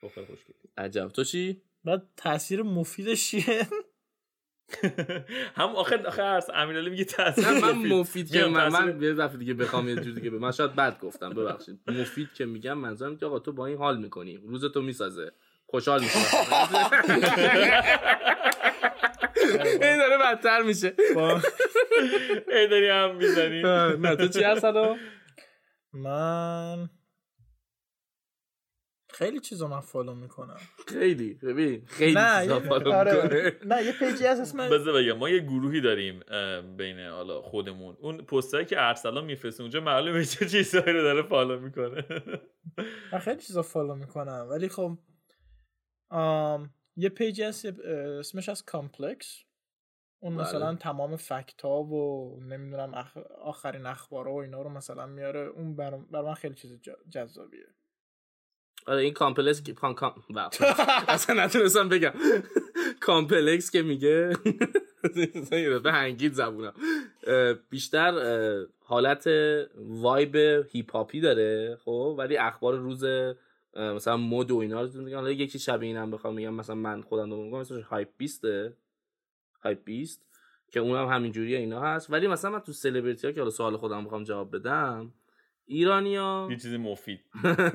دختر 0.01 0.25
خوشگلی 0.25 0.55
عجب. 0.77 1.07
تو 1.07 1.23
چی؟ 1.23 1.61
بعد 1.83 2.07
تاثیر 2.17 2.63
مفیدش 2.63 3.29
چیه؟ 3.31 3.43
هم 5.59 5.69
آخه 5.75 5.97
آخه 6.07 6.21
عرض 6.21 6.49
امیرعلی 6.53 6.89
میگه 6.89 7.03
تاثیر 7.03 7.49
من 7.49 7.71
مفید. 7.71 7.93
مفید 7.93 8.31
که 8.31 8.45
من 8.45 8.67
من 8.69 9.01
یه 9.01 9.13
دفعه 9.13 9.37
دیگه 9.37 9.53
بخوام 9.53 9.89
یه 9.89 9.95
جور 9.95 10.13
دیگه 10.13 10.29
به 10.29 10.39
من 10.39 10.51
شاید 10.51 10.75
بد 10.75 10.99
گفتم 10.99 11.29
ببخشید. 11.29 11.79
مفید 11.87 12.33
که 12.33 12.45
میگم 12.45 12.73
منظورم 12.73 13.17
که 13.17 13.25
آقا 13.25 13.39
تو 13.39 13.51
با 13.53 13.65
این 13.65 13.77
حال 13.77 13.97
می‌کنی. 13.97 14.37
روز 14.47 14.65
تو 14.65 14.81
می‌سازه. 14.81 15.31
خوشحال 15.65 16.01
میشی. 16.01 16.17
این 19.81 19.97
داره 19.97 20.17
بدتر 20.23 20.61
میشه. 20.61 20.93
با- 21.15 21.41
ای 22.51 22.67
داری 22.67 22.89
هم 22.89 23.15
می‌زنی. 23.15 23.61
نه 23.97 24.15
تو 24.15 24.27
چی 24.27 24.43
هست 24.43 24.65
من 25.93 26.89
خیلی 29.21 29.39
چیزا 29.39 29.67
من 29.67 29.79
follow 29.79 30.15
می‌کنم. 30.15 30.57
خیلی. 30.87 31.33
ببین 31.33 31.85
خیلی 31.85 32.13
نه 32.13 32.41
چیزا 32.41 32.55
یه- 32.55 32.59
follow 32.59 32.93
آره. 32.93 33.23
می‌کنه. 33.23 33.75
نه 33.75 33.85
یه 33.85 33.91
page 33.91 34.18
ی 34.18 34.25
هست 34.25 34.41
اسم 34.41 34.69
بذار 34.69 34.93
بگم 34.93 35.17
ما 35.17 35.29
یه 35.29 35.39
گروهی 35.39 35.81
داریم 35.81 36.19
بین 36.77 36.99
حالا 36.99 37.41
خودمون. 37.41 37.97
اون 37.99 38.17
پستایی 38.17 38.65
که 38.65 38.87
ارسلان 38.87 39.25
میفرسته 39.25 39.63
اونجا 39.63 39.81
معلومه 39.81 40.25
چه 40.25 40.49
چیزایی 40.49 40.93
رو 40.93 41.01
داره 41.01 41.21
follow 41.21 41.59
می‌کنه. 41.59 42.05
من 43.13 43.19
خیلی 43.19 43.41
چیزا 43.41 43.61
follow 43.61 43.95
می‌کنم. 43.95 44.47
ولی 44.49 44.69
خب 44.69 44.97
آم، 46.09 46.73
یه 46.95 47.09
page 47.09 47.36
ی 47.36 47.43
هست 47.43 47.65
اسمش 48.19 48.49
از 48.49 48.65
کامپلکس. 48.65 49.43
اون 50.19 50.35
بله. 50.37 50.43
مثلا 50.43 50.75
تمام 50.75 51.15
fact 51.15 51.61
ها 51.61 51.83
و 51.83 52.39
نمی‌دونم 52.43 52.93
اخ... 52.93 53.17
آخرین 53.41 53.85
اخبار 53.85 54.27
و 54.27 54.35
اینا 54.35 54.61
رو 54.61 54.69
مثلا 54.69 55.05
میاره. 55.05 55.39
اون 55.39 55.75
بر, 55.75 55.97
بر 55.97 56.21
من 56.21 56.33
خیلی 56.33 56.55
چیز 56.55 56.81
جذابیه. 57.09 57.65
آره 58.87 59.01
این 59.01 59.13
کامپلکس 59.13 59.69
کام 59.69 59.93
کام. 59.93 60.13
اصلا 61.07 61.45
نتونستم 61.45 61.89
بگم. 61.89 62.13
کامپلکس 62.99 63.71
که 63.71 63.81
میگه. 63.81 64.37
به 65.83 65.91
هنگید 65.91 66.33
زبونم. 66.33 66.73
بیشتر 67.69 68.13
حالت 68.79 69.29
vibe 69.75 70.35
hip 70.71 70.91
hop 70.91 71.14
ی 71.14 71.21
داره 71.21 71.77
خب؟ 71.85 72.15
ولی 72.17 72.37
اخبار 72.37 72.77
روز 72.77 73.03
مثلا 73.75 74.17
مد 74.17 74.51
و 74.51 74.57
اینا 74.57 74.81
رو 74.81 75.01
میگن. 75.01 75.15
حالا 75.15 75.31
یکی 75.31 75.59
شبیه 75.59 75.87
اینم 75.87 76.11
بخوام 76.11 76.33
میگم 76.33 76.53
مثلا 76.53 76.75
من 76.75 77.01
خودم 77.01 77.31
رو 77.31 77.43
میگم 77.43 77.59
مثلا 77.59 77.81
هایپ 77.81 78.09
20 78.17 78.45
هایپ 79.63 79.83
20 79.83 80.25
که 80.71 80.79
اونم 80.79 81.07
همینجوریه 81.07 81.57
اینا 81.57 81.81
هست. 81.81 82.11
ولی 82.11 82.27
مثلا 82.27 82.51
من 82.51 82.59
تو 82.59 82.71
سلبریتی 82.73 83.27
ها 83.27 83.33
که 83.33 83.39
حالا 83.39 83.51
سوال 83.51 83.77
خودم 83.77 84.05
بخوام 84.05 84.23
جواب 84.23 84.55
بدم 84.55 85.13
ایرانیا. 85.71 86.47
یه 86.49 86.57
چیزی 86.57 86.77
مفید. 86.77 87.19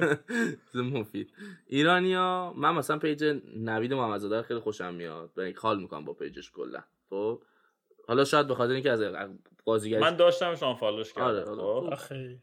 چیز 0.72 0.80
مفید. 0.80 1.30
ایرانیا. 1.66 2.52
من 2.56 2.74
مثلا 2.74 2.98
page 2.98 3.24
نوید 3.56 3.92
محمدزاده 3.94 4.42
خیلی 4.42 4.60
خوشم 4.60 4.94
میاد. 4.94 5.30
و 5.36 5.50
حال 5.56 5.80
می‌کنم 5.80 6.04
با 6.04 6.12
page 6.12 6.37
ش 6.37 6.50
کلا. 6.50 6.80
خب؟ 7.10 7.42
حالا 8.08 8.24
شاید 8.24 8.46
به 8.46 8.54
خاطر 8.54 8.72
اینکه 8.72 8.90
از 8.90 9.02
بازیگری 9.64 10.00
من 10.00 10.16
داشتم 10.16 10.54
شما 10.54 10.74
فالوش 10.74 11.12
آره، 11.18 11.38
کردم 11.40 11.50
آره. 11.52 11.80
خب؟ 11.80 11.92
آخه. 11.92 12.38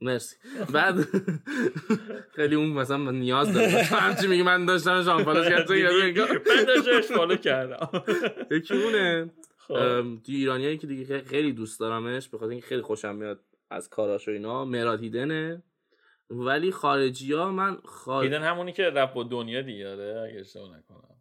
مرسی. 0.00 0.36
بعد 0.72 0.94
خیلی 2.36 2.54
اون 2.54 2.68
مثلا 2.68 2.96
من 2.96 3.14
نیاز 3.14 3.52
داره 3.54 3.68
همچی 3.82 4.26
میگی 4.26 4.42
من 4.42 4.66
داشتم 4.66 5.02
شامپانش 5.04 5.48
کرد 5.48 5.66
تو 5.66 5.74
یارو 5.76 6.02
انگار- 6.02 6.28
من 6.32 6.64
داشتمش 6.64 7.04
فالو 7.18 7.36
کردم. 7.36 8.02
یکی 8.50 8.74
اونه. 8.74 9.30
خب. 9.58 9.74
ام، 9.74 10.16
تو 10.20 10.32
ایرانیایی 10.32 10.78
که 10.78 10.86
دیگه 10.86 11.24
خیلی- 11.24 11.52
دوست 11.52 11.80
دارمش. 11.80 12.28
به 12.28 12.38
خاطر 12.38 12.50
اینکه 12.50 12.66
خیلی 12.66 12.82
خوشم 12.82 13.14
میاد. 13.14 13.40
از 13.72 13.88
کاراش 13.88 14.28
و 14.28 14.30
اینا 14.30 14.64
مراد 14.64 15.00
هیدنه. 15.02 15.62
ولی 16.30 16.72
خارجی 16.72 17.32
ها 17.32 17.50
من 17.50 17.78
خارج 17.84 18.24
هیدن 18.24 18.42
همونی 18.42 18.72
که 18.72 18.82
رپ 18.82 19.16
و 19.16 19.24
دنیا 19.24 19.62
دیگه 19.62 19.92
آره 19.92 20.28
اگه 20.30 20.40
اشتباه 20.40 20.68
نکنم. 20.78 21.16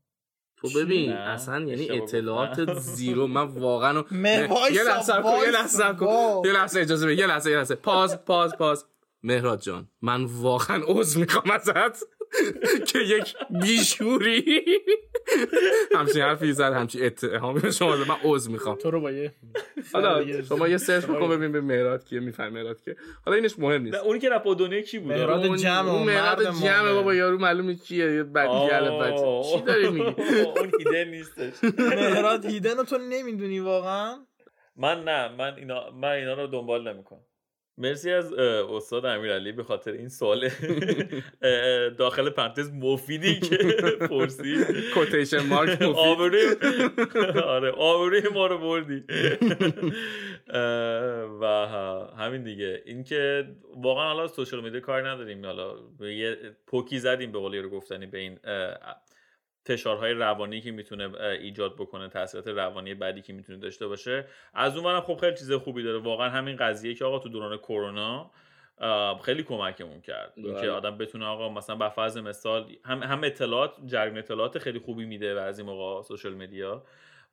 تو 0.58 0.68
ببین 0.80 1.12
اصلا 1.12 1.60
یعنی 1.60 1.92
اطلاعات. 1.92 2.74
زیرو 2.80 3.28
من 3.28 3.44
واقعا 3.48 4.04
یه 4.12 4.84
لحظه 4.84 5.14
یه 5.44 5.52
لحظه. 5.52 5.96
یه 6.46 6.52
لحظه 6.52 6.80
اجازه 6.80 7.06
بده 7.06 7.16
یه 7.16 7.28
لحظه 7.28 7.52
یه 7.52 7.58
لحظه. 7.58 7.76
پاز 7.76 8.26
پاز 8.26 8.58
پاز. 8.58 8.86
مهراد 9.24 9.62
جان 9.62 9.88
من 10.02 10.24
واقعا 10.24 10.84
عذر 10.88 11.20
می‌خوام 11.20 11.52
ازت 11.52 12.04
که 12.88 13.00
یک 13.00 13.36
بیشوری 13.62 14.64
همچین 15.96 16.22
حرفی 16.22 16.54
زد 16.54 16.74
همچین 16.74 17.06
اتهامی 17.06 17.60
به 17.60 17.72
شما 17.72 17.98
زد. 17.98 18.08
من 18.08 18.16
عذر 18.24 18.52
می‌خوام. 18.52 18.76
تو 18.76 18.92
رو 18.92 19.02
با 19.02 19.12
یه 19.12 19.34
حالا 19.94 20.42
شما 20.42 20.68
یه 20.68 20.78
سرچ 20.78 21.06
بکن 21.06 21.30
ببین 21.30 21.52
به 21.52 21.62
مهراد 21.62 22.06
کیه 22.06 22.20
میفهم 22.20 22.54
مهراد 22.54 22.82
کیه. 22.82 22.96
حالا 23.26 23.38
اینش 23.38 23.60
مهم 23.60 23.82
نیست. 23.82 23.98
اونی 23.98 24.20
که 24.20 24.30
رپ 24.30 24.58
دنیا 24.60 24.82
کی 24.82 25.00
بود 25.00 25.12
مهراد 25.12 25.56
جمع 25.56 25.90
اون 25.90 26.04
مهراد 26.04 26.44
جمع. 26.62 26.94
بابا 26.94 27.16
یارو 27.16 27.38
معلومه 27.38 27.76
کیه 27.76 28.14
یه 28.14 28.24
بعد 28.24 28.50
گله 28.50 29.00
بچه 29.00 29.42
چی 29.52 29.62
داری 29.62 29.90
میگی؟ 29.90 30.06
اون 30.58 30.72
هیدن 30.80 31.10
نیستش. 31.10 31.54
مهراد 31.80 32.46
هیدن 32.46 32.78
رو 32.78 32.84
تو 32.84 32.98
نمی‌دونی 32.98 33.60
واقعا؟ 33.60 34.26
من 34.76 35.04
نه 35.04 35.36
من 35.36 35.54
اینا 35.58 35.92
من 35.92 36.10
اینا 36.10 36.34
رو 36.34 36.48
دنبال 36.48 36.94
نمی‌کنم. 36.94 37.22
مرسی 37.78 38.12
از 38.12 38.34
استاد 38.34 39.06
امیرعلی 39.06 39.52
به 39.52 39.64
خاطر 39.64 39.92
این 39.92 40.10
سوال. 40.10 40.50
داخل 41.98 42.30
پرانتز 42.30 42.72
مفیدی 42.74 43.40
که 43.40 43.58
پرسید. 44.10 44.68
کوتیشن 44.94 45.40
مارک 45.48 45.70
مفید. 45.82 45.96
آبروی 45.96 46.46
آره 47.46 47.72
آبروی 47.72 48.22
ما 48.34 48.48
رو 48.48 48.58
بردی. 48.58 49.04
و 51.42 51.46
همین 52.18 52.44
دیگه. 52.44 52.82
اینکه 52.86 53.48
واقعا 53.76 54.04
حالا 54.14 54.28
سوشال 54.28 54.64
میدیا 54.64 54.80
کار 54.80 55.10
نداریم. 55.10 55.46
حالا 55.46 55.76
یه 56.00 56.38
پوکی 56.68 57.00
زدیم 57.00 57.32
به 57.32 57.40
قولی 57.40 57.60
رو 57.60 57.70
گفتنی 57.70 58.06
به 58.06 58.18
این 58.18 58.40
فشارهای 59.64 60.14
روانی 60.14 60.62
که 60.62 60.72
می‌تونه 60.72 61.22
ایجاد 61.22 61.76
بکنه 61.76 62.10
تاثیرات 62.10 62.48
روانی 62.48 62.94
بعدی 62.94 63.22
که 63.22 63.34
می‌تونه 63.34 63.58
داشته 63.58 63.88
باشه. 63.88 64.26
از 64.54 64.78
اون 64.78 65.00
خب 65.00 65.18
خیلی 65.18 65.38
چیز 65.38 65.52
خوبی 65.52 65.84
داره. 65.84 65.98
واقعا 65.98 66.30
همین 66.30 66.56
قضیه 66.56 66.94
که 66.94 67.06
آقا 67.06 67.20
تو 67.20 67.30
دوران 67.30 67.58
کرونا 67.58 68.32
خیلی 69.24 69.44
کمکمون 69.44 70.02
کرد. 70.02 70.34
اینکه 70.36 70.62
بله. 70.62 70.72
آدم 70.72 70.98
بتونه 70.98 71.26
آقا 71.26 71.50
مثلا 71.50 71.76
به 71.76 71.90
فرض 71.90 72.18
مثال 72.18 72.76
هم, 72.86 73.04
هم 73.04 73.24
اطلاعات 73.24 73.76
جریان 73.86 74.18
اطلاعات 74.18 74.60
خیلی 74.60 74.80
خوبی 74.80 75.06
میده 75.06 75.36
و 75.36 75.38
از 75.38 75.60
این 75.60 75.68
موقع 75.68 76.02
سوشال 76.02 76.34
مدیا 76.34 76.84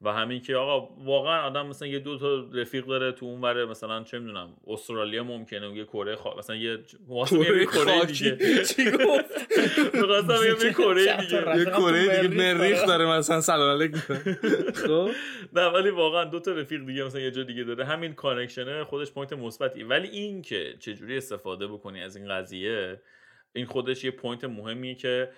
و 0.02 0.12
همین 0.12 0.40
که 0.40 0.56
آقا 0.56 0.94
واقعا 1.04 1.42
آدم 1.42 1.66
مثلا 1.66 1.88
یه 1.88 1.98
دو 1.98 2.18
تا 2.18 2.46
رفیق 2.54 2.86
داره 2.86 3.12
تو 3.12 3.26
اون 3.26 3.40
وره 3.40 3.64
مثلا 3.64 4.02
چه 4.02 4.18
می‌دونم 4.18 4.56
استرالیا 4.66 5.24
ممکنه 5.24 5.76
یه 5.76 5.84
کره 5.84 6.16
خا... 6.16 6.36
مثلا 6.38 6.56
یه 6.56 6.78
کره 7.08 7.66
کره 7.66 8.04
دیگه. 8.04 8.36
چی 8.74 8.90
گفت؟ 8.90 9.54
میگم 9.94 10.66
یه 10.66 10.72
کره 10.72 11.16
دیگه. 11.16 11.58
یه 11.58 11.64
کره 11.64 12.28
دیگه 12.28 12.54
مریخ؟ 12.54 12.86
داره 12.86 13.06
مثلا 13.06 13.40
سلام 13.40 13.80
علیکم 13.80 13.98
خب؟ 14.86 15.10
نه 15.52 15.66
ولی 15.66 15.90
واقعا 15.90 16.24
دو 16.24 16.40
تا 16.40 16.52
رفیق 16.52 16.86
دیگه 16.86 17.04
مثلا 17.04 17.20
یه 17.20 17.30
جا 17.30 17.42
دیگه 17.42 17.64
داره. 17.64 17.84
همین 17.84 18.14
connection 18.14 18.78
ه 18.78 18.84
خودش 18.84 19.10
point 19.10 19.32
مثبتی 19.32 19.82
ولی 19.82 20.08
این 20.08 20.42
که 20.42 20.74
چجوری 20.78 21.16
استفاده 21.16 21.66
بکنی 21.66 22.02
از 22.02 22.16
این 22.16 22.28
قضیه 22.28 23.00
این 23.52 23.66
خودش 23.66 24.04
یه 24.04 24.10
point 24.10 24.44
مهمیه 24.44 24.94
که 24.94 25.30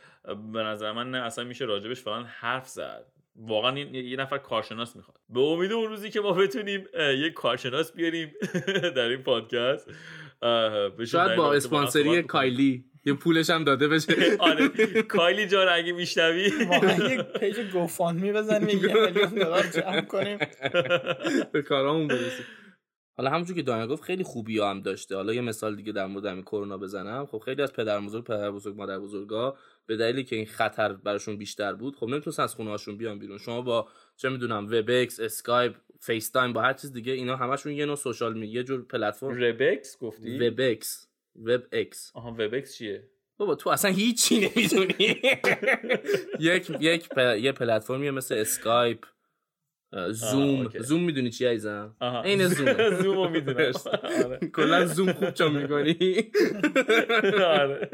به 0.52 0.62
نظر 0.62 0.92
من 0.92 1.11
نه 1.11 1.18
اصلا 1.18 1.44
میشه 1.44 1.64
راجبش 1.64 2.00
فلان 2.00 2.24
حرف 2.24 2.68
زد. 2.68 3.19
واقعا 3.37 3.78
یه 3.78 4.16
نفر 4.16 4.39
کارشناس 4.39 4.97
می‌خواد. 4.97 5.16
به 5.28 5.41
امید 5.41 5.72
اون 5.72 5.89
روزی 5.89 6.11
که 6.11 6.20
ما 6.20 6.33
بتونیم 6.33 6.87
یه 6.95 7.31
کارشناس 7.31 7.93
بیاریم 7.93 8.33
در 8.97 9.09
این 9.09 9.22
پادکست. 9.22 9.91
شاید 11.07 11.37
با 11.37 11.55
اسپانسری 11.55 12.22
کایلی. 12.22 12.85
یه 13.05 13.14
پولش 13.14 13.51
هم 13.51 13.64
داده 13.64 13.89
بشه. 13.89 14.14
آره. 14.39 14.68
کایلی 15.03 15.47
جان 15.47 15.68
اگه 15.68 15.93
میشنوی. 15.93 16.51
واقعا 16.64 17.09
یه 17.09 17.22
page 17.22 17.61
GoFundMe 17.72 18.26
ی 18.26 18.32
بزنیم 18.33 18.68
یه 18.68 18.95
میلیون 19.07 19.31
دلار 19.31 19.62
جمع 19.62 20.01
کنیم. 20.01 20.39
به 21.53 21.62
کارامون 21.62 22.09
برسیم. 22.09 22.45
حالا 23.16 23.31
همونجور 23.31 23.57
که 23.57 23.62
دانیال 23.62 23.86
گفت 23.87 24.03
خیلی 24.03 24.24
خوبی 24.24 24.61
هم 24.61 24.81
داشته. 24.81 25.16
حالا 25.16 25.35
یه 25.35 25.41
مثال 25.41 25.76
دیگه 25.76 25.93
در 25.93 26.07
مورد 26.07 26.26
همین 26.26 26.43
کرونا 26.43 26.78
بزنم. 26.78 27.26
خب 27.26 27.39
خیلی 27.39 27.62
از 27.62 27.72
پدر 27.72 28.01
بزرگ 28.01 28.24
پدر 28.24 28.51
بزرگ 28.51 28.76
مادر 28.76 28.99
بزرگا 28.99 29.57
به 29.91 29.97
دلیلی 29.97 30.24
که 30.24 30.36
این 30.36 30.47
خطر 30.47 30.93
براشون 30.93 31.36
بیشتر 31.36 31.72
بود 31.72 31.97
خب 31.97 32.07
نمی‌تونستن 32.07 32.43
از 32.43 32.55
خونه 32.55 32.70
هاشون 32.70 32.97
بیان 32.97 33.18
بیرون. 33.18 33.38
شما 33.38 33.61
با 33.61 33.88
چه 34.16 34.28
می‌دونم 34.28 34.66
Webex 34.66 35.20
Skype 35.20 35.76
FaceTime 36.01 36.53
با 36.53 36.62
هر 36.62 36.72
چیز 36.72 36.93
دیگه 36.93 37.12
اینا 37.12 37.36
همشون 37.36 37.72
یه 37.72 37.86
نوع 37.86 37.97
social 37.96 38.34
media 38.34 38.55
یه 38.55 38.62
جور 38.62 38.82
پلتفرم. 38.86 39.30
ربکس 39.30 39.99
گفتی؟ 39.99 40.38
Webex 40.38 41.09
Webex 41.36 42.12
آها 42.14 42.30
Webex 42.30 42.76
چیه؟ 42.76 43.09
بابا 43.36 43.55
تو 43.55 43.70
اصلا 43.70 43.91
هیچی 43.91 44.51
نمی‌دونی. 44.57 44.95
یک 46.41 46.70
یک 46.80 47.09
یه 47.41 47.53
پلتفرمیه 47.53 48.11
مثل 48.11 48.34
Skype 48.34 49.07
Zoom. 50.11 50.68
Zoom 50.68 51.03
می‌دونی 51.03 51.30
چی 51.30 51.47
عزیزم؟ 51.47 51.97
این 52.24 52.49
Zoom. 52.48 52.90
Zoom 53.03 53.32
می‌دونم. 53.32 53.72
کلا 54.55 54.86
زوم 54.86 55.12
خوب 55.12 55.30
چون 55.30 55.53
می‌کنی. 55.62 55.97
آره. 57.61 57.91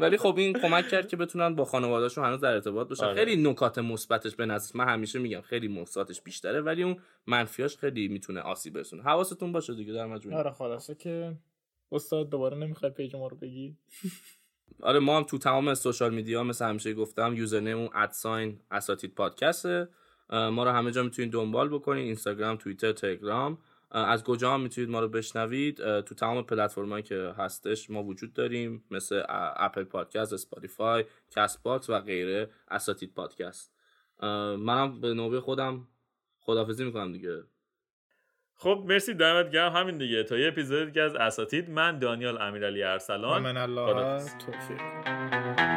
ولی 0.00 0.16
خب 0.16 0.34
این 0.38 0.52
کمک 0.52 0.88
کرد 0.88 1.08
که 1.08 1.16
بتونن 1.16 1.54
با 1.54 1.64
خانوادهشون 1.64 2.24
هنوز 2.24 2.40
در 2.40 2.52
ارتباط 2.52 2.88
باشن. 2.88 3.04
آره. 3.04 3.14
خیلی 3.14 3.50
نکات 3.50 3.78
مثبتش 3.78 4.36
به 4.36 4.46
نظر 4.46 4.72
من 4.78 4.88
همیشه 4.88 5.18
میگم 5.18 5.40
خیلی 5.40 5.68
مثبتش 5.68 6.22
بیشتره 6.22 6.60
ولی 6.60 6.82
اون 6.82 6.96
منفیاش 7.26 7.76
خیلی 7.76 8.08
می‌تونه 8.08 8.40
آسیب 8.40 8.72
برسونه. 8.74 9.02
حواستون 9.02 9.52
باشه 9.52 9.74
دیگه 9.74 9.92
در 9.92 10.06
مجموع 10.06 10.36
آره 10.38 10.50
خلاصه 10.50 10.94
که 10.94 11.36
استاد 11.92 12.30
دوباره 12.30 12.56
نمی‌خواد 12.56 12.92
page 12.94 13.16
ما 13.16 13.26
رو 13.26 13.36
بگی؟ 13.36 13.76
آره 14.82 14.98
ما 14.98 15.16
هم 15.16 15.22
تو 15.22 15.38
تمام 15.38 15.74
social 15.74 16.14
media 16.14 16.42
مثل 16.42 16.64
همیشه 16.64 16.94
گفتم 16.94 17.34
username 17.34 17.90
at 17.94 18.16
sign 18.16 18.60
اساتید 18.70 19.14
پادکسته. 19.14 19.88
ما 20.30 20.64
رو 20.64 20.70
همه 20.70 20.90
جا 20.90 21.02
می‌تونید 21.02 21.32
دنبال 21.32 21.68
بکنید 21.68 22.04
اینستاگرام 22.04 22.56
توییتر 22.56 22.92
تلگرام. 22.92 23.58
از 23.90 24.24
کجا 24.24 24.54
هم 24.54 24.60
می‌تونید 24.60 24.90
ما 24.90 25.00
رو 25.00 25.08
بشنوید؟ 25.08 26.00
تو 26.00 26.14
تمام 26.14 26.42
پلتفرمایی 26.42 27.02
که 27.02 27.34
هستش 27.38 27.90
ما 27.90 28.02
وجود 28.02 28.32
داریم 28.32 28.84
مثل 28.90 29.22
Apple 29.56 29.84
Podcast 29.84 30.32
Spotify 30.32 31.04
Castbox 31.30 31.90
و 31.90 32.00
غیره 32.00 32.50
اساتید 32.70 33.14
پادکست. 33.14 33.72
منم 34.58 35.00
به 35.00 35.14
نوبه 35.14 35.40
خودم 35.40 35.88
خدافظی 36.40 36.84
می‌کنم 36.84 37.12
دیگه. 37.12 37.42
خب 38.54 38.84
مرسی 38.88 39.14
دمت 39.14 39.50
گرم. 39.50 39.72
همین 39.72 39.98
دیگه. 39.98 40.24
تا 40.24 40.38
یه 40.38 40.48
اپیزود 40.48 40.86
دیگه 40.86 41.02
از 41.02 41.14
اساتید. 41.14 41.70
من 41.70 41.98
دانیال 41.98 42.42
امیرعلی 42.42 42.82
ارسلان. 42.82 43.42
من 43.42 43.56
الله 43.56 44.18
توفیق. 44.18 45.67